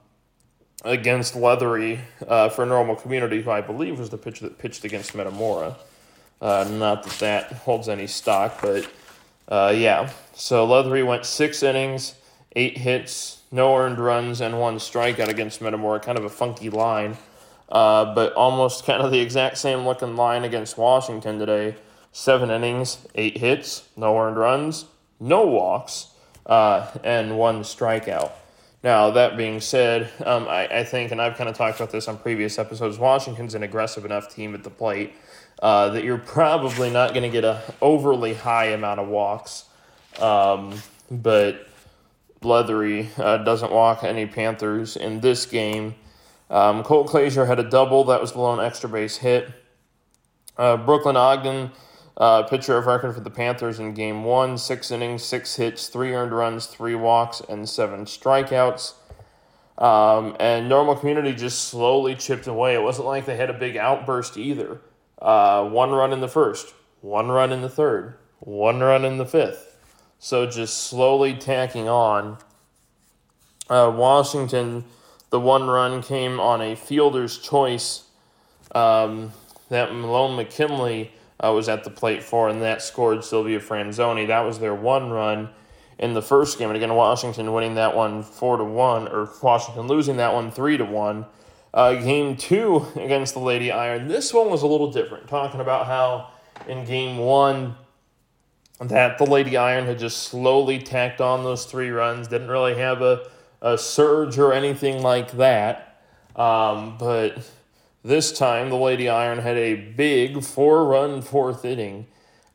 against 0.84 1.36
Leathery 1.36 2.00
uh, 2.28 2.50
for 2.50 2.66
Normal 2.66 2.96
Community, 2.96 3.42
who 3.42 3.52
I 3.52 3.62
believe 3.62 4.00
was 4.00 4.10
the 4.10 4.18
pitcher 4.18 4.46
that 4.46 4.58
pitched 4.58 4.86
against 4.86 5.14
Metamora. 5.14 5.76
Uh, 6.42 6.68
not 6.72 7.04
that 7.04 7.20
that 7.20 7.52
holds 7.52 7.90
any 7.90 8.08
stock, 8.08 8.60
but 8.62 8.90
uh, 9.50 9.74
yeah. 9.76 10.10
So 10.34 10.66
Leathery 10.66 11.04
went 11.04 11.26
six 11.26 11.64
innings, 11.64 12.16
eight 12.56 12.78
hits, 12.78 13.39
no 13.52 13.76
earned 13.76 14.00
runs, 14.00 14.41
and 14.41 14.60
one 14.60 14.78
strikeout 14.78 15.28
against 15.28 15.62
Metamora. 15.62 16.00
Kind 16.00 16.18
of 16.18 16.26
a 16.26 16.30
funky 16.30 16.70
line, 16.70 17.18
uh, 17.70 18.14
but 18.14 18.34
almost 18.34 18.86
kind 18.86 19.02
of 19.02 19.12
the 19.12 19.20
exact 19.20 19.58
same 19.58 19.86
looking 19.86 20.16
line 20.16 20.43
against 20.43 20.78
Washington 20.78 21.39
today. 21.39 21.76
Seven 22.12 22.50
innings, 22.50 23.08
eight 23.16 23.38
hits, 23.38 23.88
no 23.95 24.18
earned 24.18 24.38
runs, 24.38 24.86
no 25.20 25.45
walks, 25.45 26.08
uh, 26.45 26.88
and 27.04 27.38
one 27.38 27.62
strikeout. 27.62 28.32
Now, 28.82 29.12
that 29.12 29.36
being 29.36 29.60
said, 29.60 30.10
um, 30.26 30.47
I, 30.47 30.68
I, 30.68 30.84
think, 30.86 31.12
and 31.12 31.22
I've 31.22 31.36
kind 31.36 31.50
of 31.50 31.58
talked 31.58 31.78
about 31.78 31.91
this 31.91 32.08
on 32.08 32.18
previous 32.18 32.58
episodes, 32.58 32.97
Washington's 32.97 33.54
an 33.54 33.62
aggressive 33.62 34.06
enough 34.06 34.34
team 34.34 34.56
at 34.56 34.64
the 34.64 34.70
plate 34.70 35.14
uh, 35.62 35.89
that 35.89 36.06
you're 36.06 36.18
probably 36.18 36.89
not 36.89 37.14
going 37.14 37.24
to 37.24 37.30
get 37.30 37.43
a 37.43 37.62
overly 37.82 38.34
high 38.34 38.68
amount 38.68 39.02
of 39.02 39.10
walks. 39.10 39.66
Um, 40.20 40.82
but 41.12 41.68
Leathery 42.42 43.10
uh, 43.18 43.38
doesn't 43.38 43.72
walk 43.72 44.04
any 44.04 44.26
Panthers 44.26 44.96
in 44.96 45.20
this 45.20 45.46
game. 45.46 45.96
Um, 46.50 46.84
Colclaser 46.84 47.48
had 47.48 47.60
a 47.60 47.70
double. 47.70 48.04
That 48.06 48.22
was 48.22 48.32
the 48.32 48.40
lone 48.40 48.60
extra 48.60 48.90
base 48.90 49.18
hit. 49.18 49.50
Uh, 50.58 50.78
Brooklyn 50.78 51.16
Ogden 51.16 51.72
uh, 52.18 52.44
pitcher 52.44 52.78
of 52.78 52.86
record 52.86 53.14
for 53.14 53.22
the 53.22 53.30
Panthers 53.30 53.80
in 53.80 53.94
game 53.94 54.24
one 54.24 54.58
six 54.58 54.92
innings, 54.92 55.24
six 55.24 55.56
hits, 55.56 55.88
three 55.88 56.14
earned 56.14 56.34
runs, 56.34 56.66
three 56.66 56.96
walks, 56.96 57.42
and 57.48 57.68
seven 57.68 58.06
strikeouts. 58.06 58.94
Um, 59.78 60.36
and 60.40 60.68
Normal 60.68 60.96
Community 60.96 61.34
just 61.34 61.70
slowly 61.70 62.16
chipped 62.16 62.48
away. 62.48 62.74
It 62.74 62.82
wasn't 62.82 63.08
like 63.08 63.26
they 63.26 63.38
had 63.38 63.50
a 63.50 63.54
big 63.54 63.78
outburst 63.78 64.38
either. 64.38 64.82
Uh, 65.22 65.68
one 65.70 65.92
run 65.92 66.12
in 66.12 66.20
the 66.20 66.28
first, 66.28 66.74
one 67.02 67.30
run 67.30 67.54
in 67.54 67.62
the 67.62 67.70
third, 67.70 68.16
one 68.40 68.80
run 68.82 69.06
in 69.06 69.18
the 69.18 69.26
fifth. 69.26 69.68
So 70.20 70.45
just 70.45 70.84
slowly 70.84 71.34
tacking 71.34 71.88
on. 71.88 72.38
Uh, 73.70 73.91
Washington, 73.95 74.84
the 75.30 75.39
one 75.39 75.67
run 75.67 76.01
came 76.01 76.39
on 76.39 76.61
a 76.61 76.76
fielder's 76.76 77.38
choice 77.38 78.03
um, 78.76 79.32
that 79.70 79.93
Malone 79.93 80.36
McKinley 80.36 81.11
uh, 81.39 81.53
was 81.53 81.70
at 81.70 81.84
the 81.86 81.89
plate 81.89 82.22
for, 82.22 82.49
and 82.49 82.61
that 82.61 82.82
scored 82.82 83.24
Sylvia 83.24 83.59
Franzoni. 83.59 84.28
That 84.28 84.41
was 84.41 84.59
their 84.59 84.76
one 84.76 85.09
run 85.09 85.49
in 85.97 86.13
the 86.13 86.22
first 86.22 86.57
game, 86.57 86.70
and 86.70 86.78
again, 86.78 86.93
Washington 86.95 87.53
winning 87.53 87.76
that 87.76 87.95
one 87.95 88.24
four 88.24 88.57
to 88.57 88.63
one, 88.63 89.07
or 89.07 89.30
Washington 89.41 89.88
losing 89.88 90.17
that 90.17 90.34
one 90.34 90.51
three 90.51 90.78
to 90.78 90.86
one. 90.86 91.26
Uh, 91.74 91.93
game 91.93 92.36
two 92.36 92.86
against 92.95 93.36
the 93.36 93.39
Lady 93.39 93.72
Iron. 93.72 94.07
This 94.07 94.34
one 94.34 94.49
was 94.49 94.63
a 94.63 94.67
little 94.67 94.91
different, 94.91 95.28
talking 95.28 95.61
about 95.61 95.86
how 95.86 96.32
in 96.67 96.84
game 96.86 97.17
one 97.17 97.76
that 98.82 99.17
the 99.17 99.25
Lady 99.25 99.57
Iron 99.57 99.86
had 99.86 99.99
just 99.99 100.23
slowly 100.23 100.80
tacked 100.80 101.19
on 101.19 101.43
those 101.43 101.65
three 101.65 101.89
runs, 101.89 102.27
didn't 102.27 102.49
really 102.49 102.75
have 102.75 103.01
a, 103.01 103.27
a 103.61 103.77
surge 103.77 104.38
or 104.38 104.53
anything 104.53 105.01
like 105.01 105.34
that. 105.34 106.01
Um, 106.36 106.97
but 106.97 107.49
this 108.03 108.32
time, 108.32 108.69
the 108.69 108.77
Lady 108.77 109.09
Iron 109.09 109.39
had 109.39 109.57
a 109.57 109.75
big 109.75 110.43
four 110.43 110.86
run 110.86 111.21
fourth 111.21 111.65
inning. 111.65 112.07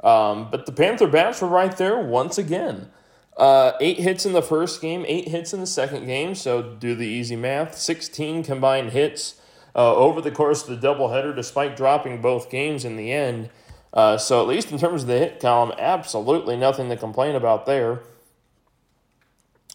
Um, 0.02 0.50
but 0.50 0.66
the 0.66 0.72
Panther 0.72 1.06
Bats 1.06 1.42
were 1.42 1.48
right 1.48 1.76
there 1.76 1.98
once 1.98 2.38
again. 2.38 2.90
Uh, 3.36 3.72
eight 3.80 3.98
hits 3.98 4.24
in 4.24 4.32
the 4.32 4.42
first 4.42 4.80
game, 4.80 5.04
eight 5.08 5.28
hits 5.28 5.52
in 5.52 5.60
the 5.60 5.66
second 5.66 6.06
game. 6.06 6.34
So 6.34 6.62
do 6.62 6.94
the 6.94 7.06
easy 7.06 7.36
math 7.36 7.76
16 7.76 8.44
combined 8.44 8.90
hits 8.90 9.40
uh, 9.74 9.94
over 9.94 10.20
the 10.20 10.30
course 10.30 10.66
of 10.66 10.80
the 10.80 10.86
doubleheader, 10.86 11.34
despite 11.34 11.76
dropping 11.76 12.22
both 12.22 12.50
games 12.50 12.84
in 12.84 12.96
the 12.96 13.12
end. 13.12 13.50
Uh, 13.94 14.18
so, 14.18 14.42
at 14.42 14.48
least 14.48 14.72
in 14.72 14.78
terms 14.78 15.02
of 15.02 15.08
the 15.08 15.18
hit 15.18 15.40
column, 15.40 15.72
absolutely 15.78 16.56
nothing 16.56 16.90
to 16.90 16.96
complain 16.96 17.34
about 17.36 17.64
there. 17.64 18.00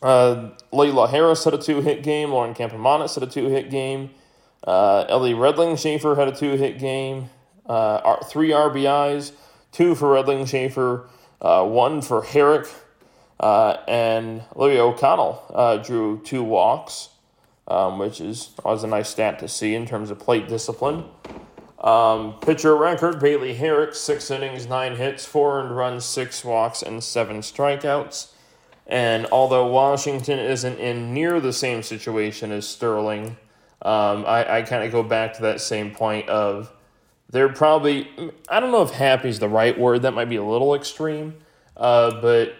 Uh, 0.02 0.50
Layla 0.72 1.10
Harris 1.10 1.44
had 1.46 1.54
a 1.54 1.58
two 1.58 1.82
hit 1.82 2.04
game. 2.04 2.32
Lauren 2.32 2.54
Campomanes 2.54 3.16
had 3.16 3.24
a 3.24 3.28
two 3.28 3.48
hit 3.48 3.72
game. 3.72 4.12
Uh, 4.64 5.06
Ellie 5.08 5.34
Redling 5.34 5.80
Schaefer 5.80 6.16
had 6.16 6.28
a 6.28 6.36
two 6.36 6.58
hit 6.58 6.80
game, 6.80 7.30
uh, 7.66 8.18
three 8.26 8.50
RBIs, 8.50 9.32
two 9.72 9.96
for 9.96 10.14
Redling 10.14 10.48
Schaefer, 10.48 11.08
uh, 11.42 11.66
one 11.66 12.02
for 12.02 12.24
Herrick, 12.24 12.68
uh, 13.40 13.78
and 13.88 14.44
Olivia 14.56 14.84
O'Connell 14.84 15.44
uh, 15.54 15.78
drew 15.78 16.22
two 16.26 16.44
walks, 16.44 17.10
um, 17.70 18.00
which 18.00 18.20
is 18.20 18.52
always 18.66 18.84
a 18.84 18.88
nice 18.88 19.10
stat 19.10 19.40
to 19.40 19.48
see 19.48 19.76
in 19.76 19.86
terms 19.86 20.12
of 20.12 20.20
plate 20.20 20.50
discipline. 20.50 21.06
Um, 21.82 22.34
pitcher 22.42 22.76
record 22.76 23.20
Bailey 23.20 23.54
Herrick, 23.54 23.96
six 23.96 24.30
innings, 24.30 24.68
nine 24.68 24.98
hits, 24.98 25.26
four 25.26 25.60
earned 25.60 25.76
runs, 25.76 26.04
six 26.04 26.44
walks, 26.44 26.82
and 26.82 27.04
seven 27.04 27.38
strikeouts. 27.40 28.32
And 28.86 29.28
although 29.32 29.68
Washington 29.68 30.40
isn't 30.40 30.80
in 30.80 31.14
near 31.14 31.40
the 31.40 31.54
same 31.54 31.84
situation 31.84 32.52
as 32.52 32.68
Sterling, 32.68 33.38
um, 33.82 34.26
I, 34.26 34.58
I 34.58 34.62
kind 34.64 34.84
of 34.84 34.92
go 34.92 35.04
back 35.04 35.36
to 35.36 35.42
that 35.44 35.62
same 35.62 35.92
point 35.92 36.28
of 36.28 36.72
they're 37.30 37.50
probably, 37.50 38.10
I 38.50 38.60
don't 38.60 38.72
know 38.72 38.82
if 38.82 38.92
happy 38.92 39.30
is 39.30 39.40
the 39.40 39.48
right 39.48 39.78
word, 39.78 40.02
that 40.02 40.14
might 40.14 40.30
be 40.30 40.38
a 40.38 40.44
little 40.44 40.74
extreme, 40.74 41.36
uh, 41.78 42.20
but 42.20 42.56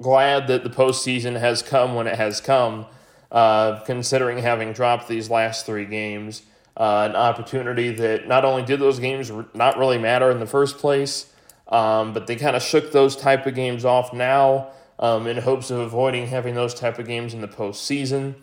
glad 0.00 0.46
that 0.48 0.62
the 0.62 0.70
postseason 0.70 1.40
has 1.40 1.62
come 1.62 1.94
when 1.94 2.06
it 2.06 2.16
has 2.16 2.40
come, 2.40 2.86
uh, 3.32 3.80
considering 3.80 4.38
having 4.38 4.72
dropped 4.72 5.08
these 5.08 5.30
last 5.30 5.64
three 5.64 5.86
games. 5.86 6.42
Uh, 6.76 7.08
an 7.10 7.16
opportunity 7.16 7.90
that 7.90 8.26
not 8.26 8.44
only 8.44 8.62
did 8.62 8.80
those 8.80 8.98
games 8.98 9.30
not 9.54 9.76
really 9.76 9.98
matter 9.98 10.30
in 10.30 10.40
the 10.40 10.46
first 10.46 10.78
place, 10.78 11.30
um, 11.68 12.12
but 12.12 12.26
they 12.26 12.36
kind 12.36 12.56
of 12.56 12.62
shook 12.62 12.92
those 12.92 13.16
type 13.16 13.46
of 13.46 13.54
games 13.54 13.84
off 13.84 14.12
now 14.12 14.68
um, 14.98 15.26
in 15.26 15.36
hopes 15.38 15.70
of 15.70 15.78
avoiding 15.78 16.26
having 16.26 16.54
those 16.54 16.74
type 16.74 16.98
of 16.98 17.06
games 17.06 17.34
in 17.34 17.40
the 17.40 17.48
postseason. 17.48 18.34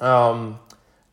Um, 0.00 0.58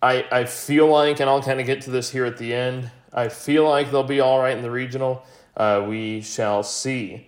I, 0.01 0.25
I 0.31 0.45
feel 0.45 0.87
like, 0.87 1.19
and 1.19 1.29
I'll 1.29 1.43
kind 1.43 1.59
of 1.59 1.65
get 1.65 1.81
to 1.81 1.91
this 1.91 2.11
here 2.11 2.25
at 2.25 2.37
the 2.37 2.53
end, 2.53 2.89
I 3.13 3.29
feel 3.29 3.67
like 3.69 3.91
they'll 3.91 4.03
be 4.03 4.19
all 4.19 4.39
right 4.39 4.55
in 4.55 4.63
the 4.63 4.71
regional. 4.71 5.23
Uh, 5.55 5.85
we 5.87 6.21
shall 6.21 6.63
see. 6.63 7.27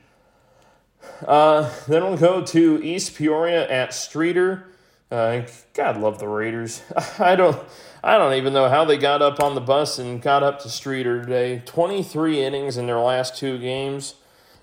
Uh, 1.26 1.69
then 1.88 2.03
we'll 2.03 2.17
go 2.17 2.43
to 2.43 2.84
East 2.84 3.15
Peoria 3.15 3.69
at 3.69 3.91
Streator. 3.91 4.63
Uh, 5.11 5.41
God 5.74 5.97
love 5.97 6.19
the 6.19 6.28
Raiders. 6.28 6.82
I 7.19 7.36
don't, 7.36 7.59
I 8.05 8.17
don't 8.17 8.33
even 8.33 8.51
know 8.51 8.67
how 8.67 8.83
they 8.83 8.97
got 8.97 9.21
up 9.21 9.41
on 9.41 9.55
the 9.55 9.61
bus 9.61 9.97
and 9.97 10.21
got 10.21 10.43
up 10.43 10.59
to 10.61 10.67
Streator 10.67 11.23
today. 11.23 11.63
Twenty 11.65 12.03
three 12.03 12.43
innings 12.43 12.75
in 12.75 12.85
their 12.85 12.99
last 12.99 13.37
two 13.37 13.57
games, 13.57 14.15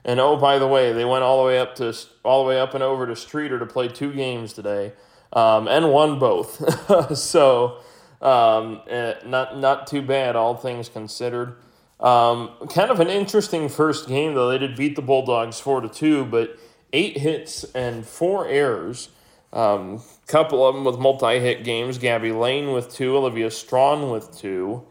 and 0.05 0.21
oh 0.21 0.37
by 0.37 0.59
the 0.59 0.67
way, 0.67 0.93
they 0.93 1.07
went 1.07 1.25
all 1.25 1.41
the 1.41 1.47
way 1.47 1.59
up 1.59 1.75
to 1.77 1.97
all 2.23 2.45
the 2.45 2.49
way 2.51 2.61
up 2.61 2.75
and 2.75 2.83
over 2.83 3.07
to 3.07 3.15
Streator 3.15 3.59
to 3.59 3.65
play 3.65 3.89
two 3.89 4.13
games 4.13 4.53
today, 4.53 4.93
um, 5.33 5.69
and 5.69 5.91
won 5.91 6.19
both. 6.19 7.17
so 7.17 7.79
um, 8.21 8.83
eh, 8.87 9.15
not 9.25 9.57
not 9.57 9.87
too 9.87 10.03
bad, 10.03 10.37
all 10.37 10.55
things 10.55 10.91
considered. 10.91 11.57
Um, 11.99 12.51
kind 12.69 12.91
of 12.91 13.01
an 13.01 13.09
interesting 13.09 13.71
first 13.71 14.07
game 14.07 14.35
though. 14.35 14.51
They 14.51 14.59
did 14.59 14.77
beat 14.77 14.97
the 14.97 15.03
Bulldogs 15.03 15.59
four 15.59 15.81
to 15.81 15.89
two, 15.89 16.27
but 16.27 16.59
eight 16.93 17.17
hits 17.17 17.65
and 17.75 18.07
four 18.07 18.47
errors. 18.47 19.09
Um, 19.51 20.03
couple 20.31 20.67
of 20.67 20.75
them 20.75 20.85
with 20.85 20.99
multi-hit 20.99 21.65
games. 21.65 21.99
Gabby 21.99 22.31
Lane 22.31 22.73
with 22.73 22.93
two, 22.93 23.17
Olivia 23.17 23.51
Strawn 23.51 24.11
with 24.11 24.37
two. 24.37 24.85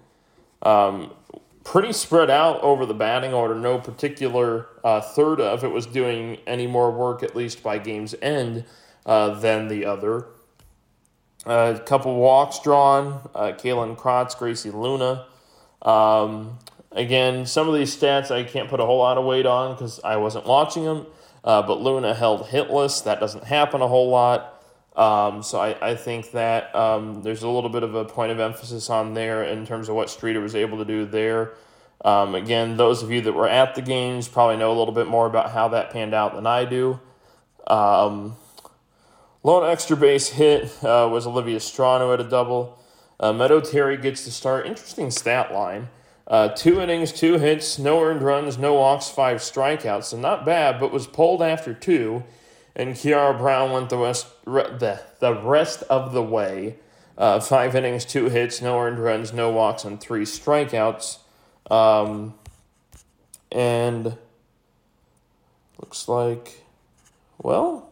Um, 0.61 1.11
pretty 1.63 1.93
spread 1.93 2.29
out 2.29 2.59
over 2.61 2.85
the 2.85 2.93
batting 2.93 3.33
order. 3.33 3.55
No 3.55 3.79
particular 3.79 4.67
uh, 4.83 4.99
third 4.99 5.39
of 5.39 5.63
it 5.63 5.69
was 5.69 5.85
doing 5.85 6.37
any 6.45 6.67
more 6.67 6.91
work, 6.91 7.23
at 7.23 7.35
least 7.35 7.63
by 7.63 7.77
game's 7.77 8.13
end, 8.21 8.65
uh, 9.05 9.39
than 9.39 9.69
the 9.69 9.85
other. 9.85 10.25
A 11.45 11.81
couple 11.85 12.15
walks 12.15 12.59
drawn. 12.59 13.29
Uh, 13.33 13.53
Krotz, 13.53 14.37
Gracie 14.37 14.71
Luna. 14.71 15.25
Um, 15.81 16.59
again, 16.91 17.45
some 17.45 17.69
of 17.69 17.75
these 17.75 17.95
stats 17.95 18.29
I 18.29 18.43
can't 18.43 18.69
put 18.69 18.81
a 18.81 18.85
whole 18.85 18.99
lot 18.99 19.17
of 19.17 19.23
weight 19.23 19.45
on 19.45 19.73
because 19.73 20.01
I 20.03 20.17
wasn't 20.17 20.45
watching 20.45 20.83
them. 20.83 21.05
Uh, 21.45 21.61
but 21.61 21.79
Luna 21.79 22.13
held 22.13 22.47
hitless. 22.47 23.05
That 23.05 23.21
doesn't 23.21 23.45
happen 23.45 23.81
a 23.81 23.87
whole 23.87 24.09
lot. 24.09 24.59
Um, 24.95 25.43
so 25.43 25.59
I, 25.59 25.91
I 25.91 25.95
think 25.95 26.31
that 26.31 26.75
um, 26.75 27.21
there's 27.21 27.43
a 27.43 27.49
little 27.49 27.69
bit 27.69 27.83
of 27.83 27.95
a 27.95 28.05
point 28.05 28.31
of 28.31 28.39
emphasis 28.39 28.89
on 28.89 29.13
there 29.13 29.43
in 29.43 29.65
terms 29.65 29.87
of 29.87 29.95
what 29.95 30.07
Streator 30.07 30.41
was 30.41 30.55
able 30.55 30.77
to 30.79 30.85
do 30.85 31.05
there. 31.05 31.53
Um, 32.03 32.35
again, 32.35 32.77
those 32.77 33.03
of 33.03 33.11
you 33.11 33.21
that 33.21 33.33
were 33.33 33.47
at 33.47 33.75
the 33.75 33.81
games 33.81 34.27
probably 34.27 34.57
know 34.57 34.71
a 34.71 34.77
little 34.77 34.93
bit 34.93 35.07
more 35.07 35.27
about 35.27 35.51
how 35.51 35.69
that 35.69 35.91
panned 35.91 36.13
out 36.13 36.35
than 36.35 36.47
I 36.47 36.65
do. 36.65 36.99
Um, 37.67 38.35
lone 39.43 39.69
extra 39.69 39.95
base 39.95 40.29
hit 40.29 40.65
uh, 40.83 41.07
was 41.11 41.27
Olivia 41.27 41.59
Strawn 41.59 42.01
at 42.13 42.19
a 42.19 42.29
double. 42.29 42.79
Uh, 43.19 43.33
Meadow 43.33 43.59
Terry 43.59 43.97
gets 43.97 44.23
the 44.25 44.31
start. 44.31 44.65
Interesting 44.65 45.11
stat 45.11 45.53
line. 45.53 45.89
Uh, 46.25 46.49
two 46.49 46.79
innings, 46.79 47.11
two 47.11 47.37
hits, 47.39 47.79
no 47.79 48.01
earned 48.01 48.21
runs, 48.21 48.57
no 48.57 48.75
walks, 48.75 49.09
five 49.09 49.37
strikeouts. 49.37 50.05
So 50.05 50.17
not 50.17 50.45
bad, 50.45 50.79
but 50.79 50.91
was 50.91 51.07
pulled 51.07 51.41
after 51.41 51.73
two 51.73 52.23
and 52.80 52.95
Kiara 52.95 53.38
Brown 53.38 53.73
went 53.73 53.89
the 53.89 53.97
rest 53.97 54.27
the, 54.45 55.01
the 55.19 55.36
rest 55.36 55.84
of 55.89 56.13
the 56.13 56.23
way. 56.23 56.77
Uh, 57.17 57.38
five 57.41 57.75
innings, 57.75 58.05
two 58.05 58.30
hits, 58.30 58.61
no 58.61 58.80
earned 58.80 58.99
runs, 58.99 59.34
no 59.34 59.51
walks, 59.51 59.84
and 59.84 59.99
three 59.99 60.23
strikeouts. 60.23 61.17
Um, 61.69 62.36
and 63.51 64.17
looks 65.77 66.07
like, 66.07 66.63
well, 67.38 67.89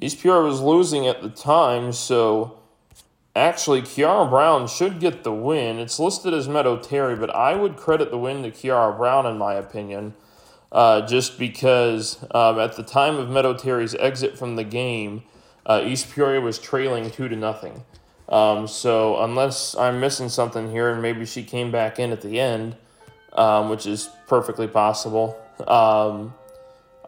East 0.00 0.20
Peoria 0.22 0.44
was 0.44 0.60
losing 0.60 1.08
at 1.08 1.20
the 1.20 1.28
time, 1.28 1.92
so 1.92 2.60
actually 3.34 3.82
Kiara 3.82 4.30
Brown 4.30 4.68
should 4.68 5.00
get 5.00 5.24
the 5.24 5.32
win. 5.32 5.80
It's 5.80 5.98
listed 5.98 6.32
as 6.32 6.46
Meadow 6.46 6.76
Terry, 6.76 7.16
but 7.16 7.34
I 7.34 7.56
would 7.56 7.76
credit 7.76 8.12
the 8.12 8.18
win 8.18 8.44
to 8.44 8.52
Kiara 8.52 8.96
Brown 8.96 9.26
in 9.26 9.36
my 9.36 9.54
opinion 9.54 10.14
uh, 10.72 11.06
just 11.06 11.38
because 11.38 12.24
um, 12.32 12.58
at 12.58 12.76
the 12.76 12.82
time 12.82 13.16
of 13.16 13.28
Meadow 13.30 13.54
Terry's 13.54 13.94
exit 13.94 14.38
from 14.38 14.56
the 14.56 14.64
game, 14.64 15.22
uh, 15.64 15.82
East 15.84 16.10
Peoria 16.10 16.40
was 16.40 16.58
trailing 16.58 17.10
two 17.10 17.28
to 17.28 17.36
nothing. 17.36 17.84
Um, 18.28 18.66
so 18.66 19.22
unless 19.22 19.76
I'm 19.76 20.00
missing 20.00 20.28
something 20.28 20.70
here, 20.70 20.90
and 20.90 21.00
maybe 21.00 21.24
she 21.26 21.42
came 21.42 21.70
back 21.70 21.98
in 21.98 22.10
at 22.12 22.22
the 22.22 22.40
end, 22.40 22.76
um, 23.32 23.68
which 23.68 23.86
is 23.86 24.08
perfectly 24.26 24.66
possible. 24.66 25.38
Um, 25.66 26.34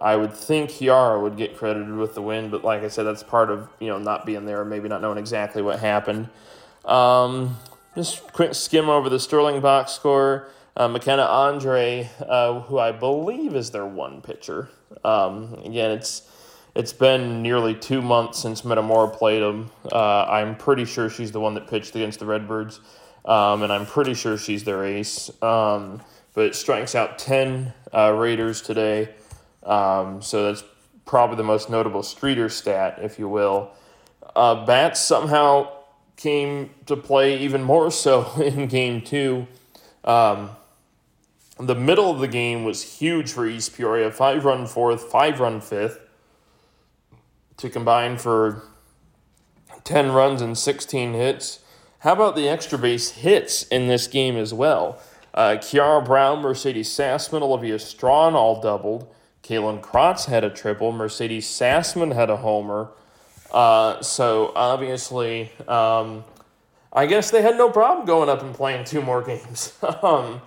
I 0.01 0.15
would 0.15 0.33
think 0.33 0.71
Kiara 0.71 1.21
would 1.21 1.37
get 1.37 1.57
credited 1.57 1.97
with 1.97 2.15
the 2.15 2.23
win, 2.23 2.51
but 2.51 2.65
like 2.65 2.83
I 2.83 2.89
said, 2.89 3.03
that's 3.03 3.25
part 3.25 3.51
of 3.51 3.69
you 3.81 3.89
know 3.89 3.99
not 3.99 4.25
being 4.27 4.47
there, 4.47 4.65
maybe 4.65 4.89
not 4.89 5.03
knowing 5.03 5.19
exactly 5.19 5.61
what 5.61 5.81
happened. 5.81 6.29
Um, 6.85 7.57
just 7.97 8.33
quick 8.33 8.55
skim 8.55 8.89
over 8.89 9.09
the 9.09 9.19
Sterling 9.19 9.61
box 9.61 9.93
score. 9.93 10.49
Uh, 10.79 10.87
McKenna 10.87 11.25
Andre, 11.25 12.09
uh, 12.21 12.61
who 12.61 12.79
I 12.79 12.93
believe 12.93 13.57
is 13.57 13.73
their 13.73 13.85
one 13.85 14.21
pitcher. 14.23 14.69
Um, 15.03 15.55
again, 15.65 15.91
it's 15.91 16.23
it's 16.77 16.93
been 16.93 17.43
nearly 17.43 17.75
two 17.75 18.01
months 18.01 18.39
since 18.39 18.65
Metamora 18.65 19.09
played 19.09 19.43
them. 19.43 19.73
Uh, 19.91 20.23
I'm 20.27 20.55
pretty 20.55 20.85
sure 20.85 21.11
she's 21.11 21.33
the 21.33 21.41
one 21.41 21.55
that 21.55 21.67
pitched 21.67 21.97
against 21.97 22.21
the 22.21 22.27
Redbirds, 22.27 22.79
um, 23.25 23.65
and 23.65 23.73
I'm 23.73 23.87
pretty 23.87 24.15
sure 24.15 24.39
she's 24.39 24.63
their 24.63 24.85
ace. 24.85 25.31
Um, 25.43 26.01
but 26.35 26.55
strikes 26.55 26.95
out 26.95 27.19
10 27.19 27.73
uh, 27.93 28.13
Raiders 28.13 28.63
today, 28.63 29.09
um, 29.65 30.23
so 30.23 30.45
that's 30.45 30.63
probably 31.05 31.39
the 31.39 31.43
most 31.43 31.69
notable 31.69 32.03
Streator 32.03 32.53
stat, 32.53 33.01
if 33.03 33.19
you 33.19 33.29
will. 33.29 33.73
Uh, 34.37 34.65
bats 34.65 35.01
somehow 35.01 35.73
came 36.15 36.71
to 36.87 36.97
play 36.97 37.37
even 37.39 37.65
more 37.65 37.91
so 37.91 38.31
in 38.41 38.69
game 38.69 39.01
two. 39.01 39.49
Um, 40.05 40.51
the 41.61 41.75
middle 41.75 42.11
of 42.11 42.21
the 42.21 42.29
game 42.29 42.65
was 42.65 42.99
huge 42.99 43.33
for 43.33 43.47
East 43.47 43.77
Peoria. 43.77 44.11
Five 44.11 44.45
run 44.45 44.67
fourth, 44.67 45.05
five 45.05 45.41
run 45.41 45.61
fifth 45.61 46.01
to 47.57 47.69
combine 47.69 48.17
for 48.17 48.63
10 49.85 50.13
runs 50.13 50.41
and 50.41 50.57
16 50.57 51.15
hits. 51.15 51.61
How 52.01 52.13
about 52.13 52.37
the 52.37 52.49
extra 52.49 52.79
base 52.79 53.11
hits 53.11 53.65
in 53.65 53.89
this 53.89 54.07
game 54.07 54.37
as 54.37 54.55
well? 54.55 55.01
Uh, 55.35 55.57
Kiara 55.59 56.05
Brown, 56.05 56.41
Mercedes 56.41 56.89
Sassman, 56.89 57.43
Olivia 57.43 57.79
Strawn 57.79 58.35
all 58.35 58.61
doubled. 58.61 59.13
Kaylin 59.43 59.81
Krotz 59.81 60.27
had 60.27 60.45
a 60.45 60.51
triple. 60.51 60.93
Mercedes 60.93 61.47
Sassman 61.47 62.15
had 62.15 62.31
a 62.31 62.37
homer. 62.37 62.91
Uh, 63.51 64.01
so 64.03 64.53
obviously, 64.55 65.51
um, 65.67 66.25
I 66.93 67.07
guess 67.07 67.31
they 67.31 67.43
had 67.43 67.57
no 67.57 67.71
problem 67.71 68.07
going 68.07 68.29
up 68.29 68.43
and 68.43 68.55
playing 68.55 68.85
two 68.85 69.03
more 69.03 69.23
games. 69.27 69.73
um, 70.03 70.41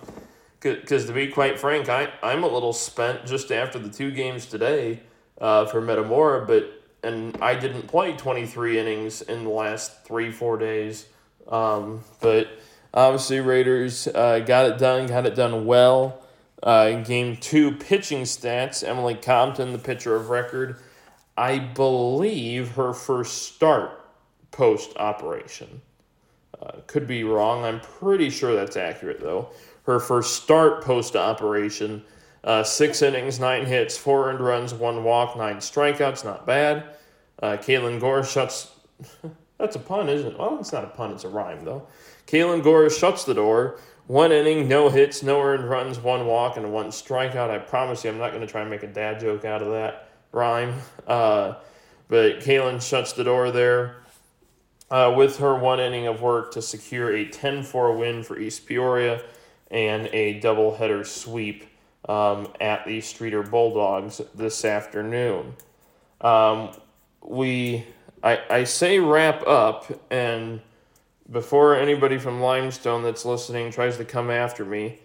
because 0.62 1.06
to 1.06 1.12
be 1.12 1.28
quite 1.28 1.58
frank, 1.58 1.88
I, 1.88 2.12
I'm 2.22 2.44
a 2.44 2.48
little 2.48 2.72
spent 2.72 3.26
just 3.26 3.50
after 3.50 3.78
the 3.78 3.88
two 3.88 4.10
games 4.10 4.46
today 4.46 5.00
uh, 5.40 5.66
for 5.66 5.80
Metamora, 5.80 6.46
but 6.46 6.78
and 7.02 7.36
I 7.42 7.56
didn't 7.56 7.88
play 7.88 8.12
23 8.12 8.78
innings 8.78 9.22
in 9.22 9.42
the 9.42 9.50
last 9.50 10.04
three, 10.04 10.30
four 10.30 10.56
days. 10.56 11.06
Um, 11.48 12.04
but 12.20 12.48
obviously, 12.94 13.40
Raiders 13.40 14.06
uh, 14.06 14.38
got 14.38 14.66
it 14.66 14.78
done, 14.78 15.08
got 15.08 15.26
it 15.26 15.34
done 15.34 15.66
well. 15.66 16.22
Uh, 16.62 16.90
in 16.92 17.02
game 17.02 17.36
two, 17.36 17.72
pitching 17.72 18.22
stats 18.22 18.86
Emily 18.86 19.16
Compton, 19.16 19.72
the 19.72 19.78
pitcher 19.78 20.14
of 20.14 20.30
record, 20.30 20.76
I 21.36 21.58
believe 21.58 22.72
her 22.72 22.92
first 22.92 23.54
start 23.54 24.04
post 24.52 24.96
operation. 24.96 25.82
Uh, 26.60 26.76
could 26.86 27.08
be 27.08 27.24
wrong. 27.24 27.64
I'm 27.64 27.80
pretty 27.80 28.30
sure 28.30 28.54
that's 28.54 28.76
accurate, 28.76 29.18
though 29.18 29.48
her 29.84 29.98
first 29.98 30.42
start 30.42 30.82
post 30.82 31.16
operation. 31.16 32.02
Uh, 32.44 32.62
six 32.62 33.02
innings, 33.02 33.38
nine 33.38 33.66
hits, 33.66 33.96
four 33.96 34.28
earned 34.28 34.40
runs, 34.40 34.74
one 34.74 35.04
walk, 35.04 35.36
nine 35.36 35.56
strikeouts. 35.56 36.24
Not 36.24 36.46
bad. 36.46 36.96
Uh, 37.40 37.56
Kaylin 37.56 38.00
Gore 38.00 38.24
shuts. 38.24 38.70
that's 39.58 39.76
a 39.76 39.78
pun, 39.78 40.08
isn't 40.08 40.32
it? 40.32 40.38
Well, 40.38 40.58
it's 40.58 40.72
not 40.72 40.84
a 40.84 40.88
pun, 40.88 41.12
it's 41.12 41.24
a 41.24 41.28
rhyme, 41.28 41.64
though. 41.64 41.86
Kaylin 42.26 42.62
Gore 42.62 42.90
shuts 42.90 43.24
the 43.24 43.34
door. 43.34 43.78
One 44.08 44.32
inning, 44.32 44.68
no 44.68 44.88
hits, 44.88 45.22
no 45.22 45.40
earned 45.40 45.68
runs, 45.68 45.98
one 45.98 46.26
walk, 46.26 46.56
and 46.56 46.72
one 46.72 46.88
strikeout. 46.88 47.50
I 47.50 47.58
promise 47.58 48.02
you, 48.02 48.10
I'm 48.10 48.18
not 48.18 48.30
going 48.30 48.40
to 48.40 48.50
try 48.50 48.60
and 48.60 48.70
make 48.70 48.82
a 48.82 48.88
dad 48.88 49.20
joke 49.20 49.44
out 49.44 49.62
of 49.62 49.70
that 49.70 50.10
rhyme. 50.32 50.74
Uh, 51.06 51.54
but 52.08 52.40
Kaylin 52.40 52.82
shuts 52.82 53.12
the 53.12 53.24
door 53.24 53.52
there 53.52 54.02
uh, 54.90 55.14
with 55.16 55.38
her 55.38 55.56
one 55.56 55.78
inning 55.80 56.08
of 56.08 56.20
work 56.20 56.52
to 56.52 56.62
secure 56.62 57.14
a 57.14 57.26
10 57.26 57.62
4 57.62 57.96
win 57.96 58.22
for 58.22 58.38
East 58.38 58.66
Peoria 58.66 59.22
and 59.72 60.08
a 60.12 60.38
doubleheader 60.40 61.04
sweep 61.04 61.64
um, 62.08 62.48
at 62.60 62.84
the 62.84 62.98
Streator 62.98 63.48
Bulldogs 63.48 64.20
this 64.34 64.64
afternoon. 64.64 65.54
Um, 66.20 66.72
we, 67.22 67.84
I, 68.22 68.40
I 68.50 68.64
say 68.64 68.98
wrap 68.98 69.46
up, 69.46 69.86
and 70.10 70.60
before 71.30 71.74
anybody 71.74 72.18
from 72.18 72.40
Limestone 72.40 73.02
that's 73.02 73.24
listening 73.24 73.70
tries 73.72 73.96
to 73.96 74.04
come 74.04 74.30
after 74.30 74.64
me, 74.64 74.98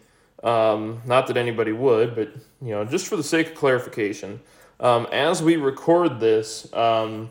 um, 0.43 1.01
not 1.05 1.27
that 1.27 1.37
anybody 1.37 1.71
would, 1.71 2.15
but 2.15 2.29
you 2.61 2.71
know, 2.71 2.85
just 2.85 3.07
for 3.07 3.15
the 3.15 3.23
sake 3.23 3.47
of 3.47 3.55
clarification, 3.55 4.39
um, 4.79 5.07
as 5.11 5.41
we 5.41 5.55
record 5.55 6.19
this, 6.19 6.71
um, 6.73 7.29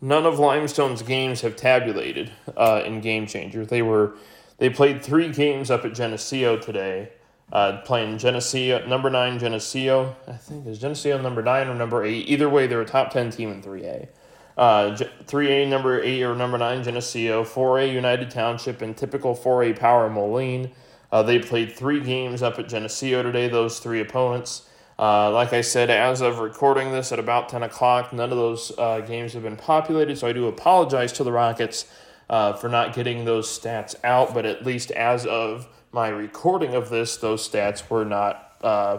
none 0.00 0.26
of 0.26 0.38
Limestone's 0.38 1.02
games 1.02 1.42
have 1.42 1.54
tabulated 1.54 2.32
uh, 2.56 2.82
in 2.84 3.00
Game 3.00 3.26
Changer. 3.26 3.64
They 3.64 3.82
were 3.82 4.14
they 4.58 4.68
played 4.68 5.02
three 5.02 5.30
games 5.32 5.70
up 5.70 5.84
at 5.84 5.94
Geneseo 5.94 6.56
today, 6.56 7.10
uh, 7.52 7.78
playing 7.84 8.18
Geneseo, 8.18 8.86
number 8.86 9.08
nine 9.08 9.38
Geneseo. 9.38 10.16
I 10.26 10.32
think 10.32 10.66
is 10.66 10.78
Geneseo 10.78 11.20
number 11.20 11.42
nine 11.42 11.68
or 11.68 11.74
number 11.74 12.04
eight. 12.04 12.28
Either 12.28 12.48
way, 12.48 12.66
they're 12.66 12.82
a 12.82 12.86
top 12.86 13.10
10 13.10 13.30
team 13.30 13.50
in 13.50 13.62
3A. 13.62 14.08
Uh, 14.56 14.96
3A 15.26 15.68
number 15.68 16.02
eight 16.02 16.22
or 16.24 16.34
number 16.34 16.58
nine 16.58 16.82
Geneseo, 16.82 17.44
4A 17.44 17.92
United 17.92 18.30
Township, 18.30 18.82
and 18.82 18.96
typical 18.96 19.34
4A 19.34 19.78
Power 19.78 20.10
Moline. 20.10 20.72
Uh, 21.12 21.22
they 21.22 21.38
played 21.38 21.72
three 21.72 22.00
games 22.00 22.42
up 22.42 22.58
at 22.58 22.68
Geneseo 22.68 23.22
today, 23.22 23.48
those 23.48 23.78
three 23.78 24.00
opponents. 24.00 24.68
Uh, 24.98 25.30
like 25.30 25.52
I 25.52 25.60
said, 25.60 25.90
as 25.90 26.20
of 26.20 26.40
recording 26.40 26.90
this 26.90 27.12
at 27.12 27.20
about 27.20 27.48
10 27.48 27.62
o'clock, 27.62 28.12
none 28.12 28.32
of 28.32 28.36
those 28.36 28.72
uh, 28.76 29.00
games 29.00 29.32
have 29.34 29.44
been 29.44 29.56
populated, 29.56 30.18
so 30.18 30.26
I 30.26 30.32
do 30.32 30.48
apologize 30.48 31.12
to 31.12 31.24
the 31.24 31.30
Rockets 31.30 31.86
uh, 32.30 32.52
for 32.52 32.68
not 32.68 32.94
getting 32.94 33.24
those 33.24 33.48
stats 33.48 33.94
out, 34.04 34.34
but 34.34 34.44
at 34.44 34.64
least 34.64 34.90
as 34.92 35.26
of 35.26 35.68
my 35.92 36.08
recording 36.08 36.74
of 36.74 36.90
this, 36.90 37.16
those 37.16 37.48
stats 37.48 37.88
were 37.88 38.04
not 38.04 38.52
uh, 38.62 38.98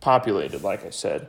populated, 0.00 0.62
like 0.62 0.84
I 0.84 0.90
said. 0.90 1.28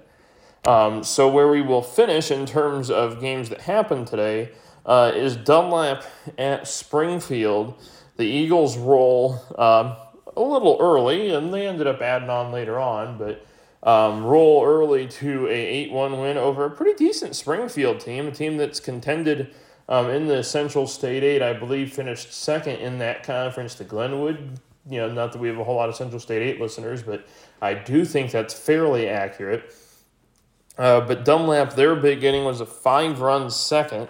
Um, 0.65 1.03
so, 1.03 1.29
where 1.29 1.47
we 1.47 1.61
will 1.61 1.81
finish 1.81 2.29
in 2.29 2.45
terms 2.45 2.89
of 2.89 3.21
games 3.21 3.49
that 3.49 3.61
happened 3.61 4.07
today 4.07 4.51
uh, 4.85 5.11
is 5.15 5.35
Dunlap 5.35 6.03
at 6.37 6.67
Springfield. 6.67 7.81
The 8.17 8.25
Eagles 8.25 8.77
roll 8.77 9.39
um, 9.57 9.95
a 10.35 10.41
little 10.41 10.77
early, 10.81 11.29
and 11.29 11.53
they 11.53 11.67
ended 11.67 11.87
up 11.87 12.01
adding 12.01 12.29
on 12.29 12.51
later 12.51 12.79
on, 12.79 13.17
but 13.17 13.45
um, 13.83 14.25
roll 14.25 14.65
early 14.65 15.07
to 15.07 15.47
a 15.47 15.51
8 15.51 15.91
1 15.91 16.19
win 16.19 16.37
over 16.37 16.65
a 16.65 16.69
pretty 16.69 16.93
decent 16.93 17.35
Springfield 17.35 18.01
team, 18.01 18.27
a 18.27 18.31
team 18.31 18.57
that's 18.57 18.79
contended 18.81 19.53
um, 19.89 20.09
in 20.09 20.27
the 20.27 20.43
Central 20.43 20.87
State 20.87 21.23
8, 21.23 21.41
I 21.41 21.53
believe 21.53 21.93
finished 21.93 22.33
second 22.33 22.77
in 22.77 22.99
that 22.99 23.23
conference 23.23 23.75
to 23.75 23.83
Glenwood. 23.83 24.59
You 24.89 24.99
know, 24.99 25.11
not 25.11 25.31
that 25.33 25.39
we 25.39 25.47
have 25.47 25.57
a 25.57 25.63
whole 25.63 25.75
lot 25.75 25.89
of 25.89 25.95
Central 25.95 26.19
State 26.19 26.41
8 26.41 26.61
listeners, 26.61 27.03
but 27.03 27.27
I 27.61 27.73
do 27.73 28.05
think 28.05 28.31
that's 28.31 28.53
fairly 28.53 29.07
accurate. 29.07 29.73
Uh, 30.77 31.01
but 31.01 31.25
Dunlap, 31.25 31.73
their 31.73 31.95
big 31.95 32.23
inning 32.23 32.45
was 32.45 32.61
a 32.61 32.65
five 32.65 33.19
run 33.19 33.49
second. 33.49 34.07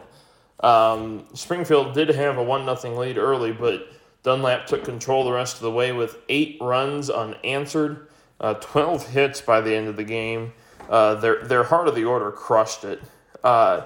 Um, 0.59 1.25
Springfield 1.33 1.93
did 1.93 2.09
have 2.09 2.37
a 2.37 2.43
1 2.43 2.77
0 2.77 2.99
lead 2.99 3.17
early, 3.17 3.51
but 3.51 3.91
Dunlap 4.23 4.67
took 4.67 4.83
control 4.83 5.23
the 5.23 5.31
rest 5.31 5.55
of 5.55 5.61
the 5.61 5.71
way 5.71 5.91
with 5.91 6.17
eight 6.27 6.57
runs 6.59 7.09
unanswered, 7.09 8.07
uh, 8.41 8.55
12 8.55 9.07
hits 9.09 9.41
by 9.41 9.61
the 9.61 9.73
end 9.73 9.87
of 9.87 9.95
the 9.95 10.03
game. 10.03 10.53
Uh, 10.89 11.15
their, 11.15 11.43
their 11.45 11.63
heart 11.63 11.87
of 11.87 11.95
the 11.95 12.03
order 12.03 12.31
crushed 12.31 12.83
it. 12.83 13.01
Uh, 13.43 13.85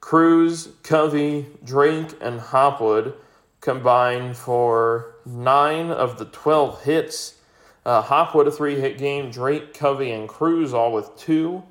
Cruz, 0.00 0.68
Covey, 0.82 1.46
Drake, 1.64 2.16
and 2.20 2.40
Hopwood 2.40 3.14
combined 3.60 4.36
for 4.36 5.14
nine 5.26 5.90
of 5.90 6.18
the 6.18 6.24
12 6.24 6.84
hits. 6.84 7.36
Uh, 7.84 8.02
Hopwood, 8.02 8.48
a 8.48 8.50
three 8.50 8.78
hit 8.80 8.98
game, 8.98 9.30
Drake, 9.30 9.74
Covey, 9.74 10.10
and 10.12 10.28
Cruz 10.28 10.72
all 10.72 10.92
with 10.92 11.16
two. 11.16 11.62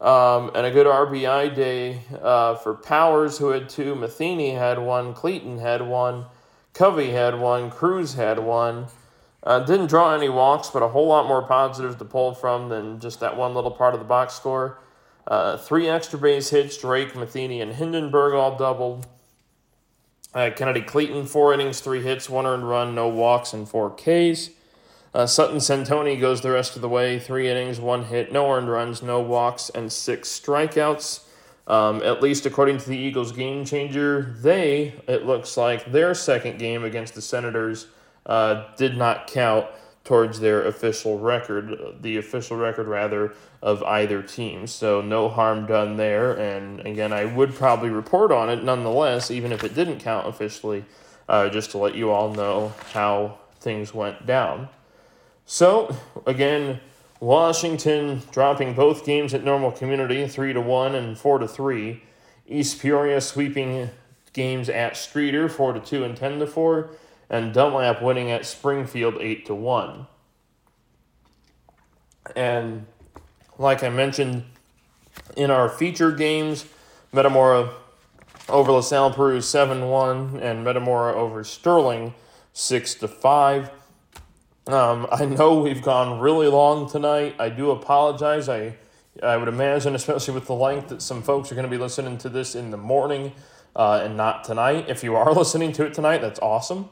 Um, 0.00 0.50
and 0.54 0.64
a 0.64 0.70
good 0.70 0.86
RBI 0.86 1.54
day 1.54 2.00
uh, 2.22 2.54
for 2.54 2.74
Powers, 2.74 3.36
who 3.36 3.50
had 3.50 3.68
two. 3.68 3.94
Matheny 3.94 4.52
had 4.52 4.78
one. 4.78 5.12
Clayton 5.12 5.58
had 5.58 5.86
one. 5.86 6.24
Covey 6.72 7.10
had 7.10 7.38
one. 7.38 7.70
Cruz 7.70 8.14
had 8.14 8.38
one. 8.38 8.86
Uh, 9.42 9.60
didn't 9.60 9.86
draw 9.86 10.14
any 10.14 10.28
walks, 10.28 10.70
but 10.70 10.82
a 10.82 10.88
whole 10.88 11.06
lot 11.06 11.26
more 11.26 11.42
positives 11.42 11.96
to 11.96 12.04
pull 12.04 12.34
from 12.34 12.68
than 12.70 12.98
just 13.00 13.20
that 13.20 13.36
one 13.36 13.54
little 13.54 13.70
part 13.70 13.92
of 13.92 14.00
the 14.00 14.06
box 14.06 14.34
score. 14.34 14.78
Uh, 15.30 15.56
three 15.56 15.88
extra 15.88 16.18
base 16.18 16.50
hits, 16.50 16.76
Drake, 16.76 17.14
Matheny, 17.14 17.60
and 17.60 17.74
Hindenburg 17.74 18.34
all 18.34 18.58
doubled. 18.58 19.06
Uh, 20.34 20.50
Kennedy 20.54 20.82
Clayton, 20.82 21.26
four 21.26 21.54
innings, 21.54 21.80
three 21.80 22.02
hits, 22.02 22.28
one 22.28 22.46
earned 22.46 22.68
run, 22.68 22.96
no 22.96 23.08
walks, 23.08 23.52
and 23.52 23.68
four 23.68 23.90
Ks. 23.90 24.50
Uh, 25.14 25.26
Sutton 25.26 25.58
Santoni 25.58 26.20
goes 26.20 26.40
the 26.40 26.50
rest 26.50 26.74
of 26.74 26.82
the 26.82 26.88
way, 26.88 27.20
three 27.20 27.48
innings, 27.48 27.80
one 27.80 28.04
hit, 28.04 28.32
no 28.32 28.50
earned 28.50 28.68
runs, 28.68 29.02
no 29.02 29.20
walks, 29.20 29.70
and 29.70 29.92
six 29.92 30.28
strikeouts. 30.28 31.20
Um, 31.68 32.02
at 32.02 32.20
least 32.20 32.46
according 32.46 32.78
to 32.78 32.88
the 32.88 32.98
Eagles 32.98 33.30
game 33.30 33.64
changer, 33.64 34.34
they, 34.40 34.94
it 35.06 35.26
looks 35.26 35.56
like, 35.56 35.92
their 35.92 36.12
second 36.14 36.58
game 36.58 36.82
against 36.82 37.14
the 37.14 37.22
Senators 37.22 37.86
uh, 38.26 38.64
did 38.76 38.96
not 38.96 39.28
count 39.28 39.66
towards 40.10 40.40
their 40.40 40.66
official 40.66 41.20
record, 41.20 42.02
the 42.02 42.16
official 42.16 42.56
record 42.56 42.88
rather 42.88 43.32
of 43.62 43.80
either 43.84 44.20
team. 44.20 44.66
So 44.66 45.00
no 45.00 45.28
harm 45.28 45.66
done 45.66 45.98
there. 45.98 46.32
And 46.32 46.80
again, 46.80 47.12
I 47.12 47.26
would 47.26 47.54
probably 47.54 47.90
report 47.90 48.32
on 48.32 48.50
it 48.50 48.64
nonetheless, 48.64 49.30
even 49.30 49.52
if 49.52 49.62
it 49.62 49.72
didn't 49.72 50.00
count 50.00 50.26
officially, 50.26 50.84
uh, 51.28 51.48
just 51.48 51.70
to 51.70 51.78
let 51.78 51.94
you 51.94 52.10
all 52.10 52.34
know 52.34 52.72
how 52.92 53.38
things 53.60 53.94
went 53.94 54.26
down. 54.26 54.68
So 55.46 55.94
again, 56.26 56.80
Washington 57.20 58.22
dropping 58.32 58.74
both 58.74 59.06
games 59.06 59.32
at 59.32 59.44
normal 59.44 59.70
community, 59.70 60.26
three 60.26 60.52
to 60.52 60.60
one 60.60 60.96
and 60.96 61.16
four 61.16 61.38
to 61.38 61.46
three. 61.46 62.02
East 62.48 62.82
Peoria 62.82 63.20
sweeping 63.20 63.90
games 64.32 64.68
at 64.68 64.94
Streator, 64.94 65.48
four 65.48 65.72
to 65.72 65.78
two 65.78 66.02
and 66.02 66.16
ten 66.16 66.40
to 66.40 66.48
four 66.48 66.90
and 67.30 67.54
Dunlap 67.54 68.02
winning 68.02 68.30
at 68.30 68.44
Springfield 68.44 69.16
8 69.20 69.46
to 69.46 69.54
1. 69.54 70.06
And 72.36 72.86
like 73.56 73.82
I 73.82 73.88
mentioned 73.88 74.44
in 75.36 75.50
our 75.50 75.68
feature 75.68 76.12
games, 76.12 76.66
Metamora 77.12 77.72
over 78.48 78.72
LaSalle 78.72 79.12
Peru 79.12 79.40
7 79.40 79.88
1 79.88 80.40
and 80.40 80.64
Metamora 80.64 81.14
over 81.14 81.44
Sterling 81.44 82.14
6 82.52 82.94
to 82.96 83.08
5. 83.08 83.70
Um, 84.66 85.06
I 85.10 85.24
know 85.24 85.60
we've 85.60 85.82
gone 85.82 86.20
really 86.20 86.48
long 86.48 86.90
tonight. 86.90 87.36
I 87.38 87.48
do 87.48 87.70
apologize. 87.70 88.48
I 88.48 88.76
I 89.22 89.36
would 89.36 89.48
imagine, 89.48 89.94
especially 89.94 90.34
with 90.34 90.46
the 90.46 90.54
length, 90.54 90.88
that 90.88 91.02
some 91.02 91.22
folks 91.22 91.50
are 91.50 91.54
going 91.54 91.66
to 91.66 91.70
be 91.70 91.76
listening 91.76 92.16
to 92.18 92.28
this 92.28 92.54
in 92.54 92.70
the 92.70 92.76
morning 92.76 93.32
uh, 93.74 94.00
and 94.04 94.16
not 94.16 94.44
tonight. 94.44 94.86
If 94.88 95.02
you 95.02 95.16
are 95.16 95.32
listening 95.34 95.72
to 95.72 95.84
it 95.84 95.94
tonight, 95.94 96.20
that's 96.20 96.40
awesome. 96.40 96.88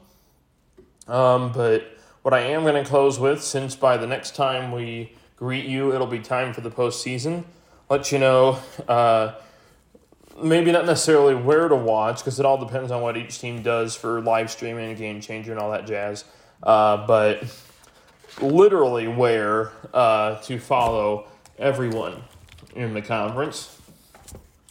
Um, 1.09 1.53
but 1.53 1.97
what 2.23 2.35
I 2.35 2.41
am 2.41 2.63
going 2.63 2.83
to 2.83 2.89
close 2.89 3.19
with, 3.19 3.43
since 3.43 3.75
by 3.75 3.97
the 3.97 4.07
next 4.07 4.37
time 4.37 4.71
we 4.71 5.13
greet 5.37 5.65
you, 5.65 5.95
it'll 5.95 6.07
be 6.07 6.21
time 6.21 6.53
for 6.53 6.61
the 6.61 6.71
postseason, 6.71 7.45
let 7.89 8.13
you 8.13 8.19
know 8.19 8.59
uh, 8.87 9.33
maybe 10.43 10.71
not 10.71 10.85
necessarily 10.85 11.35
where 11.35 11.69
to 11.69 11.77
watch, 11.77 12.19
because 12.19 12.39
it 12.39 12.47
all 12.47 12.59
depends 12.59 12.91
on 12.91 13.03
what 13.03 13.17
each 13.17 13.39
team 13.39 13.63
does 13.63 13.97
for 13.97 14.21
live 14.21 14.51
streaming 14.51 14.91
and 14.91 14.99
game 14.99 15.21
changer 15.21 15.53
and 15.53 15.61
all 15.61 15.71
that 15.71 15.87
jazz. 15.87 16.25
Uh, 16.63 17.07
but 17.07 17.43
literally 18.41 19.09
where 19.09 19.73
uh, 19.95 20.37
to 20.43 20.59
follow 20.59 21.27
everyone 21.59 22.23
in 22.75 22.95
the 22.95 23.03
conference. 23.03 23.81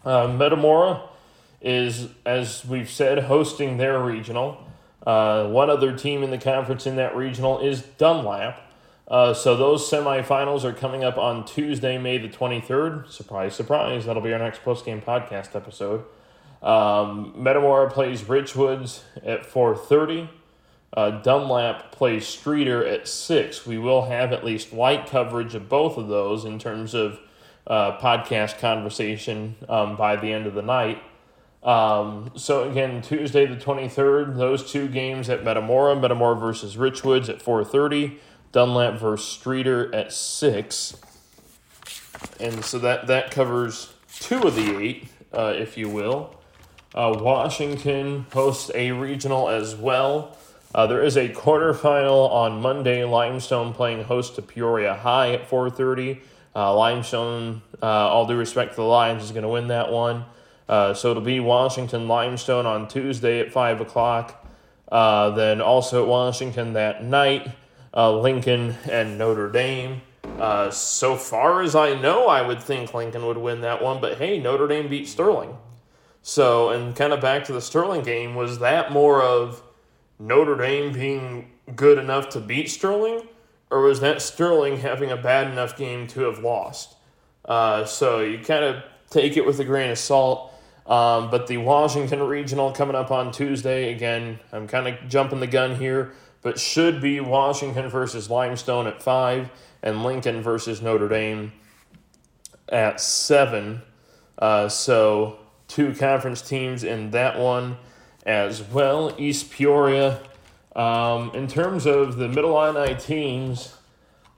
Uh, 0.06 0.28
Metamora 0.28 1.02
is, 1.62 2.10
as 2.26 2.64
we've 2.66 2.90
said, 2.90 3.24
hosting 3.24 3.78
their 3.78 4.00
regional. 4.00 4.64
Uh, 5.08 5.48
one 5.48 5.70
other 5.70 5.96
team 5.96 6.22
in 6.22 6.32
the 6.32 6.38
conference 6.38 6.86
in 6.86 6.98
that 6.98 7.16
regional 7.16 7.60
is 7.60 7.82
Dunlap. 7.82 8.62
Uh, 9.08 9.34
so 9.34 9.56
those 9.56 9.90
semifinals 9.90 10.66
are 10.66 10.74
coming 10.74 11.06
up 11.06 11.18
on 11.18 11.46
Tuesday, 11.46 11.98
May 11.98 12.18
the 12.18 12.28
23rd. 12.28 13.10
Surprise, 13.10 13.56
surprise. 13.56 14.06
That'll 14.06 14.22
be 14.22 14.34
our 14.34 14.40
next 14.40 14.64
post-game 14.64 15.02
podcast 15.02 15.56
episode. 15.56 16.04
Um, 16.62 17.32
Metamora 17.38 17.90
plays 17.90 18.24
Richwoods 18.24 19.04
at 19.24 19.50
4.30. 19.50 20.28
Uh, 20.92 21.12
Dunlap 21.22 21.94
plays 21.94 22.26
Streator 22.26 22.86
at 22.92 23.08
6. 23.08 23.66
We 23.66 23.78
will 23.78 24.08
have 24.08 24.34
at 24.34 24.44
least 24.44 24.74
light 24.74 25.08
coverage 25.08 25.56
of 25.56 25.70
both 25.70 25.96
of 25.96 26.10
those 26.10 26.44
in 26.44 26.60
terms 26.60 26.94
of 26.94 27.18
uh, 27.66 27.98
podcast 27.98 28.60
conversation 28.60 29.56
um, 29.70 29.96
by 29.96 30.18
the 30.18 30.34
end 30.34 30.48
of 30.48 30.54
the 30.54 30.62
night. 30.62 31.02
Um, 31.64 32.32
so 32.36 32.70
again, 32.70 33.02
Tuesday 33.02 33.46
the 33.46 33.56
23rd, 33.56 34.38
those 34.38 34.72
two 34.72 34.88
games 34.88 35.30
at 35.30 35.44
Metamora, 35.44 35.96
Metamora 35.96 36.36
versus 36.36 36.76
Richwoods 36.76 37.30
at 37.30 37.42
4:30, 37.42 38.18
Dunlap 38.52 39.00
versus 39.00 39.38
Streator 39.38 39.94
at 39.94 40.14
6. 40.14 40.96
And 42.40 42.64
so 42.64 42.80
that 42.80 43.08
that 43.08 43.32
covers 43.32 43.94
two 44.20 44.42
of 44.44 44.56
the 44.56 44.78
eight, 44.78 45.08
uh, 45.34 45.54
if 45.56 45.78
you 45.78 45.90
will. 45.90 46.36
Uh, 46.96 47.16
Washington 47.20 48.26
hosts 48.34 48.72
a 48.74 48.92
regional 48.92 49.50
as 49.50 49.76
well. 49.76 50.38
Uh, 50.74 50.88
there 50.88 51.04
is 51.04 51.16
a 51.16 51.30
quarterfinal 51.30 52.30
on 52.32 52.62
Monday. 52.62 53.04
Limestone 53.04 53.74
playing 53.74 54.04
host 54.04 54.36
to 54.36 54.42
Peoria 54.42 54.96
High 54.96 55.34
at 55.34 55.50
4:30. 55.50 56.22
Uh, 56.56 56.76
Limestone, 56.76 57.62
uh, 57.82 57.86
all 57.86 58.26
due 58.26 58.36
respect 58.36 58.72
to 58.72 58.78
the 58.78 58.84
Lions, 58.84 59.24
is 59.24 59.32
going 59.32 59.44
to 59.44 59.50
win 59.50 59.68
that 59.68 59.92
one. 59.92 60.26
Uh, 60.68 60.94
so 60.94 61.12
it'll 61.12 61.24
be 61.24 61.40
Washington 61.40 62.08
Limestone 62.08 62.66
on 62.66 62.88
Tuesday 62.88 63.40
at 63.40 63.52
5 63.52 63.82
o'clock. 63.82 64.46
Uh, 64.92 65.32
then 65.32 65.62
also 65.62 66.04
at 66.04 66.08
Washington 66.08 66.74
that 66.74 67.04
night, 67.04 67.50
uh, 67.94 68.12
Lincoln 68.18 68.76
and 68.90 69.18
Notre 69.18 69.52
Dame. 69.52 70.02
Uh, 70.40 70.70
so 70.70 71.16
far 71.16 71.62
as 71.62 71.76
I 71.76 71.94
know, 72.00 72.28
I 72.28 72.42
would 72.42 72.62
think 72.62 72.94
Lincoln 72.94 73.26
would 73.26 73.38
win 73.38 73.62
that 73.62 73.82
one, 73.82 74.00
but 74.00 74.18
hey, 74.18 74.40
Notre 74.40 74.68
Dame 74.68 74.88
beat 74.88 75.08
Sterling. 75.08 75.58
So, 76.22 76.70
and 76.70 76.96
kind 76.96 77.14
of 77.14 77.22
back 77.22 77.46
to 77.46 77.54
the 77.54 77.62
Sterling 77.62 78.04
game, 78.04 78.36
was 78.36 78.60
that 78.60 78.92
more 78.92 79.22
of 79.22 79.64
Notre 80.20 80.58
Dame 80.58 80.92
being 80.92 81.52
good 81.76 81.98
enough 81.98 82.30
to 82.30 82.40
beat 82.40 82.70
Sterling, 82.70 83.28
or 83.70 83.82
was 83.82 84.00
that 84.02 84.22
Sterling 84.22 84.78
having 84.78 85.12
a 85.12 85.18
bad 85.18 85.52
enough 85.52 85.78
game 85.78 86.08
to 86.08 86.22
have 86.22 86.40
lost? 86.40 86.96
Uh, 87.46 87.86
so 87.86 88.20
you 88.20 88.40
kind 88.40 88.64
of 88.64 88.84
take 89.10 89.38
it 89.38 89.46
with 89.46 89.60
a 89.60 89.64
grain 89.64 89.90
of 89.90 89.98
salt. 89.98 90.54
Um, 90.88 91.30
but 91.30 91.48
the 91.48 91.58
Washington 91.58 92.24
Regional 92.24 92.72
coming 92.72 92.96
up 92.96 93.12
on 93.12 93.32
Tuesday. 93.32 93.94
Again, 93.94 94.40
I'm 94.54 94.68
kind 94.68 94.88
of 94.88 95.10
jumping 95.10 95.42
the 95.42 95.48
gun 95.48 95.76
here, 95.76 96.14
but 96.42 96.58
should 96.60 97.02
be 97.02 97.20
Washington 97.20 97.90
versus 97.90 98.30
Limestone 98.30 98.88
at 98.88 99.04
5 99.04 99.50
and 99.84 100.04
Lincoln 100.04 100.42
versus 100.42 100.82
Notre 100.82 101.10
Dame 101.10 101.52
at 102.70 103.02
7. 103.02 103.82
Uh, 104.40 104.70
so, 104.70 105.40
two 105.68 105.94
conference 105.94 106.42
teams 106.42 106.84
in 106.84 107.12
that 107.12 107.38
one 107.38 107.78
as 108.26 108.64
well. 108.64 109.14
East 109.18 109.52
Peoria. 109.52 110.22
Um, 110.76 111.32
in 111.34 111.48
terms 111.48 111.86
of 111.86 112.18
the 112.18 112.30
Middle 112.30 112.52
Illini 112.52 112.96
teams 112.96 113.76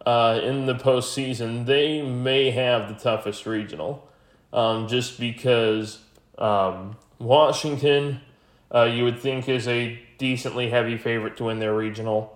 uh, 0.06 0.40
in 0.42 0.66
the 0.66 0.76
postseason, 0.76 1.66
they 1.66 2.02
may 2.02 2.50
have 2.52 2.88
the 2.88 2.96
toughest 2.96 3.46
regional 3.46 4.08
um, 4.54 4.88
just 4.88 5.20
because 5.20 6.00
um, 6.40 6.98
Washington, 7.20 8.22
uh, 8.74 8.84
you 8.84 9.04
would 9.04 9.20
think, 9.20 9.48
is 9.48 9.68
a 9.68 10.00
decently 10.18 10.70
heavy 10.70 10.98
favorite 10.98 11.38
to 11.38 11.44
win 11.44 11.60
their 11.60 11.76
regional. 11.76 12.36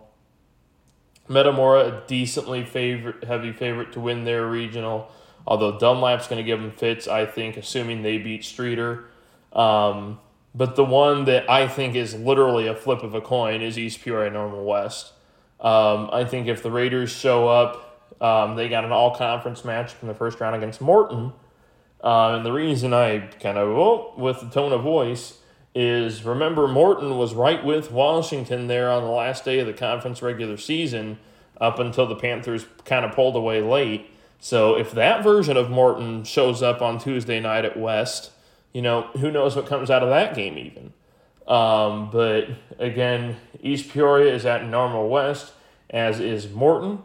Metamora, 1.27 1.79
a 1.79 2.03
decently 2.07 2.65
favorite, 2.65 3.23
heavy 3.23 3.51
favorite 3.51 3.93
to 3.93 3.99
win 3.99 4.25
their 4.25 4.45
regional. 4.45 5.09
Although 5.47 5.79
Dunlap's 5.79 6.27
going 6.27 6.37
to 6.37 6.43
give 6.43 6.61
them 6.61 6.71
fits, 6.71 7.07
I 7.07 7.25
think, 7.25 7.57
assuming 7.57 8.03
they 8.03 8.17
beat 8.17 8.41
Streator. 8.41 9.05
Um, 9.53 10.19
but 10.53 10.75
the 10.75 10.85
one 10.85 11.25
that 11.25 11.49
I 11.49 11.67
think 11.67 11.95
is 11.95 12.13
literally 12.13 12.67
a 12.67 12.75
flip 12.75 13.03
of 13.03 13.15
a 13.15 13.21
coin 13.21 13.61
is 13.61 13.77
East 13.77 14.01
Peoria 14.01 14.29
Normal 14.29 14.63
West. 14.63 15.13
Um, 15.59 16.09
I 16.11 16.25
think 16.25 16.47
if 16.47 16.61
the 16.61 16.71
Raiders 16.71 17.11
show 17.11 17.47
up 17.47 17.89
Um, 18.21 18.55
they 18.55 18.69
got 18.69 18.85
an 18.85 18.91
all 18.91 19.15
conference 19.15 19.65
match 19.65 19.95
in 20.01 20.07
the 20.07 20.13
first 20.13 20.39
round 20.39 20.55
against 20.55 20.79
Morton. 20.79 21.33
Uh, 22.03 22.35
and 22.35 22.45
the 22.45 22.51
reason 22.51 22.93
I 22.93 23.19
kind 23.19 23.57
of, 23.57 23.75
well, 23.75 24.13
with 24.17 24.41
the 24.41 24.49
tone 24.49 24.73
of 24.73 24.83
voice, 24.83 25.39
is 25.75 26.23
remember 26.23 26.67
Morton 26.67 27.17
was 27.17 27.33
right 27.33 27.63
with 27.63 27.91
Washington 27.91 28.67
there 28.67 28.91
on 28.91 29.03
the 29.03 29.09
last 29.09 29.43
day 29.45 29.59
of 29.59 29.65
the 29.65 29.73
conference 29.73 30.21
regular 30.21 30.57
season 30.57 31.17
up 31.59 31.79
until 31.79 32.05
the 32.05 32.15
Panthers 32.15 32.65
kind 32.85 33.05
of 33.05 33.13
pulled 33.13 33.35
away 33.35 33.61
late. 33.61 34.09
So 34.39 34.77
if 34.77 34.91
that 34.91 35.23
version 35.23 35.57
of 35.57 35.69
Morton 35.69 36.25
shows 36.25 36.61
up 36.61 36.81
on 36.81 36.99
Tuesday 36.99 37.39
night 37.39 37.65
at 37.65 37.77
West, 37.77 38.31
you 38.73 38.81
know, 38.81 39.03
who 39.17 39.31
knows 39.31 39.55
what 39.55 39.65
comes 39.65 39.89
out 39.89 40.03
of 40.03 40.09
that 40.09 40.35
game 40.35 40.57
even. 40.57 40.93
Um, 41.47 42.09
but 42.11 42.49
again, 42.77 43.37
East 43.61 43.89
Peoria 43.89 44.33
is 44.33 44.45
at 44.45 44.65
Normal 44.65 45.09
West, 45.09 45.53
as 45.89 46.19
is 46.19 46.49
Morton. 46.51 46.99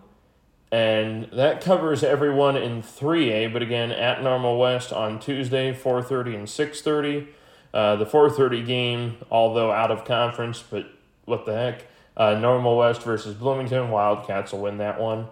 And 0.71 1.29
that 1.33 1.62
covers 1.62 2.05
everyone 2.05 2.57
in 2.57 2.83
3A, 2.83 3.53
but 3.53 3.62
again, 3.62 3.91
at 3.91 4.23
Normal 4.23 4.59
West 4.59 4.93
on 4.93 5.19
Tuesday, 5.19 5.73
4.30 5.73 6.35
and 6.35 6.47
6.30. 6.47 7.29
Uh, 7.73 7.97
the 7.97 8.07
4:30 8.07 8.66
game, 8.66 9.16
although 9.31 9.71
out 9.71 9.91
of 9.91 10.05
conference, 10.05 10.64
but 10.69 10.87
what 11.27 11.45
the 11.45 11.53
heck? 11.53 11.85
Uh, 12.16 12.35
Normal 12.35 12.77
West 12.77 13.03
versus 13.03 13.35
Bloomington. 13.35 13.91
Wildcats 13.91 14.53
will 14.53 14.61
win 14.61 14.79
that 14.79 14.99
one. 14.99 15.29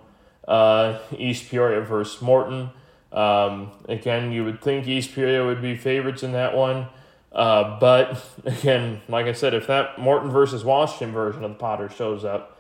Uh, 0.47 0.99
East 1.17 1.51
Peoria 1.51 1.81
versus 1.81 2.21
Morton. 2.21 2.71
Um, 3.11 3.73
again, 3.89 4.33
you 4.33 4.45
would 4.45 4.61
think 4.61 4.87
East 4.87 5.15
Peoria 5.15 5.45
would 5.45 5.63
be 5.63 5.77
favorites 5.77 6.23
in 6.23 6.33
that 6.33 6.55
one. 6.55 6.89
Uh, 7.33 7.79
but 7.81 8.23
again, 8.45 9.01
like 9.09 9.27
I 9.27 9.33
said, 9.33 9.55
if 9.55 9.67
that 9.67 9.99
Morton 9.99 10.31
versus 10.31 10.63
Washington 10.63 11.13
version 11.13 11.43
of 11.43 11.53
the 11.53 11.59
Potter 11.59 11.89
shows 11.89 12.25
up, 12.25 12.56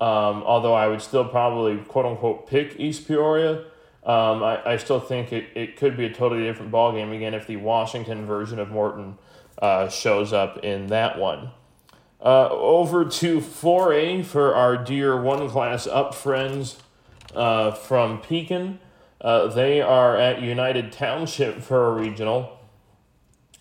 um, 0.00 0.42
although 0.44 0.74
I 0.74 0.88
would 0.88 1.02
still 1.02 1.24
probably 1.24 1.76
quote 1.76 2.06
unquote 2.06 2.46
pick 2.46 2.78
East 2.78 3.06
Peoria, 3.06 3.64
um, 4.02 4.42
I, 4.42 4.72
I 4.72 4.76
still 4.78 5.00
think 5.00 5.32
it, 5.32 5.48
it 5.54 5.76
could 5.76 5.96
be 5.96 6.06
a 6.06 6.12
totally 6.12 6.42
different 6.42 6.72
ballgame 6.72 7.14
again 7.14 7.34
if 7.34 7.46
the 7.46 7.56
Washington 7.56 8.24
version 8.26 8.58
of 8.58 8.70
Morton 8.70 9.18
uh, 9.60 9.88
shows 9.88 10.32
up 10.32 10.58
in 10.64 10.86
that 10.86 11.18
one. 11.18 11.50
Uh, 12.22 12.48
over 12.50 13.04
to 13.04 13.40
4A 13.40 14.24
for 14.24 14.54
our 14.54 14.76
dear 14.76 15.20
one 15.20 15.48
class 15.48 15.86
up 15.86 16.14
friends 16.14 16.78
uh, 17.34 17.70
from 17.70 18.20
Pekin. 18.20 18.78
Uh, 19.20 19.48
they 19.48 19.80
are 19.82 20.16
at 20.16 20.40
United 20.40 20.92
Township 20.92 21.60
for 21.62 21.88
a 21.88 21.92
regional 21.92 22.58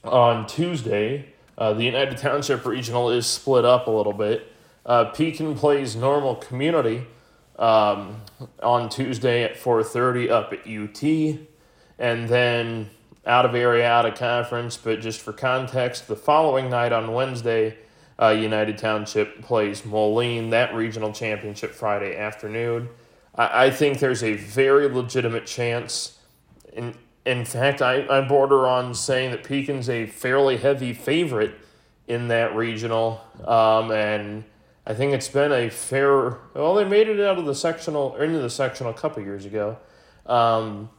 on 0.04 0.48
Tuesday. 0.48 1.34
Uh, 1.58 1.74
the 1.74 1.84
United 1.84 2.18
Township 2.18 2.66
regional 2.66 3.10
is 3.10 3.28
split 3.28 3.66
up 3.66 3.88
a 3.88 3.92
little 3.92 4.14
bit. 4.14 4.52
Uh, 4.90 5.06
Pekin 5.06 5.54
plays 5.54 5.96
normal 5.96 6.34
community 6.34 7.06
um, 7.60 8.22
on 8.64 8.90
Tuesday 8.90 9.44
at 9.44 9.56
4:30 9.56 10.32
up 10.32 10.52
at 10.52 10.62
UT, 10.62 11.48
and 12.00 12.28
then 12.28 12.90
out 13.24 13.46
of 13.46 13.54
area, 13.54 13.88
out 13.88 14.08
of 14.08 14.16
conference. 14.16 14.78
But 14.78 15.00
just 15.00 15.22
for 15.22 15.32
context, 15.32 16.08
the 16.08 16.16
following 16.16 16.72
night 16.72 16.92
on 16.92 17.14
Wednesday, 17.14 17.78
uh, 18.20 18.30
United 18.30 18.80
Township 18.80 19.44
plays 19.44 19.86
Moline 19.86 20.50
that 20.50 20.74
regional 20.74 21.14
championship 21.14 21.70
Friday 21.70 22.18
afternoon. 22.18 22.90
I, 23.36 23.66
I 23.66 23.70
think 23.70 24.00
there's 24.00 24.24
a 24.24 24.34
very 24.34 24.90
legitimate 24.90 25.46
chance. 25.46 26.18
In 26.74 26.96
in 27.28 27.46
fact, 27.46 27.84
I, 27.84 28.08
I 28.10 28.22
border 28.22 28.68
on 28.68 28.96
saying 28.96 29.30
that 29.30 29.44
Pekin's 29.44 29.88
a 29.88 30.08
fairly 30.08 30.58
heavy 30.58 30.94
favorite 30.94 31.54
in 32.08 32.30
that 32.30 32.56
regional, 32.56 33.22
um, 33.46 33.92
and 33.92 34.46
I 34.90 34.96
think 34.96 35.14
it's 35.14 35.30
been 35.30 35.52
a 35.52 35.70
fair. 35.70 36.40
Well, 36.56 36.74
they 36.74 36.84
made 36.84 37.08
it 37.08 37.20
out 37.20 37.38
of 37.38 37.46
the 37.46 37.54
sectional 37.54 38.16
or 38.18 38.24
into 38.24 38.40
the 38.40 38.50
sectional 38.50 38.92
a 38.92 38.96
couple 38.96 39.22
years 39.22 39.46
ago. 39.46 39.78
Um, 40.26 40.90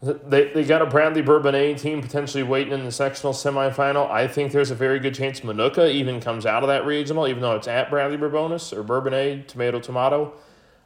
they, 0.00 0.52
they 0.52 0.64
got 0.64 0.80
a 0.80 0.86
Bradley 0.86 1.22
Bourbonnais 1.22 1.74
team 1.80 2.00
potentially 2.02 2.44
waiting 2.44 2.72
in 2.72 2.84
the 2.84 2.92
sectional 2.92 3.32
semifinal. 3.32 4.08
I 4.08 4.28
think 4.28 4.52
there's 4.52 4.70
a 4.70 4.76
very 4.76 5.00
good 5.00 5.12
chance 5.12 5.42
Manuka 5.42 5.90
even 5.90 6.20
comes 6.20 6.46
out 6.46 6.62
of 6.62 6.68
that 6.68 6.86
regional, 6.86 7.26
even 7.26 7.42
though 7.42 7.56
it's 7.56 7.66
at 7.66 7.90
Bradley 7.90 8.16
Bourbonnais 8.16 8.72
or 8.72 8.84
Bourbonnais, 8.84 9.42
tomato, 9.48 9.80
tomato. 9.80 10.32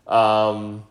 Um, 0.06 0.84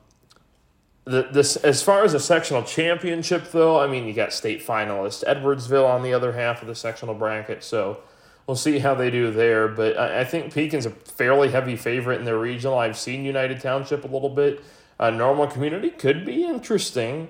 the, 1.05 1.29
this 1.31 1.55
as 1.55 1.81
far 1.81 2.03
as 2.03 2.13
a 2.13 2.19
sectional 2.19 2.61
championship 2.61 3.49
though, 3.51 3.79
I 3.79 3.87
mean 3.87 4.05
you 4.05 4.13
got 4.13 4.33
state 4.33 4.63
finalist 4.63 5.23
Edwardsville 5.25 5.89
on 5.89 6.03
the 6.03 6.13
other 6.13 6.33
half 6.33 6.61
of 6.61 6.67
the 6.67 6.75
sectional 6.75 7.15
bracket, 7.15 7.63
so 7.63 8.01
we'll 8.49 8.55
see 8.55 8.79
how 8.79 8.95
they 8.95 9.11
do 9.11 9.29
there. 9.29 9.67
But 9.67 9.95
I, 9.95 10.21
I 10.21 10.23
think 10.23 10.51
Pekin's 10.51 10.87
a 10.87 10.89
fairly 10.89 11.51
heavy 11.51 11.75
favorite 11.75 12.17
in 12.17 12.25
their 12.25 12.39
regional. 12.39 12.79
I've 12.79 12.97
seen 12.97 13.23
United 13.23 13.61
Township 13.61 14.03
a 14.03 14.07
little 14.07 14.29
bit. 14.29 14.63
Uh, 14.99 15.11
normal 15.11 15.45
community 15.45 15.91
could 15.91 16.25
be 16.25 16.45
interesting. 16.45 17.27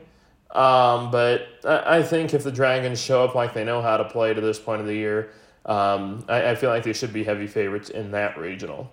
Um, 0.51 1.11
but 1.11 1.45
I, 1.65 1.97
I 1.97 2.03
think 2.03 2.33
if 2.33 2.45
the 2.45 2.53
Dragons 2.53 3.01
show 3.01 3.21
up 3.25 3.35
like 3.35 3.53
they 3.53 3.65
know 3.65 3.81
how 3.81 3.97
to 3.97 4.05
play 4.05 4.33
to 4.33 4.39
this 4.39 4.59
point 4.59 4.79
of 4.79 4.87
the 4.87 4.95
year, 4.95 5.31
um, 5.65 6.23
I, 6.29 6.51
I 6.51 6.55
feel 6.55 6.69
like 6.69 6.83
they 6.83 6.93
should 6.93 7.11
be 7.11 7.25
heavy 7.25 7.47
favorites 7.47 7.89
in 7.89 8.11
that 8.11 8.37
regional. 8.37 8.89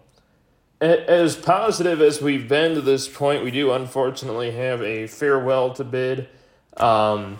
As 0.80 1.36
positive 1.36 2.02
as 2.02 2.20
we've 2.20 2.48
been 2.48 2.74
to 2.74 2.80
this 2.80 3.06
point, 3.06 3.44
we 3.44 3.52
do 3.52 3.70
unfortunately 3.70 4.50
have 4.50 4.82
a 4.82 5.06
farewell 5.06 5.72
to 5.74 5.84
bid. 5.84 6.28
Um, 6.76 7.38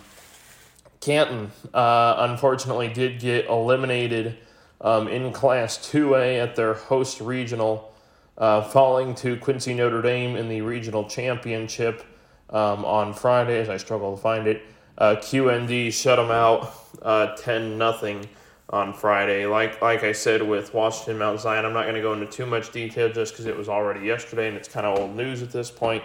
Canton, 1.01 1.51
uh, 1.73 2.15
unfortunately, 2.19 2.87
did 2.87 3.19
get 3.19 3.47
eliminated 3.47 4.37
um, 4.81 5.07
in 5.07 5.31
Class 5.31 5.77
2A 5.77 6.41
at 6.41 6.55
their 6.55 6.73
host 6.73 7.21
regional, 7.21 7.93
uh, 8.37 8.61
falling 8.61 9.15
to 9.15 9.37
Quincy 9.37 9.73
Notre 9.73 10.01
Dame 10.01 10.35
in 10.35 10.49
the 10.49 10.61
regional 10.61 11.05
championship 11.05 12.03
um, 12.49 12.85
on 12.85 13.13
Friday, 13.13 13.59
as 13.59 13.69
I 13.69 13.77
struggle 13.77 14.15
to 14.15 14.21
find 14.21 14.47
it. 14.47 14.63
Uh, 14.97 15.15
QND 15.15 15.91
shut 15.93 16.17
them 16.17 16.31
out 16.31 16.73
uh, 17.01 17.35
10 17.35 17.77
nothing 17.77 18.27
on 18.69 18.93
Friday. 18.93 19.45
Like 19.45 19.81
like 19.81 20.03
I 20.03 20.11
said 20.11 20.41
with 20.41 20.73
Washington 20.73 21.17
Mount 21.17 21.39
Zion, 21.39 21.65
I'm 21.65 21.73
not 21.73 21.83
going 21.83 21.95
to 21.95 22.01
go 22.01 22.13
into 22.13 22.25
too 22.25 22.45
much 22.45 22.71
detail 22.71 23.11
just 23.11 23.33
because 23.33 23.45
it 23.45 23.55
was 23.55 23.69
already 23.69 24.05
yesterday 24.05 24.47
and 24.47 24.57
it's 24.57 24.67
kind 24.67 24.85
of 24.85 24.99
old 24.99 25.15
news 25.15 25.41
at 25.41 25.51
this 25.51 25.71
point. 25.71 26.03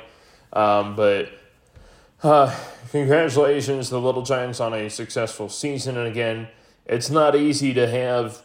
Um, 0.52 0.94
but 0.94 1.28
uh, 2.22 2.54
congratulations, 2.90 3.90
the 3.90 4.00
Little 4.00 4.22
Giants, 4.22 4.60
on 4.60 4.74
a 4.74 4.88
successful 4.88 5.48
season. 5.48 5.96
And 5.96 6.06
again, 6.06 6.48
it's 6.86 7.10
not 7.10 7.34
easy 7.34 7.74
to 7.74 7.88
have 7.88 8.42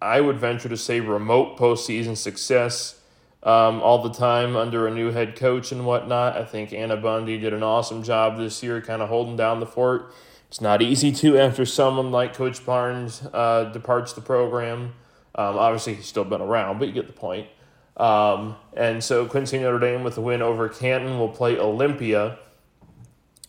I 0.00 0.20
would 0.20 0.38
venture 0.38 0.68
to 0.68 0.76
say 0.76 1.00
remote 1.00 1.56
postseason 1.56 2.16
success 2.16 3.00
um, 3.42 3.80
all 3.80 4.02
the 4.02 4.12
time 4.12 4.56
under 4.56 4.86
a 4.86 4.90
new 4.90 5.12
head 5.12 5.36
coach 5.36 5.72
and 5.72 5.86
whatnot. 5.86 6.36
I 6.36 6.44
think 6.44 6.72
Anna 6.72 6.96
Bundy 6.96 7.38
did 7.38 7.52
an 7.52 7.62
awesome 7.62 8.02
job 8.02 8.36
this 8.36 8.62
year, 8.62 8.80
kind 8.80 9.02
of 9.02 9.08
holding 9.08 9.36
down 9.36 9.60
the 9.60 9.66
fort. 9.66 10.12
It's 10.48 10.60
not 10.60 10.82
easy 10.82 11.12
to 11.12 11.38
after 11.38 11.64
someone 11.64 12.10
like 12.10 12.34
Coach 12.34 12.64
Barnes 12.64 13.22
uh, 13.32 13.64
departs 13.72 14.12
the 14.12 14.20
program. 14.20 14.94
Um, 15.34 15.58
obviously, 15.58 15.94
he's 15.94 16.06
still 16.06 16.24
been 16.24 16.40
around, 16.40 16.78
but 16.78 16.88
you 16.88 16.94
get 16.94 17.06
the 17.06 17.12
point. 17.12 17.48
Um, 17.96 18.56
and 18.74 19.02
so 19.02 19.26
Quincy 19.26 19.58
Notre 19.58 19.78
Dame 19.78 20.02
with 20.02 20.14
the 20.14 20.20
win 20.20 20.42
over 20.42 20.68
Canton 20.68 21.18
will 21.18 21.28
play 21.28 21.58
Olympia. 21.58 22.38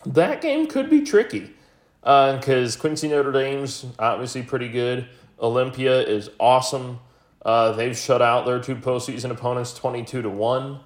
That 0.06 0.40
game 0.40 0.66
could 0.66 0.88
be 0.88 1.02
tricky 1.02 1.50
because 2.00 2.76
uh, 2.76 2.80
Quincy 2.80 3.08
Notre 3.08 3.32
Dame's 3.32 3.84
obviously 3.98 4.42
pretty 4.42 4.68
good. 4.68 5.06
Olympia 5.40 6.00
is 6.00 6.30
awesome. 6.38 7.00
Uh, 7.44 7.72
they've 7.72 7.96
shut 7.96 8.20
out 8.20 8.46
their 8.46 8.60
two 8.60 8.76
postseason 8.76 9.30
opponents 9.30 9.72
22 9.72 10.22
to 10.22 10.28
1 10.28 10.80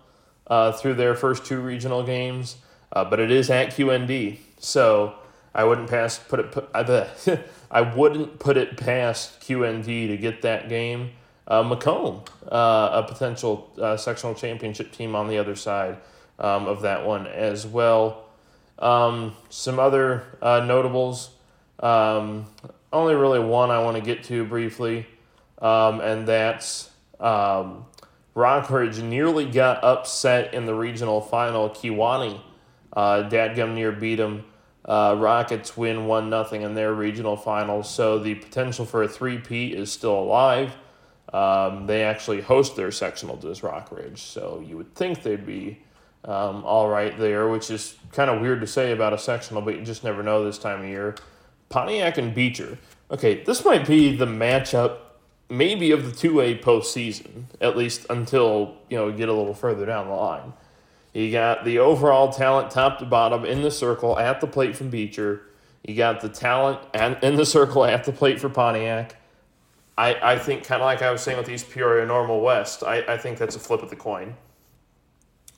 uh, 0.47 0.73
through 0.73 0.95
their 0.95 1.15
first 1.15 1.47
two 1.47 1.61
regional 1.61 2.03
games, 2.03 2.57
uh, 2.93 3.05
but 3.05 3.19
it 3.19 3.31
is 3.31 3.51
at 3.51 3.71
QND. 3.71 4.39
So 4.59 5.15
I 5.55 5.65
wouldn't 5.65 5.89
pass 5.89 6.19
put 6.19 6.41
it 6.41 6.53
put, 6.53 6.69
I, 6.75 7.09
I 7.71 7.81
wouldn't 7.81 8.39
put 8.39 8.57
it 8.57 8.77
past 8.77 9.41
QND 9.41 10.09
to 10.09 10.17
get 10.17 10.43
that 10.43 10.69
game. 10.69 11.13
Uh, 11.49 11.63
Macomb, 11.63 12.23
uh, 12.51 12.91
a 12.93 13.03
potential 13.03 13.71
uh, 13.81 13.97
sectional 13.97 14.35
championship 14.35 14.93
team 14.93 15.17
on 15.17 15.27
the 15.27 15.39
other 15.39 15.57
side 15.57 15.99
um, 16.39 16.67
of 16.67 16.83
that 16.83 17.05
one 17.05 17.27
as 17.27 17.67
well. 17.67 18.25
Um, 18.79 19.35
some 19.49 19.79
other 19.79 20.25
notables. 20.41 21.31
Um, 21.81 22.47
only 22.93 23.15
really 23.15 23.41
one 23.41 23.71
I 23.71 23.83
want 23.83 23.97
to 23.97 24.03
get 24.03 24.25
to 24.25 24.45
briefly, 24.45 25.07
um, 25.61 26.01
and 26.01 26.27
that's 26.27 26.91
um, 27.21 27.87
Rockridge 28.35 29.03
nearly 29.03 29.45
got 29.45 29.83
upset 29.85 30.55
in 30.55 30.67
the 30.67 30.75
regional 30.75 31.21
final. 31.21 31.71
Kewanee, 31.71 32.41
uh, 32.93 33.29
Dadgum 33.29 33.75
near 33.75 33.93
beat 33.93 34.17
them. 34.17 34.45
Uh, 34.85 35.15
Rockets 35.17 35.77
win 35.77 36.07
1 36.07 36.29
nothing 36.29 36.63
in 36.63 36.75
their 36.75 36.93
regional 36.93 37.37
final, 37.37 37.83
so 37.85 38.19
the 38.19 38.35
potential 38.35 38.85
for 38.85 39.05
a 39.05 39.09
three-peat 39.09 39.75
is 39.75 39.93
still 39.93 40.19
alive. 40.19 40.75
Um, 41.33 41.87
they 41.87 42.03
actually 42.03 42.41
host 42.41 42.75
their 42.75 42.91
sectional 42.91 43.37
to 43.37 43.47
this 43.47 43.61
Rockridge, 43.61 44.19
so 44.19 44.63
you 44.67 44.77
would 44.77 44.95
think 44.95 45.23
they'd 45.23 45.47
be 45.47 45.79
um, 46.25 46.65
all 46.65 46.89
right 46.89 47.17
there, 47.17 47.49
which 47.49 47.71
is 47.71 47.97
kind 48.13 48.29
of 48.29 48.41
weird 48.41 48.61
to 48.61 48.67
say 48.67 48.93
about 48.93 49.13
a 49.13 49.19
sectional, 49.19 49.63
but 49.63 49.77
you 49.77 49.85
just 49.85 50.05
never 50.05 50.23
know 50.23 50.45
this 50.45 50.59
time 50.59 50.81
of 50.81 50.89
year. 50.89 51.15
Pontiac 51.73 52.19
and 52.19 52.35
Beecher. 52.35 52.79
Okay, 53.11 53.43
this 53.43 53.65
might 53.65 53.87
be 53.87 54.15
the 54.15 54.27
matchup 54.27 54.99
maybe 55.49 55.91
of 55.91 56.05
the 56.05 56.29
2A 56.29 56.63
postseason, 56.63 57.45
at 57.61 57.77
least 57.77 58.07
until, 58.09 58.77
you 58.89 58.97
know, 58.97 59.07
we 59.07 59.13
get 59.13 59.29
a 59.29 59.33
little 59.33 59.55
further 59.55 59.85
down 59.85 60.09
the 60.09 60.15
line. 60.15 60.53
You 61.13 61.31
got 61.31 61.65
the 61.65 61.79
overall 61.79 62.33
talent 62.33 62.71
top 62.71 62.99
to 63.01 63.05
bottom 63.05 63.45
in 63.45 63.61
the 63.61 63.71
circle 63.71 64.19
at 64.19 64.41
the 64.41 64.47
plate 64.47 64.77
from 64.77 64.89
Beecher. 64.89 65.43
You 65.87 65.95
got 65.95 66.21
the 66.21 66.29
talent 66.29 66.79
and 66.95 67.19
in 67.23 67.37
the 67.37 67.45
circle 67.45 67.85
at 67.85 68.05
the 68.05 68.13
plate 68.13 68.41
for 68.41 68.49
Pontiac. 68.49 69.17
I, 69.99 70.15
I 70.23 70.39
think 70.39 70.65
kind 70.65 70.81
of 70.81 70.87
like 70.87 71.03
I 71.03 71.11
was 71.11 71.21
saying 71.21 71.37
with 71.37 71.51
East 71.51 71.71
Peoria 71.71 72.07
Normal 72.07 72.41
West, 72.41 72.83
I, 72.83 73.03
I 73.07 73.19
think 73.19 73.37
that's 73.37 73.57
a 73.57 73.59
flip 73.59 73.83
of 73.83 73.91
the 73.91 73.97
coin. 73.97 74.35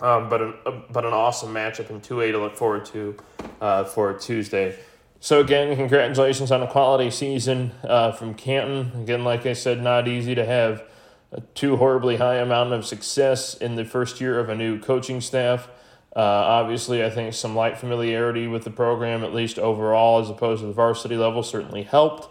Um, 0.00 0.28
but 0.28 0.42
an, 0.42 0.54
but 0.90 1.04
an 1.04 1.12
awesome 1.12 1.54
matchup 1.54 1.90
in 1.90 2.00
2A 2.00 2.32
to 2.32 2.38
look 2.38 2.56
forward 2.56 2.84
to 2.86 3.16
uh, 3.60 3.84
for 3.84 4.12
Tuesday. 4.14 4.76
So 5.24 5.40
again, 5.40 5.74
congratulations 5.74 6.52
on 6.52 6.62
a 6.62 6.66
quality 6.66 7.10
season 7.10 7.72
uh, 7.82 8.12
from 8.12 8.34
Canton. 8.34 8.92
Again, 9.04 9.24
like 9.24 9.46
I 9.46 9.54
said, 9.54 9.80
not 9.80 10.06
easy 10.06 10.34
to 10.34 10.44
have 10.44 10.84
a 11.32 11.40
too 11.54 11.78
horribly 11.78 12.16
high 12.16 12.34
amount 12.34 12.74
of 12.74 12.84
success 12.84 13.54
in 13.54 13.76
the 13.76 13.86
first 13.86 14.20
year 14.20 14.38
of 14.38 14.50
a 14.50 14.54
new 14.54 14.78
coaching 14.78 15.22
staff. 15.22 15.70
Uh, 16.14 16.20
obviously, 16.20 17.02
I 17.02 17.08
think 17.08 17.32
some 17.32 17.56
light 17.56 17.78
familiarity 17.78 18.46
with 18.46 18.64
the 18.64 18.70
program, 18.70 19.24
at 19.24 19.32
least 19.32 19.58
overall, 19.58 20.20
as 20.20 20.28
opposed 20.28 20.60
to 20.60 20.66
the 20.66 20.74
varsity 20.74 21.16
level, 21.16 21.42
certainly 21.42 21.84
helped. 21.84 22.28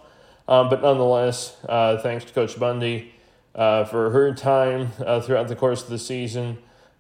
Um, 0.48 0.70
but 0.70 0.84
nonetheless, 0.84 1.58
uh, 1.68 1.98
thanks 1.98 2.26
to 2.26 2.34
Coach 2.34 2.60
Bundy 2.60 3.12
uh, 3.56 3.86
for 3.86 4.12
her 4.12 4.36
time 4.36 4.92
uh, 5.04 5.20
throughout 5.20 5.48
the 5.48 5.56
course 5.56 5.82
of 5.82 5.90
the 5.90 5.98
season. 5.98 6.60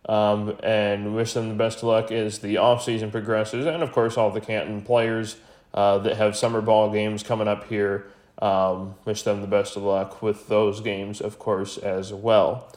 Um, 0.09 0.57
and 0.63 1.13
wish 1.13 1.33
them 1.33 1.49
the 1.49 1.55
best 1.55 1.77
of 1.77 1.83
luck 1.83 2.11
as 2.11 2.39
the 2.39 2.55
offseason 2.55 3.11
progresses. 3.11 3.67
And 3.67 3.83
of 3.83 3.91
course, 3.91 4.17
all 4.17 4.31
the 4.31 4.41
Canton 4.41 4.81
players 4.81 5.35
uh, 5.73 5.97
that 5.99 6.17
have 6.17 6.35
summer 6.35 6.61
ball 6.61 6.91
games 6.91 7.23
coming 7.23 7.47
up 7.47 7.67
here. 7.67 8.07
Um, 8.41 8.95
wish 9.05 9.23
them 9.23 9.41
the 9.41 9.47
best 9.47 9.75
of 9.77 9.83
luck 9.83 10.21
with 10.21 10.47
those 10.47 10.81
games, 10.81 11.21
of 11.21 11.39
course, 11.39 11.77
as 11.77 12.11
well. 12.13 12.67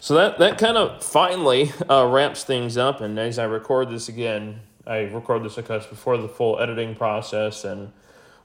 So 0.00 0.14
that, 0.14 0.38
that 0.38 0.58
kind 0.58 0.76
of 0.76 1.04
finally 1.04 1.72
uh, 1.88 2.06
wraps 2.06 2.44
things 2.44 2.76
up. 2.76 3.00
And 3.00 3.18
as 3.18 3.38
I 3.38 3.44
record 3.44 3.90
this 3.90 4.08
again, 4.08 4.60
I 4.86 5.00
record 5.00 5.42
this 5.42 5.56
because 5.56 5.86
before 5.86 6.16
the 6.16 6.28
full 6.28 6.58
editing 6.58 6.94
process, 6.94 7.64
and 7.64 7.92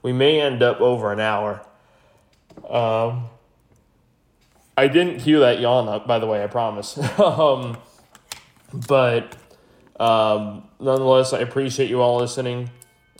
we 0.02 0.12
may 0.12 0.40
end 0.40 0.62
up 0.62 0.80
over 0.80 1.12
an 1.12 1.20
hour. 1.20 1.62
Um, 2.68 3.26
I 4.76 4.88
didn't 4.88 5.20
cue 5.20 5.40
that 5.40 5.60
yawn 5.60 5.88
up, 5.88 6.06
by 6.06 6.18
the 6.18 6.26
way, 6.26 6.44
I 6.44 6.46
promise. 6.46 6.98
um, 7.18 7.78
but 8.72 9.34
um, 9.98 10.68
nonetheless, 10.78 11.32
I 11.32 11.38
appreciate 11.38 11.88
you 11.88 12.02
all 12.02 12.18
listening. 12.18 12.70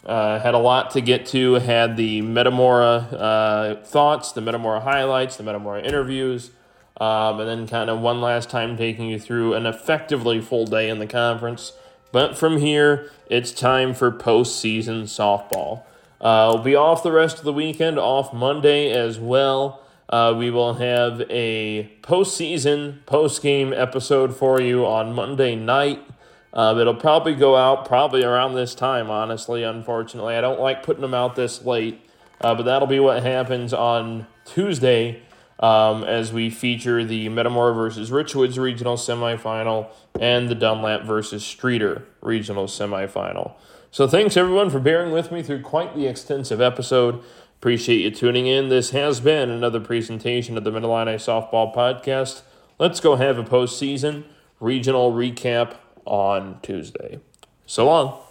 Uh, 0.07 0.39
had 0.39 0.55
a 0.55 0.59
lot 0.59 0.93
to 0.93 1.01
get 1.01 1.27
to. 1.27 1.55
Had 1.55 1.97
the 1.97 2.23
Metamora 2.23 2.95
uh, 2.95 3.85
thoughts, 3.85 4.31
the 4.33 4.41
Metamora 4.41 4.81
highlights, 4.81 5.37
the 5.37 5.43
Metamora 5.43 5.83
interviews, 5.83 6.53
um, 7.01 7.41
and 7.41 7.49
then 7.49 7.67
kind 7.67 7.91
of 7.91 7.99
one 8.01 8.21
last 8.21 8.49
time 8.49 8.77
taking 8.77 9.09
you 9.09 9.19
through 9.19 9.55
an 9.55 9.67
effectively 9.67 10.41
full 10.41 10.65
day 10.65 10.89
in 10.89 11.01
the 11.01 11.07
conference. 11.09 11.73
But 12.13 12.39
from 12.39 12.59
here, 12.59 13.11
it's 13.29 13.51
time 13.51 13.95
for 13.95 14.13
postseason 14.13 15.03
softball. 15.03 15.83
Uh, 16.21 16.53
we'll 16.55 16.63
be 16.63 16.77
off 16.77 17.03
the 17.03 17.13
rest 17.13 17.39
of 17.39 17.45
the 17.45 17.53
weekend, 17.53 17.99
off 17.99 18.33
Monday 18.33 18.91
as 18.91 19.19
well. 19.19 19.83
Uh, 20.09 20.33
we 20.37 20.51
will 20.51 20.75
have 20.75 21.21
a 21.29 21.91
postseason, 22.03 23.05
post 23.07 23.43
game 23.43 23.73
episode 23.73 24.37
for 24.37 24.61
you 24.61 24.87
on 24.87 25.13
Monday 25.13 25.57
night. 25.57 26.01
Uh, 26.57 26.75
it'll 26.79 26.95
probably 26.95 27.35
go 27.35 27.55
out 27.55 27.85
probably 27.85 28.25
around 28.25 28.55
this 28.55 28.75
time, 28.75 29.11
honestly, 29.11 29.63
unfortunately. 29.63 30.35
I 30.35 30.41
don't 30.41 30.59
like 30.59 30.83
putting 30.83 31.03
them 31.03 31.13
out 31.13 31.37
this 31.37 31.63
late, 31.67 32.01
uh, 32.41 32.55
but 32.55 32.63
that'll 32.63 32.89
be 32.89 32.99
what 32.99 33.23
happens 33.23 33.75
on 33.75 34.27
Tuesday 34.47 35.21
um, 35.61 36.03
as 36.03 36.33
we 36.33 36.49
feature 36.49 37.05
the 37.05 37.29
Metamora 37.29 37.75
versus 37.75 38.11
Richwoods 38.11 38.59
regional 38.59 38.97
semifinal 38.97 39.91
and 40.19 40.49
the 40.49 40.55
Dunlap 40.55 41.03
versus 41.03 41.45
Streator 41.45 42.05
regional 42.23 42.67
semifinal. 42.67 43.53
So 43.91 44.09
thanks 44.09 44.35
everyone 44.35 44.71
for 44.71 44.81
bearing 44.81 45.13
with 45.13 45.31
me 45.31 45.43
through 45.43 45.61
quite 45.61 45.95
the 45.95 46.07
extensive 46.07 46.63
episode. 46.63 47.23
Appreciate 47.59 48.01
you 48.01 48.11
tuning 48.11 48.47
in. 48.47 48.71
This 48.71 48.91
has 48.91 49.21
been 49.21 49.51
another 49.51 49.81
presentation 49.81 50.57
of 50.57 50.65
the 50.65 50.73
Mid 50.73 50.85
Softball 50.85 51.75
Podcast. 51.75 52.41
Let's 52.79 53.01
go 53.01 53.17
have 53.17 53.37
a 53.37 53.45
postseason 53.45 54.25
regional 54.59 55.13
recap 55.13 55.75
on 56.07 56.61
Tuesday. 56.63 57.21
So 57.67 57.87
long. 57.87 58.26